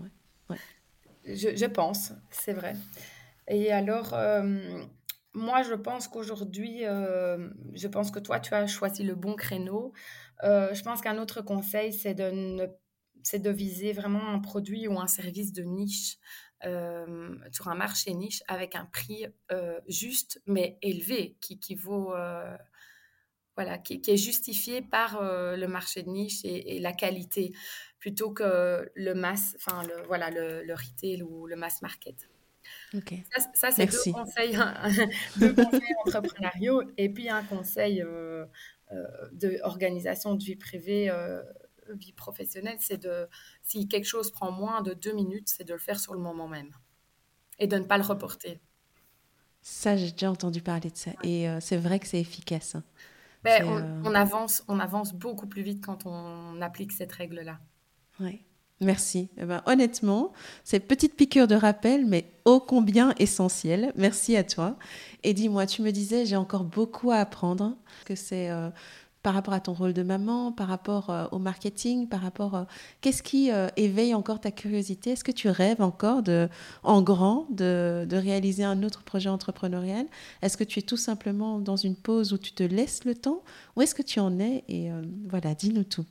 Ouais. 0.50 0.58
Je, 1.26 1.54
je, 1.54 1.66
pense, 1.66 2.14
c'est 2.32 2.54
vrai. 2.54 2.78
Et 3.50 3.74
alors, 3.74 4.14
euh, 4.14 4.86
moi, 5.34 5.64
je 5.64 5.74
pense 5.74 6.08
qu'aujourd'hui, 6.08 6.84
je 7.74 7.88
pense 7.90 8.10
que 8.10 8.20
toi, 8.20 8.40
tu 8.40 8.54
as 8.54 8.68
choisi 8.68 9.04
le 9.04 9.16
bon 9.16 9.36
créneau. 9.36 9.92
je 10.42 10.82
pense 10.82 11.02
qu'un 11.02 11.18
autre 11.18 11.42
conseil, 11.42 11.92
c'est 11.92 12.14
de 12.14 12.32
ne 12.32 12.68
c'est 13.26 13.40
de 13.40 13.50
viser 13.50 13.92
vraiment 13.92 14.30
un 14.30 14.40
produit 14.40 14.88
ou 14.88 15.00
un 15.00 15.08
service 15.08 15.52
de 15.52 15.64
niche 15.64 16.18
euh, 16.64 17.36
sur 17.52 17.68
un 17.68 17.76
marché 17.76 18.14
niche 18.14 18.44
avec 18.48 18.76
un 18.76 18.86
prix 18.86 19.26
euh, 19.52 19.80
juste 19.88 20.42
mais 20.46 20.78
élevé 20.82 21.36
qui, 21.42 21.60
qui 21.60 21.76
vaut 21.76 22.14
euh, 22.14 22.56
voilà 23.56 23.80
qui, 23.80 24.00
est 24.08 24.18
justifié 24.18 24.82
par 24.82 25.22
le 25.22 25.66
marché 25.66 26.04
de 26.04 26.10
niche 26.10 26.42
et, 26.44 26.80
la 26.80 26.94
qualité 26.94 27.52
plutôt 28.00 28.32
que 28.32 28.90
le 28.96 29.14
mass 29.14 29.56
enfin 29.58 29.84
le 29.84 30.04
voilà 30.04 30.30
le, 30.30 30.64
le, 30.64 30.74
retail 30.74 31.24
ou 31.24 31.48
le 31.48 31.56
mass 31.56 31.82
market. 31.82 32.30
Ça, 33.36 33.48
ça 33.54 33.72
c'est 33.72 33.86
deux 33.86 34.12
conseils, 34.12 34.58
deux 35.38 35.54
conseils 35.54 35.96
entrepreneuriaux 36.06 36.84
et 36.98 37.10
puis 37.10 37.30
un 37.30 37.44
conseil 37.44 38.04
d'organisation 39.34 40.36
de 40.36 40.44
vie 40.44 40.56
privée 40.56 41.12
vie 41.94 42.14
professionnelle, 42.14 42.78
c'est 42.80 42.98
de, 42.98 43.28
si 43.62 43.88
quelque 43.88 44.06
chose 44.06 44.32
prend 44.32 44.52
moins 44.52 44.82
de 44.82 44.94
deux 44.94 45.14
minutes, 45.14 45.50
c'est 45.50 45.64
de 45.64 45.74
le 45.74 45.80
faire 45.80 46.00
sur 46.00 46.14
le 46.14 46.20
moment 46.20 46.48
même. 46.48 46.72
et 47.60 47.68
de 47.68 47.78
ne 47.78 47.86
pas 47.86 47.98
le 47.98 48.04
reporter. 48.04 48.60
Ça, 49.62 49.96
j'ai 49.96 50.12
déjà 50.12 50.30
entendu 50.30 50.62
parler 50.62 50.92
de 50.92 50.98
ça. 50.98 51.12
Et 51.24 51.48
c'est 51.60 51.78
vrai 51.78 52.00
que 52.00 52.08
c'est 52.08 52.20
efficace. 52.20 52.76
Hein. 52.76 52.84
Ben, 53.46 53.64
on, 54.04 54.16
avance, 54.16 54.64
on 54.68 54.80
avance 54.80 55.14
beaucoup 55.14 55.46
plus 55.46 55.62
vite 55.62 55.86
quand 55.86 56.08
on 56.08 56.60
applique 56.62 56.92
cette 56.92 57.12
règle-là. 57.12 57.60
Oui. 58.20 58.42
Merci. 58.82 59.30
Eh 59.38 59.46
ben, 59.46 59.62
honnêtement, 59.68 60.34
c'est 60.64 60.80
petite 60.80 61.16
piqûre 61.16 61.48
de 61.48 61.56
rappel, 61.56 62.06
mais 62.06 62.26
ô 62.44 62.60
combien 62.60 63.14
essentielle. 63.20 63.94
Merci 63.96 64.36
à 64.36 64.44
toi. 64.44 64.78
Et 65.24 65.34
dis-moi, 65.34 65.66
tu 65.66 65.82
me 65.82 65.92
disais, 65.92 66.26
j'ai 66.26 66.36
encore 66.36 66.66
beaucoup 66.66 67.12
à 67.12 67.18
apprendre. 67.18 67.78
Que 68.04 68.16
c'est 68.16 68.50
euh, 68.50 68.70
par 69.26 69.34
rapport 69.34 69.56
à 69.56 69.60
ton 69.60 69.74
rôle 69.74 69.94
de 69.94 70.04
maman, 70.04 70.52
par 70.52 70.68
rapport 70.68 71.10
euh, 71.10 71.26
au 71.32 71.40
marketing, 71.40 72.08
par 72.08 72.22
rapport. 72.22 72.56
Euh, 72.56 72.64
qu'est-ce 73.02 73.24
qui 73.24 73.50
éveille 73.76 74.14
encore 74.14 74.40
ta 74.40 74.52
curiosité? 74.52 75.12
Est-ce 75.12 75.24
que 75.24 75.32
tu 75.32 75.50
rêves 75.50 75.82
encore 75.82 76.22
en 76.84 77.02
grand 77.02 77.48
de, 77.50 78.06
de 78.08 78.18
réaliser 78.18 78.64
un 78.64 78.84
autre 78.84 79.04
projet 79.04 79.30
entrepreneurial? 79.30 80.06
Est-ce 80.44 80.58
que 80.58 80.64
tu 80.64 80.78
es 80.78 80.84
tout 80.84 80.98
simplement 80.98 81.60
dans 81.60 81.76
une 81.76 81.96
pause 81.96 82.34
où 82.34 82.38
tu 82.38 82.52
te 82.52 82.62
laisses 82.62 83.04
le 83.04 83.16
temps? 83.16 83.42
Où 83.76 83.82
est-ce 83.82 83.96
que 83.96 84.04
tu 84.04 84.20
en 84.20 84.40
es? 84.40 84.64
Et 84.70 84.92
voilà, 85.28 85.56
dis-nous 85.56 85.86
tout. 85.86 86.06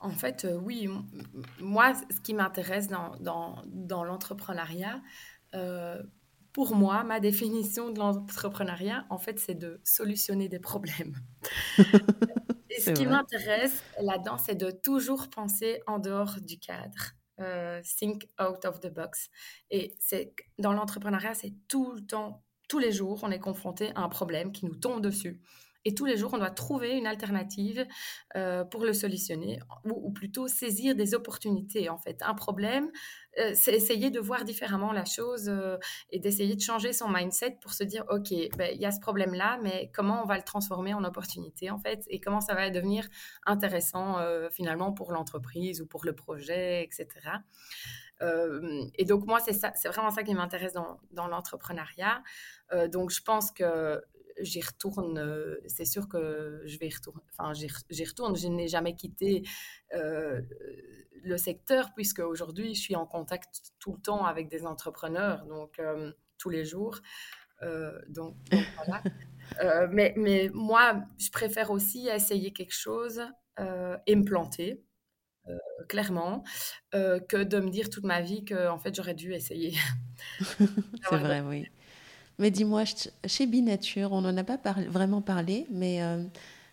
en 0.00 0.10
fait, 0.10 0.44
euh, 0.44 0.58
oui, 0.62 0.88
moi, 1.60 1.92
ce 1.94 2.20
qui 2.20 2.34
m'intéresse 2.34 2.88
dans, 2.88 4.04
l'entrepreneuriat, 4.04 5.00
euh, 5.54 6.02
pour 6.52 6.74
moi, 6.74 7.04
ma 7.04 7.20
définition 7.20 7.90
de 7.90 7.98
l'entrepreneuriat, 7.98 9.06
en 9.10 9.18
fait, 9.18 9.38
c'est 9.38 9.54
de 9.54 9.80
solutionner 9.84 10.48
des 10.48 10.58
problèmes. 10.58 11.16
Et 12.70 12.80
ce 12.80 12.90
qui 12.90 13.06
m'intéresse 13.06 13.82
là-dedans, 14.00 14.38
c'est 14.38 14.54
de 14.54 14.70
toujours 14.70 15.28
penser 15.30 15.80
en 15.86 15.98
dehors 15.98 16.36
du 16.40 16.58
cadre. 16.58 17.12
Euh, 17.40 17.80
think 17.98 18.28
out 18.40 18.64
of 18.64 18.80
the 18.80 18.92
box. 18.92 19.30
Et 19.70 19.94
c'est 20.00 20.34
dans 20.58 20.72
l'entrepreneuriat, 20.72 21.34
c'est 21.34 21.54
tout 21.68 21.92
le 21.92 22.00
temps, 22.00 22.44
tous 22.68 22.80
les 22.80 22.90
jours, 22.90 23.20
on 23.22 23.30
est 23.30 23.38
confronté 23.38 23.92
à 23.94 24.00
un 24.00 24.08
problème 24.08 24.50
qui 24.50 24.66
nous 24.66 24.74
tombe 24.74 25.00
dessus. 25.00 25.40
Et 25.84 25.94
tous 25.94 26.04
les 26.04 26.16
jours, 26.16 26.34
on 26.34 26.38
doit 26.38 26.50
trouver 26.50 26.96
une 26.96 27.06
alternative 27.06 27.86
euh, 28.36 28.64
pour 28.64 28.84
le 28.84 28.92
solutionner, 28.92 29.60
ou, 29.84 30.10
plutôt 30.10 30.48
saisir 30.48 30.94
des 30.94 31.14
opportunités. 31.14 31.88
En 31.88 31.98
fait, 31.98 32.20
un 32.22 32.34
problème, 32.34 32.90
euh, 33.38 33.52
c'est 33.54 33.72
essayer 33.72 34.10
de 34.10 34.18
voir 34.18 34.44
différemment 34.44 34.92
la 34.92 35.04
chose 35.04 35.48
euh, 35.48 35.78
et 36.10 36.18
d'essayer 36.18 36.56
de 36.56 36.60
changer 36.60 36.92
son 36.92 37.08
mindset 37.08 37.58
pour 37.62 37.72
se 37.72 37.84
dire, 37.84 38.04
OK, 38.10 38.30
ben, 38.56 38.70
il 38.74 38.80
y 38.80 38.86
a 38.86 38.90
ce 38.90 39.00
problème-là, 39.00 39.58
mais 39.62 39.90
comment 39.94 40.22
on 40.22 40.26
va 40.26 40.36
le 40.36 40.42
transformer 40.42 40.94
en 40.94 41.04
opportunité, 41.04 41.70
en 41.70 41.78
fait, 41.78 42.04
et 42.08 42.20
comment 42.20 42.40
ça 42.40 42.54
va 42.54 42.68
devenir 42.70 43.08
intéressant 43.46 44.16
finalement 44.50 44.92
pour 44.92 45.12
l'entreprise 45.12 45.80
ou 45.80 45.86
pour 45.86 46.04
le 46.04 46.14
projet, 46.14 46.82
etc. 46.82 47.06
et 48.20 49.04
donc 49.04 49.26
moi, 49.26 49.38
c'est 49.40 49.88
vraiment 49.88 50.10
ça 50.10 50.22
qui 50.22 50.34
m'intéresse 50.34 50.74
dans 51.12 51.26
l'entrepreneuriat. 51.28 52.22
donc 52.90 53.10
je 53.10 53.22
pense 53.22 53.52
que 53.52 54.02
j'y 54.40 54.60
retourne. 54.60 55.18
Euh, 55.18 55.56
c'est 55.66 55.84
sûr 55.84 56.08
que 56.08 56.62
je 56.64 56.78
vais 56.78 56.88
retourner. 56.88 57.22
Enfin, 57.36 57.52
j'y 57.54 58.04
retourne. 58.04 58.36
Je 58.36 58.48
n'ai 58.48 58.68
jamais 58.68 58.94
quitté 58.94 59.42
euh, 59.94 60.40
le 61.22 61.36
secteur 61.36 61.92
puisque 61.94 62.20
aujourd'hui, 62.20 62.74
je 62.74 62.80
suis 62.80 62.96
en 62.96 63.06
contact 63.06 63.72
tout 63.78 63.92
le 63.92 64.00
temps 64.00 64.24
avec 64.24 64.48
des 64.48 64.66
entrepreneurs, 64.66 65.44
donc 65.46 65.78
euh, 65.78 66.12
tous 66.38 66.50
les 66.50 66.64
jours. 66.64 67.00
donc, 68.08 68.36
voilà. 68.76 69.02
mais, 69.90 70.14
mais 70.16 70.50
moi, 70.52 71.02
je 71.18 71.30
préfère 71.30 71.70
aussi 71.70 72.08
essayer 72.08 72.52
quelque 72.52 72.74
chose 72.74 73.22
et 74.06 74.14
me 74.14 74.24
planter. 74.24 74.84
clairement, 75.88 76.44
que 76.92 77.42
de 77.42 77.58
me 77.58 77.70
dire 77.70 77.90
toute 77.90 78.04
ma 78.04 78.20
vie 78.20 78.44
que 78.44 78.68
en 78.68 78.78
fait 78.78 78.94
j'aurais 78.94 79.14
dû 79.14 79.32
essayer. 79.32 79.74
c'est 80.38 81.16
vrai, 81.16 81.40
oui. 81.40 81.66
Mais 82.38 82.52
dis-moi, 82.52 82.84
chez 83.26 83.46
Binature, 83.46 84.12
on 84.12 84.20
n'en 84.20 84.36
a 84.36 84.44
pas 84.44 84.58
vraiment 84.88 85.20
parlé, 85.20 85.66
mais 85.70 86.02
euh, 86.02 86.22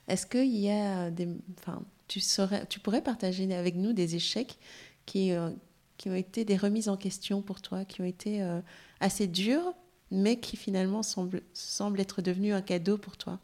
est-ce 0.07 0.27
qu'il 0.27 0.55
y 0.55 0.69
a 0.69 1.09
des. 1.09 1.27
Enfin, 1.59 1.81
tu, 2.07 2.19
saurais, 2.19 2.67
tu 2.67 2.79
pourrais 2.79 3.01
partager 3.01 3.51
avec 3.53 3.75
nous 3.75 3.91
des 3.91 4.15
échecs 4.15 4.59
qui, 5.07 5.31
euh, 5.31 5.49
qui 5.97 6.09
ont 6.09 6.15
été 6.15 6.45
des 6.45 6.55
remises 6.55 6.87
en 6.87 6.97
question 6.97 7.41
pour 7.41 7.61
toi, 7.63 7.83
qui 7.83 8.01
ont 8.01 8.05
été 8.05 8.43
euh, 8.43 8.61
assez 8.99 9.25
durs, 9.25 9.73
mais 10.11 10.39
qui 10.39 10.55
finalement 10.55 11.01
semblent, 11.01 11.41
semblent 11.53 11.99
être 11.99 12.21
devenus 12.21 12.53
un 12.53 12.61
cadeau 12.61 12.99
pour 12.99 13.17
toi? 13.17 13.39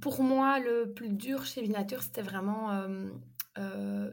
Pour 0.00 0.22
moi, 0.22 0.60
le 0.60 0.94
plus 0.94 1.10
dur 1.10 1.44
chez 1.44 1.60
Binature, 1.60 2.02
c'était 2.02 2.22
vraiment. 2.22 2.86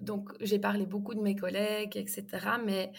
donc, 0.02 0.32
j'ai 0.41 0.60
parlé 0.60 0.86
beaucoup 0.86 1.14
de 1.14 1.22
mes 1.22 1.38
collègues, 1.38 1.96
etc. 1.96 2.26
Mais 2.66 2.91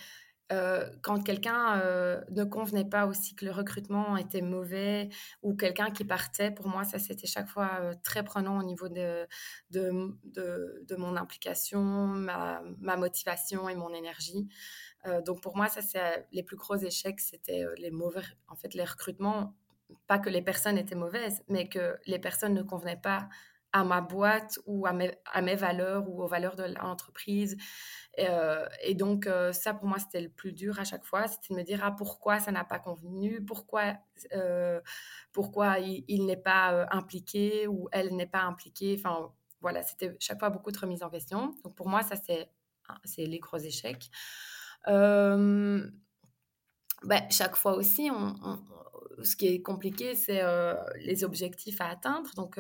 euh, 0.53 0.89
quand 1.03 1.21
quelqu'un 1.23 1.81
euh, 1.81 2.21
ne 2.31 2.45
convenait 2.45 2.85
pas 2.85 3.07
aussi, 3.07 3.35
que 3.35 3.45
le 3.45 3.51
recrutement 3.51 4.17
était 4.17 4.43
mauvais 4.43 5.09
ou 5.43 5.57
quelqu'un 5.57 5.91
qui 5.91 6.05
partait, 6.05 6.53
pour 6.53 6.69
moi, 6.69 6.85
ça 6.85 6.99
c'était 6.99 7.27
chaque 7.27 7.49
fois 7.49 7.71
euh, 7.81 7.95
très 8.05 8.23
prenant 8.23 8.59
au 8.61 8.63
niveau 8.63 8.89
de, 8.89 9.27
de, 9.71 10.17
de, 10.25 10.97
mon 10.97 11.17
implication, 11.17 11.83
ma, 11.83 12.63
ma, 12.79 12.97
motivation 12.97 13.69
et 13.69 13.75
mon 13.75 13.93
énergie. 13.93 14.49
donc 15.25 15.41
pour 15.41 15.57
moi, 15.57 15.69
ça 15.69 15.83
c'est 15.83 16.27
les 16.33 16.43
plus 16.43 16.57
gros 16.57 16.77
échecs, 16.77 17.21
c'était 17.21 17.65
les 17.79 17.91
mauvais, 17.91 18.23
en 18.49 18.57
fait, 18.57 18.75
les 18.75 18.85
recrutements. 18.85 19.55
Pas 20.09 20.19
que 20.19 20.31
les 20.31 20.43
personnes 20.43 20.79
étaient 20.79 20.97
mauvaises, 20.97 21.43
mais 21.49 21.69
que 21.69 21.97
les 22.07 22.19
personnes 22.19 22.55
ne 22.55 22.63
convenaient 22.63 23.01
pas 23.01 23.29
à 23.77 23.85
ma 23.85 24.01
boîte 24.01 24.59
ou 24.65 24.87
à 24.87 24.93
mes, 24.95 25.55
valeurs 25.55 26.09
ou 26.09 26.23
aux 26.23 26.27
valeurs 26.27 26.57
de 26.57 26.65
l'entreprise. 26.65 27.59
Et, 28.17 28.27
euh, 28.27 28.67
et 28.83 28.95
donc, 28.95 29.27
euh, 29.27 29.53
ça, 29.53 29.75
pour 29.75 29.87
moi, 29.87 29.99
c'était 29.99 30.23
le 30.23 30.31
plus 30.31 30.53
dur 30.53 30.81
à 30.81 30.85
chaque 30.85 31.05
fois. 31.05 31.29
C'était 31.29 31.53
de 31.53 31.59
me 31.59 31.63
dire, 31.63 31.81
ah, 31.85 31.93
pourquoi 31.93 32.41
ça 32.41 32.53
n'a 32.53 32.65
pas 32.65 32.79
convenu? 32.79 33.45
Pourquoi, 33.45 33.95
euh, 34.33 34.81
pourquoi 35.33 35.79
il, 35.79 36.25
n'est 36.25 36.39
pas 36.39 36.87
impliqué 36.91 37.67
ou 37.67 37.89
elle 37.93 38.17
n'est 38.17 38.27
pas 38.27 38.41
impliquée? 38.41 38.97
Enfin, 38.99 39.31
voilà, 39.61 39.83
c'était 39.83 40.17
chaque 40.21 40.39
fois 40.39 40.49
beaucoup 40.49 40.73
de 40.73 40.79
remises 40.79 41.03
en 41.03 41.11
question. 41.11 41.55
Donc, 41.63 41.75
pour 41.75 41.89
moi, 41.89 42.03
ça, 42.03 42.17
c'est, 42.17 42.51
c'est 43.05 43.27
les 43.27 43.41
gros 43.41 43.59
échecs. 43.59 44.11
Ben, 44.87 45.93
chaque 47.31 47.57
fois 47.57 47.75
aussi, 47.75 48.11
ce 49.23 49.37
qui 49.37 49.49
est 49.49 49.61
compliqué, 49.61 50.15
c'est 50.15 50.43
les 50.99 51.25
objectifs 51.25 51.83
à 51.83 51.89
atteindre. 51.91 52.31
Donc, 52.37 52.59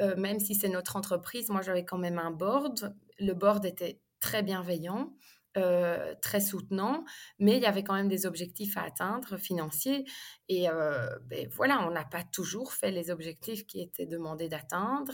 euh, 0.00 0.16
même 0.16 0.40
si 0.40 0.54
c'est 0.54 0.68
notre 0.68 0.96
entreprise, 0.96 1.48
moi 1.48 1.62
j'avais 1.62 1.84
quand 1.84 1.98
même 1.98 2.18
un 2.18 2.30
board. 2.30 2.96
Le 3.18 3.32
board 3.34 3.64
était 3.64 4.00
très 4.20 4.42
bienveillant, 4.42 5.12
euh, 5.58 6.14
très 6.22 6.40
soutenant, 6.40 7.04
mais 7.38 7.56
il 7.56 7.62
y 7.62 7.66
avait 7.66 7.84
quand 7.84 7.94
même 7.94 8.08
des 8.08 8.24
objectifs 8.24 8.76
à 8.76 8.84
atteindre 8.84 9.36
financiers. 9.36 10.04
Et 10.48 10.68
euh, 10.68 11.08
ben, 11.26 11.46
voilà, 11.50 11.86
on 11.86 11.90
n'a 11.90 12.04
pas 12.04 12.22
toujours 12.22 12.72
fait 12.72 12.90
les 12.90 13.10
objectifs 13.10 13.66
qui 13.66 13.80
étaient 13.80 14.06
demandés 14.06 14.48
d'atteindre. 14.48 15.12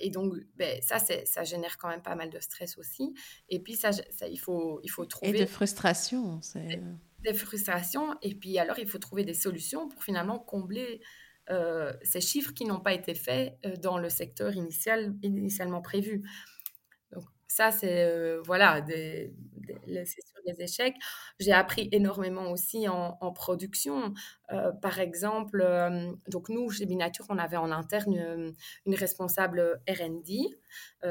et 0.00 0.10
donc, 0.10 0.34
ben, 0.56 0.80
ça, 0.82 0.98
ça 0.98 1.44
génère 1.44 1.78
quand 1.78 1.88
même 1.88 2.02
pas 2.02 2.14
mal 2.14 2.30
de 2.30 2.40
stress 2.40 2.76
aussi. 2.76 3.14
Et 3.48 3.60
puis, 3.60 3.74
ça, 3.74 3.92
ça 3.92 4.28
il, 4.28 4.38
faut, 4.38 4.80
il 4.82 4.90
faut 4.90 5.06
trouver... 5.06 5.30
Et 5.30 5.40
de 5.40 5.46
frustration. 5.46 6.40
Des, 6.54 6.80
des 7.20 7.34
frustrations. 7.34 8.16
Et 8.22 8.34
puis, 8.34 8.58
alors, 8.58 8.78
il 8.78 8.88
faut 8.88 8.98
trouver 8.98 9.24
des 9.24 9.34
solutions 9.34 9.88
pour 9.88 10.04
finalement 10.04 10.38
combler 10.38 11.00
euh, 11.50 11.92
ces 12.02 12.20
chiffres 12.20 12.52
qui 12.52 12.64
n'ont 12.64 12.80
pas 12.80 12.92
été 12.92 13.14
faits 13.14 13.58
euh, 13.64 13.76
dans 13.76 13.98
le 13.98 14.10
secteur 14.10 14.54
initial, 14.54 15.14
initialement 15.22 15.80
prévu. 15.80 16.28
Donc 17.12 17.24
ça, 17.46 17.70
c'est 17.70 18.04
euh, 18.04 18.42
voilà, 18.44 18.82
des, 18.82 19.32
des, 19.86 20.04
sur 20.04 20.42
des 20.46 20.62
échecs. 20.62 20.96
J'ai 21.40 21.52
appris 21.52 21.88
énormément 21.90 22.50
aussi 22.50 22.86
en, 22.88 23.32
production. 23.32 24.12
par 24.82 24.98
exemple, 24.98 25.62
donc 26.28 26.48
nous, 26.48 26.68
chez 26.70 26.84
Binature, 26.86 27.26
on 27.28 27.38
avait 27.38 27.56
en 27.56 27.70
interne 27.70 28.54
une, 28.86 28.94
responsable 28.94 29.80
R&D 29.88 30.48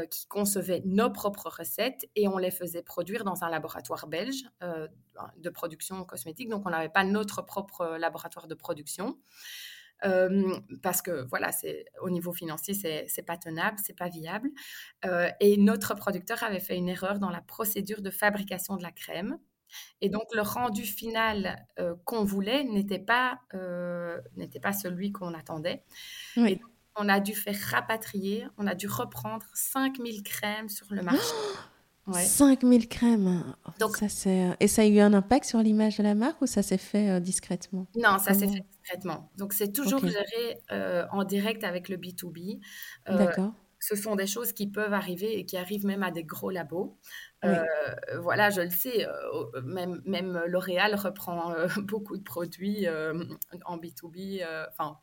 qui 0.10 0.28
concevait 0.28 0.82
nos 0.86 1.12
propres 1.12 1.50
recettes 1.50 2.10
et 2.16 2.28
on 2.28 2.38
les 2.38 2.52
faisait 2.52 2.82
produire 2.84 3.24
dans 3.24 3.44
un 3.44 3.50
laboratoire 3.50 4.08
belge 4.08 4.44
de 5.38 5.50
production 5.50 6.04
cosmétique. 6.04 6.50
Donc, 6.50 6.64
on 6.66 6.72
n'avait 6.72 6.90
pas 6.90 7.04
notre 7.04 7.44
propre 7.44 7.98
laboratoire 7.98 8.48
de 8.48 8.56
production 8.56 9.18
parce 10.02 11.02
que 11.02 11.26
voilà, 11.28 11.52
c'est 11.52 11.86
au 12.02 12.10
niveau 12.10 12.34
financier, 12.34 12.74
c'est 12.74 13.26
pas 13.26 13.38
tenable, 13.38 13.78
c'est 13.84 13.98
pas 13.98 14.10
viable. 14.10 14.50
et 15.40 15.58
notre 15.58 15.96
producteur 15.96 16.44
avait 16.44 16.60
fait 16.60 16.78
une 16.78 16.90
erreur 16.90 17.20
dans 17.20 17.30
la 17.30 17.42
procédure 17.42 18.02
de 18.02 18.10
fabrication 18.10 18.76
de 18.76 18.84
la 18.84 18.92
crème. 18.92 19.38
Et 20.00 20.10
donc 20.10 20.24
le 20.34 20.42
rendu 20.42 20.84
final 20.84 21.66
qu'on 22.06 22.24
voulait 22.24 22.64
n'était 22.64 23.00
pas 23.00 23.40
n'était 24.36 24.60
pas 24.60 24.74
celui 24.74 25.12
qu'on 25.12 25.34
attendait. 25.34 25.84
Et 26.38 26.60
on 26.98 27.10
a 27.10 27.20
dû 27.20 27.34
faire 27.34 27.58
rapatrier, 27.72 28.48
on 28.58 28.68
a 28.68 28.76
dû 28.76 28.88
reprendre 28.88 29.46
5000 29.54 30.24
crèmes 30.24 30.70
sur 30.70 30.88
le 30.90 31.02
marché. 31.04 31.34
5000 32.14 32.88
crèmes. 32.88 33.44
Donc, 33.80 33.98
ça, 33.98 34.30
Et 34.60 34.68
ça 34.68 34.82
a 34.82 34.86
eu 34.86 35.00
un 35.00 35.14
impact 35.14 35.46
sur 35.46 35.60
l'image 35.60 35.98
de 35.98 36.04
la 36.04 36.16
marque 36.16 36.42
ou 36.42 36.48
ça 36.48 36.64
s'est 36.64 36.78
fait 36.78 37.20
discrètement? 37.22 37.88
Non, 37.96 38.18
ça 38.20 38.34
s'est 38.34 38.48
fait 38.48 38.66
donc, 39.36 39.54
c'est 39.54 39.72
toujours 39.72 40.06
géré 40.06 40.62
euh, 40.72 41.06
en 41.12 41.24
direct 41.24 41.64
avec 41.64 41.90
le 41.90 41.98
B2B. 41.98 42.60
Euh, 43.10 43.18
D'accord. 43.18 43.54
ce 43.80 43.96
sont 43.96 44.16
des 44.16 44.28
choses 44.28 44.54
qui 44.54 44.68
peuvent 44.68 44.94
arriver 44.94 45.38
et 45.38 45.46
qui 45.46 45.58
arrivent 45.58 45.86
même 45.86 46.04
à 46.04 46.12
des 46.12 46.24
gros 46.24 46.50
labos. 46.50 46.98
Euh, 47.46 47.64
voilà, 48.22 48.50
je 48.50 48.62
le 48.62 48.70
sais, 48.70 49.08
euh, 49.08 49.62
même, 49.64 50.02
même 50.06 50.42
L'Oréal 50.48 50.96
reprend 50.96 51.54
beaucoup 51.78 52.18
de 52.18 52.24
produits 52.24 52.88
en 53.66 53.78
B2B. 53.78 54.44
Enfin, 54.70 54.98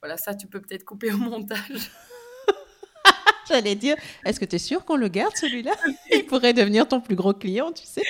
voilà, 0.00 0.16
ça, 0.16 0.34
tu 0.34 0.46
peux 0.46 0.60
peut-être 0.60 0.84
couper 0.84 1.12
au 1.12 1.18
montage. 1.18 1.90
J'allais 3.48 3.74
dire, 3.74 3.96
est-ce 4.24 4.38
que 4.38 4.44
tu 4.44 4.56
es 4.56 4.58
sûr 4.58 4.84
qu'on 4.84 4.96
le 4.96 5.08
garde 5.08 5.34
celui-là? 5.36 5.72
Il 6.12 6.26
pourrait 6.26 6.52
devenir 6.52 6.86
ton 6.86 7.00
plus 7.00 7.16
gros 7.16 7.32
client, 7.32 7.72
tu 7.72 7.84
sais. 7.84 8.02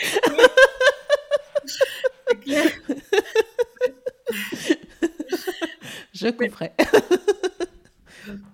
Je 6.13 6.31
couperai. 6.31 6.73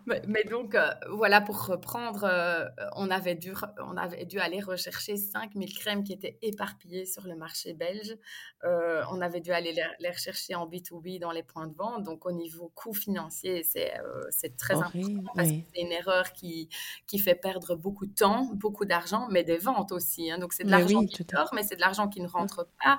Mais, 0.06 0.44
donc, 0.44 0.74
euh, 0.74 0.90
voilà, 1.10 1.40
pour 1.40 1.66
reprendre, 1.66 2.24
euh, 2.24 2.66
on, 2.94 3.10
avait 3.10 3.34
dû, 3.34 3.54
on 3.78 3.96
avait 3.96 4.26
dû 4.26 4.38
aller 4.38 4.60
rechercher 4.60 5.16
5000 5.16 5.72
crèmes 5.78 6.04
qui 6.04 6.12
étaient 6.12 6.38
éparpillées 6.42 7.06
sur 7.06 7.26
le 7.26 7.34
marché 7.36 7.72
belge. 7.72 8.16
Euh, 8.64 9.02
on 9.10 9.20
avait 9.22 9.40
dû 9.40 9.52
aller 9.52 9.74
les, 9.98 10.10
rechercher 10.10 10.54
en 10.54 10.68
B2B 10.68 11.20
dans 11.20 11.30
les 11.30 11.42
points 11.42 11.66
de 11.66 11.74
vente. 11.74 12.02
Donc, 12.02 12.26
au 12.26 12.32
niveau 12.32 12.70
coût 12.74 12.92
financier, 12.92 13.62
c'est 13.64 14.56
très 14.58 14.74
important 14.74 15.24
parce 15.34 15.48
que 15.48 15.54
c'est 15.74 15.80
une 15.80 15.92
erreur 15.92 16.32
qui, 16.32 16.68
qui 17.06 17.18
fait 17.18 17.34
perdre 17.34 17.74
beaucoup 17.74 18.06
de 18.06 18.14
temps, 18.14 18.50
beaucoup 18.54 18.84
d'argent, 18.84 19.26
mais 19.30 19.42
des 19.42 19.58
ventes 19.58 19.92
aussi. 19.92 20.30
Hein. 20.30 20.38
Donc, 20.38 20.52
c'est 20.52 20.64
de 20.64 20.70
l'argent 20.70 21.04
qui 21.06 21.24
sort, 21.30 21.50
mais 21.54 21.62
c'est 21.62 21.76
de 21.76 21.80
l'argent 21.80 22.08
qui 22.08 22.20
ne 22.20 22.28
rentre 22.28 22.68
pas. 22.82 22.98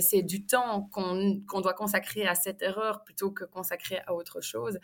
c'est 0.00 0.22
du 0.22 0.46
temps 0.46 0.88
qu'on 0.92 1.60
doit 1.60 1.74
consacrer 1.74 2.26
à 2.26 2.36
cette 2.36 2.62
erreur 2.62 3.02
plutôt 3.02 3.32
que 3.32 3.44
consacrer 3.44 4.00
à 4.06 4.14
autre 4.14 4.40
chose. 4.40 4.78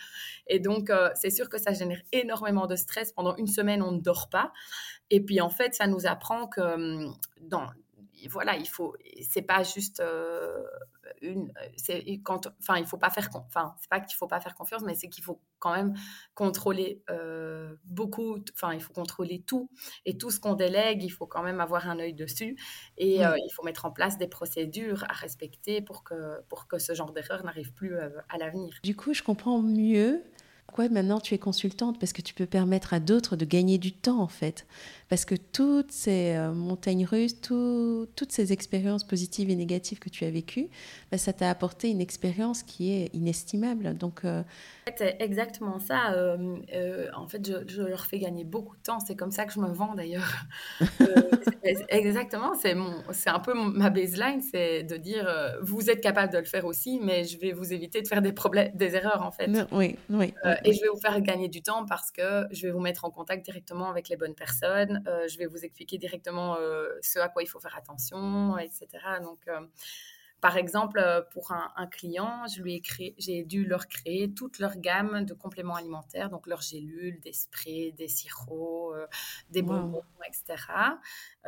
Et 0.48 0.58
donc, 0.58 0.90
c'est 1.14 1.30
sûr 1.30 1.48
que 1.53 1.61
ça 1.61 1.72
génère 1.72 2.00
énormément 2.12 2.66
de 2.66 2.76
stress. 2.76 3.12
Pendant 3.12 3.36
une 3.36 3.46
semaine, 3.46 3.82
on 3.82 3.92
ne 3.92 4.00
dort 4.00 4.28
pas. 4.30 4.53
Et 5.11 5.20
puis, 5.20 5.40
en 5.40 5.50
fait, 5.50 5.74
ça 5.74 5.86
nous 5.86 6.07
apprend 6.07 6.46
que 6.46 6.61
hum, 6.61 7.14
dans, 7.40 7.68
voilà, 8.28 8.57
il 8.57 8.68
faut, 8.68 8.94
c'est 9.22 9.42
pas 9.42 9.62
juste 9.62 10.00
euh, 10.00 10.64
une, 11.20 11.53
c'est 11.76 12.05
quand, 12.22 12.48
enfin, 12.61 12.78
il 12.78 12.86
faut 12.86 12.96
pas 12.96 13.11
faire, 13.11 13.28
enfin, 13.34 13.74
c'est 13.80 13.90
pas 13.90 14.00
qu'il 14.00 14.16
faut 14.16 14.26
pas 14.26 14.40
faire 14.40 14.55
confiance, 14.55 14.82
mais 14.82 14.94
c'est 14.94 15.09
qu'il 15.09 15.24
faut 15.24 15.40
quand 15.59 15.74
même 15.74 15.94
contrôler 16.34 17.03
euh, 17.11 17.74
beaucoup, 17.84 18.38
enfin, 18.55 18.74
il 18.74 18.80
faut 18.80 18.92
contrôler 18.92 19.42
tout 19.46 19.70
et 20.05 20.16
tout 20.16 20.30
ce 20.30 20.40
qu'on 20.40 20.55
délègue, 20.55 21.03
il 21.03 21.11
faut 21.11 21.26
quand 21.26 21.42
même 21.42 21.61
avoir 21.61 21.88
un 21.88 21.98
œil 21.98 22.14
dessus 22.14 22.57
et 22.96 23.24
euh, 23.24 23.36
il 23.36 23.53
faut 23.53 23.62
mettre 23.62 23.84
en 23.84 23.90
place 23.90 24.18
des 24.18 24.28
procédures 24.28 25.05
à 25.09 25.12
respecter 25.12 25.80
pour 25.82 26.05
que 26.05 26.40
pour 26.48 26.66
que 26.66 26.78
ce 26.78 26.94
genre 26.94 27.12
d'erreur 27.12 27.44
n'arrive 27.44 27.72
plus 27.72 27.96
à 27.96 28.38
l'avenir. 28.38 28.74
Du 28.82 28.96
coup, 28.96 29.14
je 29.14 29.22
comprends 29.22 29.61
mieux 29.62 30.22
pourquoi 30.72 30.88
maintenant 30.88 31.20
tu 31.20 31.34
es 31.34 31.38
consultante? 31.38 32.00
Parce 32.00 32.14
que 32.14 32.22
tu 32.22 32.32
peux 32.32 32.46
permettre 32.46 32.94
à 32.94 32.98
d'autres 32.98 33.36
de 33.36 33.44
gagner 33.44 33.76
du 33.76 33.92
temps 33.92 34.22
en 34.22 34.26
fait. 34.26 34.64
Parce 35.12 35.26
que 35.26 35.34
toutes 35.34 35.92
ces 35.92 36.36
euh, 36.36 36.54
montagnes 36.54 37.04
russes, 37.04 37.38
toutes 37.42 38.32
ces 38.32 38.50
expériences 38.54 39.04
positives 39.04 39.50
et 39.50 39.56
négatives 39.56 39.98
que 39.98 40.08
tu 40.08 40.24
as 40.24 40.30
vécues, 40.30 40.70
bah, 41.10 41.18
ça 41.18 41.34
t'a 41.34 41.50
apporté 41.50 41.90
une 41.90 42.00
expérience 42.00 42.62
qui 42.62 42.94
est 42.94 43.14
inestimable. 43.14 43.92
Donc, 43.98 44.24
euh, 44.24 44.42
C'est 44.96 45.16
exactement 45.20 45.78
ça. 45.78 46.14
Euh, 46.14 47.08
en 47.14 47.28
fait, 47.28 47.46
je, 47.68 47.82
leur 47.82 48.06
fais 48.06 48.20
gagner 48.20 48.44
beaucoup 48.44 48.74
de 48.74 48.82
temps. 48.82 49.00
C'est 49.00 49.14
comme 49.14 49.32
ça 49.32 49.44
que 49.44 49.52
je 49.52 49.60
me 49.60 49.68
vends 49.68 49.94
d'ailleurs. 49.94 50.46
exactement. 51.90 52.54
C'est 52.54 53.28
un 53.28 53.38
peu 53.38 53.52
ma 53.52 53.90
baseline, 53.90 54.40
c'est 54.40 54.82
de 54.82 54.96
dire 54.96 55.30
vous 55.60 55.90
êtes 55.90 56.00
capable 56.00 56.32
de 56.32 56.38
le 56.38 56.46
faire 56.46 56.64
aussi, 56.64 56.98
mais 57.02 57.24
je 57.24 57.38
vais 57.38 57.52
vous 57.52 57.74
éviter 57.74 58.00
de 58.00 58.08
faire 58.08 58.22
des 58.22 58.32
problèmes, 58.32 58.70
des 58.72 58.96
erreurs 58.96 59.26
en 59.26 59.30
fait. 59.30 59.50
oui, 59.72 59.96
oui. 60.08 60.32
et 60.64 60.72
je 60.72 60.80
vais 60.80 60.88
vous 60.88 61.00
faire 61.00 61.20
gagner 61.20 61.48
du 61.48 61.60
temps 61.60 61.84
parce 61.84 62.10
que 62.10 62.46
je 62.50 62.66
vais 62.66 62.72
vous 62.72 62.80
mettre 62.80 63.04
en 63.04 63.10
contact 63.10 63.44
directement 63.44 63.90
avec 63.90 64.08
les 64.08 64.16
bonnes 64.16 64.34
personnes 64.34 65.00
euh, 65.01 65.01
je 65.07 65.38
vais 65.38 65.46
vous 65.46 65.64
expliquer 65.64 65.98
directement 65.98 66.57
euh, 66.57 66.88
ce 67.00 67.18
à 67.18 67.28
quoi 67.28 67.42
il 67.42 67.46
faut 67.46 67.61
faire 67.61 67.76
attention, 67.76 68.57
etc. 68.59 68.86
Donc, 69.22 69.40
euh, 69.48 69.61
par 70.43 70.59
exemple, 70.59 71.01
pour 71.32 71.53
un, 71.53 71.86
client, 71.86 72.45
j'ai 73.16 73.45
dû 73.45 73.64
leur 73.64 73.88
créer 73.88 74.34
toute 74.34 74.59
leur 74.59 74.76
gamme 74.76 75.24
de 75.24 75.32
compléments 75.32 75.76
alimentaires, 75.76 76.28
donc 76.28 76.47
leurs 76.47 76.61
gélules, 76.61 77.18
des 77.20 77.32
sprays, 77.32 77.95
des 77.97 78.09
sirops, 78.09 78.93
des 79.51 79.62
bonbons, 79.62 80.03
etc. 80.26 80.57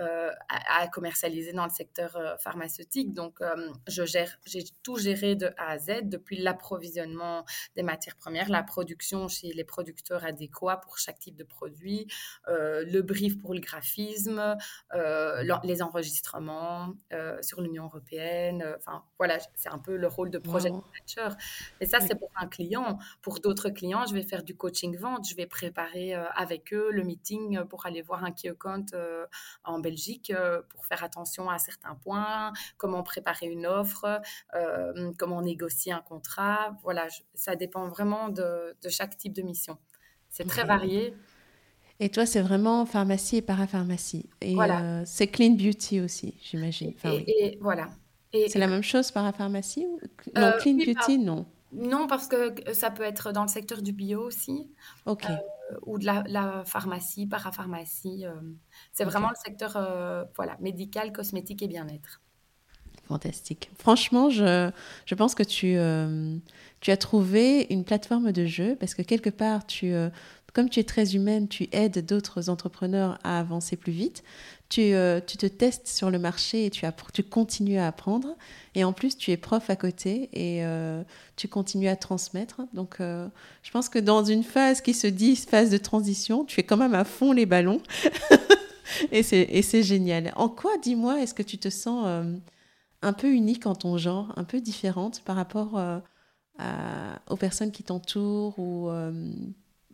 Euh, 0.00 0.32
à, 0.48 0.88
commercialiser 0.88 1.52
dans 1.52 1.64
le 1.64 1.70
secteur 1.70 2.16
euh, 2.16 2.36
pharmaceutique. 2.38 3.12
Donc, 3.12 3.40
euh, 3.40 3.70
je 3.86 4.04
gère, 4.04 4.38
j'ai 4.44 4.64
tout 4.82 4.96
géré 4.96 5.36
de 5.36 5.46
A 5.56 5.70
à 5.70 5.78
Z, 5.78 6.02
depuis 6.02 6.36
l'approvisionnement 6.36 7.44
des 7.76 7.84
matières 7.84 8.16
premières, 8.16 8.48
la 8.48 8.64
production 8.64 9.28
chez 9.28 9.52
les 9.52 9.62
producteurs 9.62 10.24
adéquats 10.24 10.78
pour 10.78 10.98
chaque 10.98 11.20
type 11.20 11.36
de 11.36 11.44
produit, 11.44 12.08
le 12.48 13.00
brief 13.02 13.40
pour 13.40 13.54
le 13.54 13.60
graphisme, 13.60 14.56
les 14.92 15.82
enregistrements 15.82 16.94
sur 17.40 17.60
l'Union 17.60 17.84
européenne. 17.84 18.76
Enfin, 18.86 19.02
voilà, 19.18 19.38
c'est 19.54 19.70
un 19.70 19.78
peu 19.78 19.96
le 19.96 20.08
rôle 20.08 20.30
de 20.30 20.38
project 20.38 20.74
manager. 20.74 21.36
Et 21.80 21.86
ça, 21.86 22.00
c'est 22.00 22.14
pour 22.14 22.30
un 22.36 22.46
client. 22.46 22.98
Pour 23.22 23.40
d'autres 23.40 23.70
clients, 23.70 24.04
je 24.06 24.14
vais 24.14 24.22
faire 24.22 24.42
du 24.42 24.56
coaching 24.56 24.96
vente. 24.96 25.28
Je 25.28 25.34
vais 25.34 25.46
préparer 25.46 26.14
avec 26.14 26.72
eux 26.72 26.90
le 26.90 27.02
meeting 27.02 27.64
pour 27.64 27.86
aller 27.86 28.02
voir 28.02 28.24
un 28.24 28.30
key 28.30 28.50
account 28.50 28.86
en 29.64 29.78
Belgique 29.78 30.30
euh, 30.30 30.62
pour 30.68 30.86
faire 30.86 31.02
attention 31.02 31.48
à 31.50 31.58
certains 31.58 31.94
points, 31.94 32.52
comment 32.76 33.02
préparer 33.02 33.46
une 33.46 33.66
offre, 33.66 34.20
euh, 34.54 35.12
comment 35.18 35.42
négocier 35.42 35.92
un 35.92 36.00
contrat. 36.00 36.76
Voilà, 36.82 37.06
ça 37.34 37.56
dépend 37.56 37.88
vraiment 37.88 38.28
de, 38.28 38.74
chaque 38.88 39.16
type 39.16 39.32
de 39.32 39.42
mission. 39.42 39.78
C'est 40.30 40.46
très 40.46 40.64
varié. 40.64 41.14
Et 42.00 42.08
toi, 42.08 42.26
c'est 42.26 42.42
vraiment 42.42 42.86
pharmacie 42.86 43.36
et 43.36 43.42
parapharmacie. 43.42 44.28
Et 44.40 44.54
voilà. 44.54 44.82
Euh, 44.82 45.02
c'est 45.06 45.28
clean 45.28 45.52
beauty 45.52 46.00
aussi, 46.00 46.36
j'imagine. 46.42 46.94
et, 47.04 47.58
voilà. 47.60 47.88
C'est 48.48 48.58
la 48.58 48.66
même 48.66 48.82
chose 48.82 49.10
parapharmacie 49.10 49.86
Non, 50.34 50.52
clean 50.58 50.76
beauty, 50.76 51.18
non. 51.18 51.46
Non, 51.74 52.06
parce 52.06 52.28
que 52.28 52.54
ça 52.72 52.90
peut 52.90 53.02
être 53.02 53.32
dans 53.32 53.42
le 53.42 53.48
secteur 53.48 53.82
du 53.82 53.92
bio 53.92 54.22
aussi. 54.22 54.70
Ok. 55.06 55.24
Euh, 55.28 55.36
ou 55.86 55.98
de 55.98 56.04
la, 56.04 56.62
pharmacie, 56.64 57.26
parapharmacie. 57.26 58.24
Euh, 58.26 58.34
c'est 58.92 59.04
vraiment 59.04 59.28
le 59.28 59.36
secteur 59.44 59.76
euh, 59.76 60.24
voilà, 60.36 60.56
médical, 60.60 61.12
cosmétique 61.12 61.62
et 61.62 61.68
bien-être. 61.68 62.20
Fantastique. 63.08 63.70
Franchement, 63.78 64.30
je, 64.30 64.70
je 65.04 65.14
pense 65.14 65.34
que 65.34 65.42
tu, 65.42 65.76
tu 66.80 66.90
as 66.90 66.96
trouvé 66.96 67.66
une 67.68 67.84
plateforme 67.84 68.32
de 68.32 68.46
jeu 68.46 68.76
parce 68.80 68.94
que 68.94 69.02
quelque 69.02 69.28
part, 69.28 69.66
tu, 69.66 69.92
comme 70.54 70.70
tu 70.70 70.80
es 70.80 70.84
très 70.84 71.14
humaine, 71.14 71.46
tu 71.46 71.68
aides 71.72 72.06
d'autres 72.06 72.48
entrepreneurs 72.48 73.18
à 73.22 73.38
avancer 73.38 73.76
plus 73.76 73.92
vite. 73.92 74.22
Tu, 74.74 74.92
euh, 74.92 75.20
tu, 75.24 75.36
te 75.36 75.46
testes 75.46 75.86
sur 75.86 76.10
le 76.10 76.18
marché 76.18 76.66
et 76.66 76.70
tu, 76.70 76.82
continues 77.22 77.78
à 77.78 77.86
apprendre. 77.86 78.34
Et 78.74 78.82
en 78.82 78.92
plus, 78.92 79.16
tu 79.16 79.30
es 79.30 79.36
prof 79.36 79.70
à 79.70 79.76
côté 79.76 80.28
et 80.32 80.64
euh, 80.64 81.04
tu 81.36 81.46
continues 81.46 81.86
à 81.86 81.94
transmettre. 81.94 82.62
Donc, 82.72 82.96
euh, 82.98 83.28
je 83.62 83.70
pense 83.70 83.88
que 83.88 84.00
dans 84.00 84.24
une 84.24 84.42
phase 84.42 84.80
qui 84.80 84.92
se 84.92 85.06
dit 85.06 85.36
phase 85.36 85.70
de 85.70 85.76
transition, 85.76 86.44
tu 86.44 86.58
es 86.58 86.64
quand 86.64 86.76
même 86.76 86.96
à 86.96 87.04
fond 87.04 87.30
les 87.30 87.46
ballons. 87.46 87.80
et 89.12 89.22
c'est 89.22 89.82
génial. 89.84 90.32
En 90.34 90.48
quoi, 90.48 90.72
dis-moi, 90.82 91.22
est-ce 91.22 91.34
que 91.34 91.44
tu 91.44 91.56
te 91.56 91.70
sens 91.70 92.04
un 93.00 93.12
peu 93.12 93.28
unique 93.28 93.66
en 93.66 93.76
ton 93.76 93.96
genre, 93.96 94.32
un 94.34 94.42
peu 94.42 94.60
différente 94.60 95.22
par 95.24 95.36
rapport 95.36 95.80
aux 97.30 97.36
personnes 97.36 97.70
qui 97.70 97.84
t'entourent 97.84 98.58
ou 98.58 98.90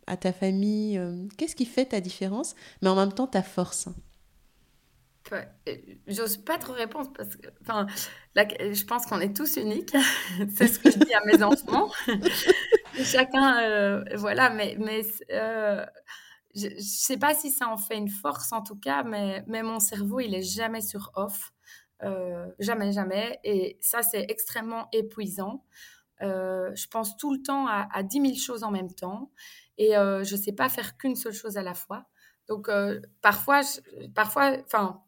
à 0.07 0.17
ta 0.17 0.33
famille 0.33 0.99
Qu'est-ce 1.37 1.55
qui 1.55 1.65
fait 1.65 1.85
ta 1.85 2.01
différence, 2.01 2.55
mais 2.81 2.89
en 2.89 2.95
même 2.95 3.13
temps 3.13 3.27
ta 3.27 3.43
force? 3.43 3.87
Ouais, 5.31 5.99
J'ose 6.07 6.37
pas 6.37 6.57
trop 6.57 6.73
répondre 6.73 7.11
parce 7.15 7.35
que, 7.35 7.47
enfin, 7.61 7.87
je 8.35 8.85
pense 8.85 9.05
qu'on 9.05 9.19
est 9.19 9.35
tous 9.35 9.57
uniques. 9.57 9.95
C'est 10.55 10.67
ce 10.67 10.79
que 10.79 10.91
je 10.91 10.97
dis 10.97 11.13
à 11.13 11.23
mes 11.25 11.43
enfants. 11.43 11.89
Chacun, 13.03 13.61
euh, 13.63 14.03
voilà, 14.15 14.49
mais, 14.49 14.75
mais 14.79 15.01
euh, 15.31 15.85
je, 16.55 16.67
sais 16.79 17.17
pas 17.17 17.33
si 17.33 17.51
ça 17.51 17.67
en 17.67 17.77
fait 17.77 17.97
une 17.97 18.09
force 18.09 18.51
en 18.51 18.61
tout 18.61 18.75
cas, 18.75 19.03
mais, 19.03 19.43
mais 19.47 19.63
mon 19.63 19.79
cerveau, 19.79 20.19
il 20.19 20.35
est 20.35 20.41
jamais 20.41 20.81
sur 20.81 21.11
off. 21.15 21.53
jamais, 22.59 22.91
jamais. 22.91 23.39
Et 23.43 23.77
ça, 23.81 24.01
c'est 24.01 24.25
extrêmement 24.29 24.87
épuisant. 24.91 25.63
je 26.19 26.87
pense 26.87 27.17
tout 27.17 27.33
le 27.33 27.41
temps 27.41 27.67
à, 27.67 27.87
à 27.93 28.03
10 28.03 28.21
000 28.21 28.35
choses 28.35 28.63
en 28.63 28.71
même 28.71 28.93
temps 28.93 29.31
et 29.81 29.97
euh, 29.97 30.23
je 30.23 30.35
ne 30.35 30.39
sais 30.39 30.51
pas 30.51 30.69
faire 30.69 30.95
qu'une 30.95 31.15
seule 31.15 31.33
chose 31.33 31.57
à 31.57 31.63
la 31.63 31.73
fois. 31.73 32.05
Donc, 32.47 32.69
euh, 32.69 33.01
parfois, 33.21 33.61
parfois, 34.13 34.55
enfin, 34.63 35.01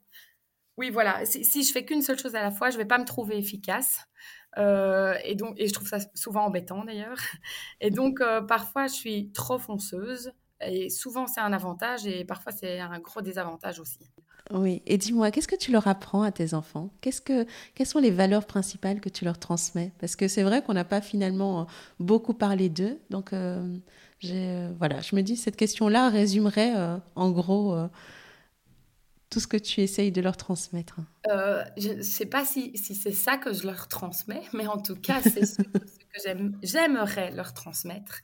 oui, 0.78 0.90
voilà, 0.90 1.26
si, 1.26 1.46
si 1.46 1.64
je 1.64 1.72
fais 1.72 1.86
qu'une 1.86 2.02
seule 2.02 2.18
chose 2.18 2.36
à 2.36 2.42
la 2.42 2.52
fois, 2.52 2.70
je 2.70 2.78
vais 2.78 2.86
pas 2.86 2.98
me 2.98 3.06
trouver 3.06 3.38
efficace. 3.38 4.00
Euh, 4.58 5.16
et 5.24 5.36
donc, 5.36 5.56
et 5.58 5.68
je 5.68 5.74
trouve 5.74 5.88
ça 5.88 6.00
souvent 6.14 6.46
embêtant 6.46 6.84
d'ailleurs. 6.84 7.18
Et 7.82 7.90
donc, 7.90 8.22
parfois, 8.48 8.88
je 8.88 8.94
suis 8.94 9.32
trop 9.32 9.60
fonceuse. 9.60 10.32
Et 10.66 10.90
souvent, 10.90 11.28
c'est 11.28 11.42
un 11.42 11.52
avantage 11.52 12.08
et 12.08 12.24
parfois, 12.24 12.52
c'est 12.52 12.80
un 12.80 13.00
gros 13.00 13.22
désavantage 13.22 13.80
aussi. 13.80 14.00
Oui, 14.52 14.82
et 14.86 14.98
dis-moi, 14.98 15.32
qu'est-ce 15.32 15.48
que 15.48 15.56
tu 15.56 15.72
leur 15.72 15.88
apprends 15.88 16.22
à 16.22 16.32
tes 16.32 16.54
enfants? 16.54 16.90
Qu'est-ce 17.02 17.22
que, 17.22 17.46
Quelles 17.76 17.88
sont 17.88 18.00
les 18.00 18.12
valeurs 18.12 18.46
principales 18.46 19.00
que 19.02 19.10
tu 19.10 19.26
leur 19.26 19.40
transmets? 19.40 19.92
Parce 20.00 20.16
que 20.16 20.28
c'est 20.28 20.44
vrai 20.44 20.62
qu'on 20.62 20.74
n'a 20.74 20.84
pas 20.84 21.02
finalement 21.02 21.68
beaucoup 22.00 22.34
parlé 22.34 22.70
d'eux. 22.70 23.00
Donc, 23.10 23.32
voilà, 23.32 25.02
je 25.02 25.16
me 25.16 25.22
dis, 25.22 25.36
cette 25.36 25.56
question-là 25.56 26.10
résumerait 26.10 26.74
en 27.16 27.32
gros 27.32 27.76
tout 29.34 29.40
ce 29.40 29.48
que 29.48 29.58
tu 29.58 29.82
essayes 29.82 30.12
de 30.12 30.22
leur 30.22 30.38
transmettre 30.38 30.98
Je 31.76 31.94
ne 31.94 32.02
sais 32.04 32.28
pas 32.28 32.46
si, 32.46 32.78
si 32.78 32.94
c'est 32.94 33.12
ça 33.12 33.38
que 33.38 33.52
je 33.52 33.66
leur 33.66 33.88
transmets, 33.88 34.44
mais 34.54 34.68
en 34.68 34.78
tout 34.78 34.96
cas, 34.96 35.22
c'est 35.24 35.46
ce 35.46 35.64
que 35.64 36.52
j'aimerais 36.62 37.32
leur 37.32 37.54
transmettre. 37.54 38.22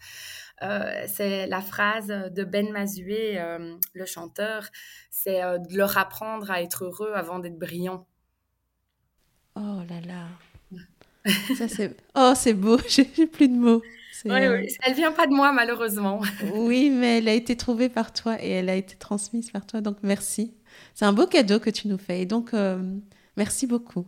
Euh, 0.62 1.06
c'est 1.08 1.48
la 1.48 1.62
phrase 1.62 2.08
de 2.08 2.44
Ben 2.44 2.72
Mazué, 2.72 3.40
euh, 3.40 3.76
le 3.94 4.06
chanteur, 4.06 4.68
c'est 5.10 5.42
euh, 5.42 5.58
de 5.58 5.76
leur 5.76 5.98
apprendre 5.98 6.52
à 6.52 6.62
être 6.62 6.84
heureux 6.84 7.14
avant 7.16 7.40
d'être 7.40 7.58
brillant. 7.58 8.06
Oh 9.56 9.80
là 9.90 10.02
là. 10.06 11.34
Ça, 11.58 11.68
c'est... 11.68 11.98
Oh, 12.16 12.34
c'est 12.36 12.54
beau, 12.54 12.78
j'ai 12.88 13.06
plus 13.06 13.48
de 13.48 13.56
mots. 13.56 13.82
Oui, 14.26 14.48
oui, 14.48 14.68
elle 14.84 14.94
vient 14.96 15.14
pas 15.14 15.28
de 15.28 15.34
moi 15.34 15.54
malheureusement. 15.54 16.22
oui, 16.54 16.90
mais 16.90 17.20
elle 17.20 17.30
a 17.30 17.34
été 17.34 17.56
trouvée 17.56 17.90
par 17.90 18.12
toi 18.12 18.36
et 18.44 18.50
elle 18.50 18.70
a 18.70 18.76
été 18.76 18.96
transmise 18.96 19.50
par 19.50 19.66
toi, 19.66 19.82
donc 19.82 19.98
merci. 20.04 20.54
C'est 20.96 21.06
un 21.06 21.14
beau 21.14 21.28
cadeau 21.28 21.60
que 21.60 21.70
tu 21.70 21.88
nous 21.88 21.98
fais 21.98 22.22
et 22.22 22.26
donc 22.26 22.54
merci 23.38 23.68
beaucoup. 23.68 24.06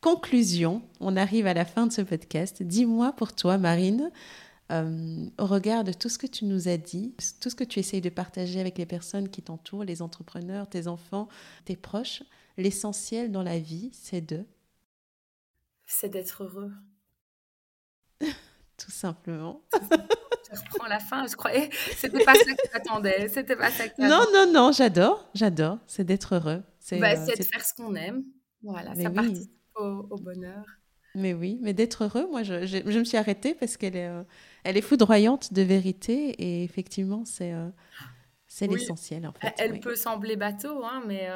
Conclusion, 0.00 0.82
on 1.00 1.14
arrive 1.16 1.46
à 1.46 1.52
la 1.52 1.66
fin 1.66 1.86
de 1.86 1.92
ce 1.92 2.00
podcast. 2.00 2.62
Dis-moi 2.62 3.12
pour 3.12 3.34
toi, 3.34 3.58
Marine, 3.58 4.10
euh, 4.70 5.26
au 5.38 5.46
regard 5.46 5.84
de 5.84 5.92
tout 5.92 6.08
ce 6.08 6.16
que 6.16 6.26
tu 6.26 6.44
nous 6.44 6.68
as 6.68 6.76
dit, 6.76 7.14
tout 7.40 7.50
ce 7.50 7.54
que 7.54 7.64
tu 7.64 7.80
essayes 7.80 8.00
de 8.00 8.08
partager 8.08 8.60
avec 8.60 8.78
les 8.78 8.86
personnes 8.86 9.28
qui 9.28 9.42
t'entourent, 9.42 9.84
les 9.84 10.00
entrepreneurs, 10.00 10.68
tes 10.68 10.86
enfants, 10.86 11.28
tes 11.64 11.76
proches, 11.76 12.22
l'essentiel 12.56 13.32
dans 13.32 13.42
la 13.42 13.58
vie, 13.58 13.90
c'est 13.92 14.20
de 14.20 14.46
C'est 15.86 16.08
d'être 16.08 16.44
heureux. 16.44 16.72
tout 18.20 18.90
simplement. 18.90 19.62
je 20.52 20.60
reprends 20.60 20.88
la 20.88 21.00
fin, 21.00 21.26
je 21.26 21.36
croyais. 21.36 21.70
C'était 21.96 22.24
pas 22.24 22.34
ça 22.34 22.52
que 22.52 22.68
j'attendais. 22.72 23.28
C'était 23.28 23.56
pas 23.56 23.70
ça 23.70 23.88
que 23.88 24.00
Non, 24.00 24.24
non, 24.32 24.52
non, 24.52 24.72
j'adore, 24.72 25.28
j'adore. 25.34 25.78
C'est 25.86 26.04
d'être 26.04 26.34
heureux. 26.34 26.62
C'est 26.78 26.98
bah, 26.98 27.12
euh, 27.12 27.36
de 27.36 27.42
faire 27.42 27.64
ce 27.64 27.74
qu'on 27.74 27.94
aime. 27.94 28.24
Voilà, 28.62 28.94
ça 28.94 29.10
participe 29.10 29.50
au, 29.76 30.16
bonheur. 30.18 30.64
Mais 31.14 31.34
oui, 31.34 31.58
mais 31.62 31.72
d'être 31.72 32.04
heureux, 32.04 32.28
moi, 32.30 32.42
je, 32.42 32.66
je, 32.66 32.98
me 32.98 33.04
suis 33.04 33.16
arrêtée 33.16 33.54
parce 33.54 33.76
qu'elle 33.76 33.96
est, 33.96 34.08
euh, 34.08 34.22
elle 34.64 34.76
est 34.76 34.82
foudroyante 34.82 35.52
de 35.52 35.62
vérité 35.62 36.30
et 36.38 36.62
effectivement, 36.62 37.24
c'est 37.24 37.52
euh, 37.52 37.68
c'est 38.46 38.66
l'essentiel 38.66 39.26
en 39.26 39.32
fait. 39.32 39.54
Elle 39.58 39.80
peut 39.80 39.96
sembler 39.96 40.36
bateau, 40.36 40.84
hein, 40.84 41.02
mais 41.06 41.28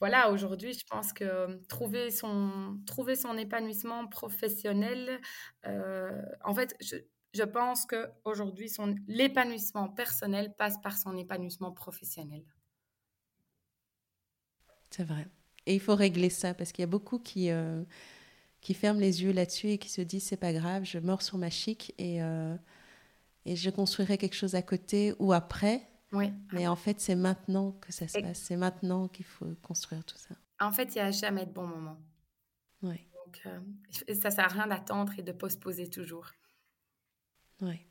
voilà, 0.00 0.30
aujourd'hui, 0.30 0.72
je 0.72 0.84
pense 0.86 1.12
que 1.12 1.60
trouver 1.68 2.10
son, 2.10 2.78
trouver 2.86 3.16
son 3.16 3.36
épanouissement 3.38 4.06
professionnel, 4.06 5.20
en 5.64 6.54
fait, 6.54 6.74
je, 6.80 6.96
je 7.34 7.42
pense 7.42 7.86
qu'aujourd'hui, 7.86 8.70
l'épanouissement 9.06 9.88
personnel 9.88 10.54
passe 10.56 10.78
par 10.80 10.96
son 10.96 11.16
épanouissement 11.16 11.72
professionnel. 11.72 12.44
C'est 14.90 15.04
vrai. 15.04 15.26
Et 15.66 15.74
il 15.74 15.80
faut 15.80 15.94
régler 15.94 16.30
ça 16.30 16.54
parce 16.54 16.72
qu'il 16.72 16.82
y 16.82 16.84
a 16.84 16.88
beaucoup 16.88 17.18
qui 17.18 17.50
qui 18.60 18.74
ferment 18.74 19.00
les 19.00 19.22
yeux 19.22 19.32
là-dessus 19.32 19.68
et 19.68 19.78
qui 19.78 19.88
se 19.88 20.00
disent 20.00 20.24
c'est 20.24 20.36
pas 20.36 20.52
grave, 20.52 20.84
je 20.84 20.98
mors 20.98 21.22
sur 21.22 21.38
ma 21.38 21.50
chic 21.50 21.94
et, 21.98 22.22
euh, 22.22 22.56
et 23.44 23.56
je 23.56 23.70
construirai 23.70 24.18
quelque 24.18 24.34
chose 24.34 24.54
à 24.54 24.62
côté 24.62 25.14
ou 25.18 25.32
après. 25.32 25.88
Oui. 26.12 26.32
Mais 26.52 26.66
en 26.66 26.76
fait, 26.76 27.00
c'est 27.00 27.14
maintenant 27.14 27.72
que 27.72 27.92
ça 27.92 28.08
se 28.08 28.18
passe. 28.18 28.38
C'est 28.38 28.56
maintenant 28.56 29.08
qu'il 29.08 29.26
faut 29.26 29.54
construire 29.62 30.04
tout 30.04 30.16
ça. 30.16 30.34
En 30.60 30.72
fait, 30.72 30.94
il 30.94 30.98
n'y 30.98 31.02
a 31.02 31.10
jamais 31.10 31.44
de 31.44 31.52
bon 31.52 31.66
moment. 31.66 31.98
Oui. 32.82 33.06
Donc, 33.24 33.42
euh, 33.46 34.14
ça 34.14 34.30
sert 34.30 34.46
à 34.46 34.48
rien 34.48 34.66
d'attendre 34.66 35.12
et 35.18 35.22
de 35.22 35.32
postposer 35.32 35.90
toujours. 35.90 36.30
Oui. 37.62 37.88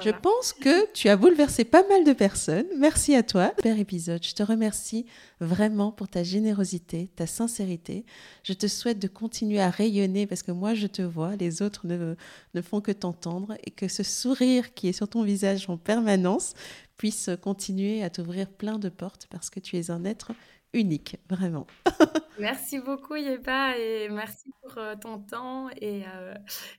Je 0.00 0.10
pense 0.10 0.52
que 0.52 0.90
tu 0.92 1.08
as 1.08 1.16
bouleversé 1.16 1.64
pas 1.64 1.86
mal 1.88 2.04
de 2.04 2.12
personnes. 2.12 2.66
Merci 2.78 3.14
à 3.14 3.22
toi. 3.22 3.52
Super 3.56 3.78
épisode. 3.78 4.22
Je 4.22 4.34
te 4.34 4.42
remercie 4.42 5.06
vraiment 5.40 5.90
pour 5.90 6.08
ta 6.08 6.22
générosité, 6.22 7.08
ta 7.16 7.26
sincérité. 7.26 8.04
Je 8.44 8.52
te 8.52 8.68
souhaite 8.68 8.98
de 8.98 9.08
continuer 9.08 9.60
à 9.60 9.70
rayonner 9.70 10.26
parce 10.26 10.42
que 10.42 10.52
moi 10.52 10.74
je 10.74 10.86
te 10.86 11.02
vois, 11.02 11.36
les 11.36 11.62
autres 11.62 11.86
ne, 11.86 12.14
ne 12.54 12.62
font 12.62 12.80
que 12.80 12.92
t'entendre 12.92 13.56
et 13.64 13.70
que 13.70 13.88
ce 13.88 14.02
sourire 14.02 14.72
qui 14.74 14.88
est 14.88 14.92
sur 14.92 15.08
ton 15.08 15.22
visage 15.22 15.68
en 15.68 15.76
permanence 15.76 16.54
puisse 16.96 17.30
continuer 17.42 18.02
à 18.02 18.10
t'ouvrir 18.10 18.48
plein 18.48 18.78
de 18.78 18.88
portes 18.88 19.26
parce 19.30 19.50
que 19.50 19.58
tu 19.58 19.76
es 19.76 19.90
un 19.90 20.04
être 20.04 20.32
unique, 20.72 21.16
vraiment. 21.28 21.66
merci 22.38 22.78
beaucoup 22.78 23.16
Yeba 23.16 23.76
et 23.76 24.08
merci 24.08 24.50
pour 24.62 24.78
euh, 24.78 24.94
ton 24.96 25.18
temps 25.18 25.68
et, 25.70 26.04
euh, 26.14 26.34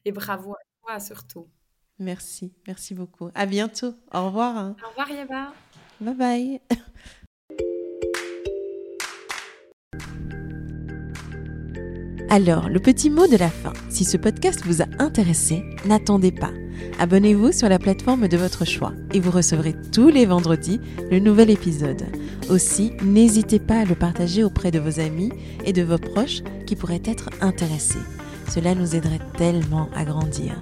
et 0.06 0.12
bravo 0.12 0.54
à 0.54 0.64
toi 0.82 1.00
surtout. 1.00 1.48
Merci, 2.04 2.51
merci 2.68 2.93
beaucoup. 2.93 3.30
À 3.34 3.45
bientôt. 3.45 3.93
Au 4.14 4.26
revoir. 4.26 4.74
Au 4.84 4.89
revoir 4.89 5.10
Yaba. 5.10 5.54
Bye 6.01 6.16
bye. 6.16 6.60
Alors, 12.30 12.68
le 12.68 12.80
petit 12.80 13.10
mot 13.10 13.28
de 13.28 13.38
la 13.38 13.49
fin. 13.49 13.74
Si 13.89 14.04
ce 14.06 14.18
podcast 14.18 14.64
vous 14.66 14.82
a 14.82 14.86
intéressé, 14.97 15.64
n'attendez 15.86 16.32
pas. 16.32 16.49
Abonnez-vous 16.99 17.51
sur 17.51 17.70
la 17.70 17.80
plateforme 17.80 18.28
de 18.28 18.38
votre 18.38 18.66
choix 18.66 18.91
et 19.14 19.20
vous 19.20 19.32
recevrez 19.32 19.76
tous 19.91 20.10
les 20.10 20.26
vendredis 20.26 20.80
le 21.12 21.20
nouvel 21.20 21.51
épisode. 21.51 22.04
Aussi, 22.49 22.91
n'hésitez 23.04 23.60
pas 23.60 23.82
à 23.82 23.86
le 23.86 23.95
partager 23.95 24.43
auprès 24.43 24.72
de 24.72 24.80
vos 24.80 24.99
amis 24.99 25.32
et 25.64 25.74
de 25.74 25.84
vos 25.84 25.99
proches 25.99 26.41
qui 26.66 26.76
pourraient 26.76 27.04
être 27.06 27.30
intéressés. 27.39 28.01
Cela 28.49 28.76
nous 28.76 28.95
aiderait 28.95 29.22
tellement 29.38 29.89
à 29.95 30.04
grandir. 30.04 30.62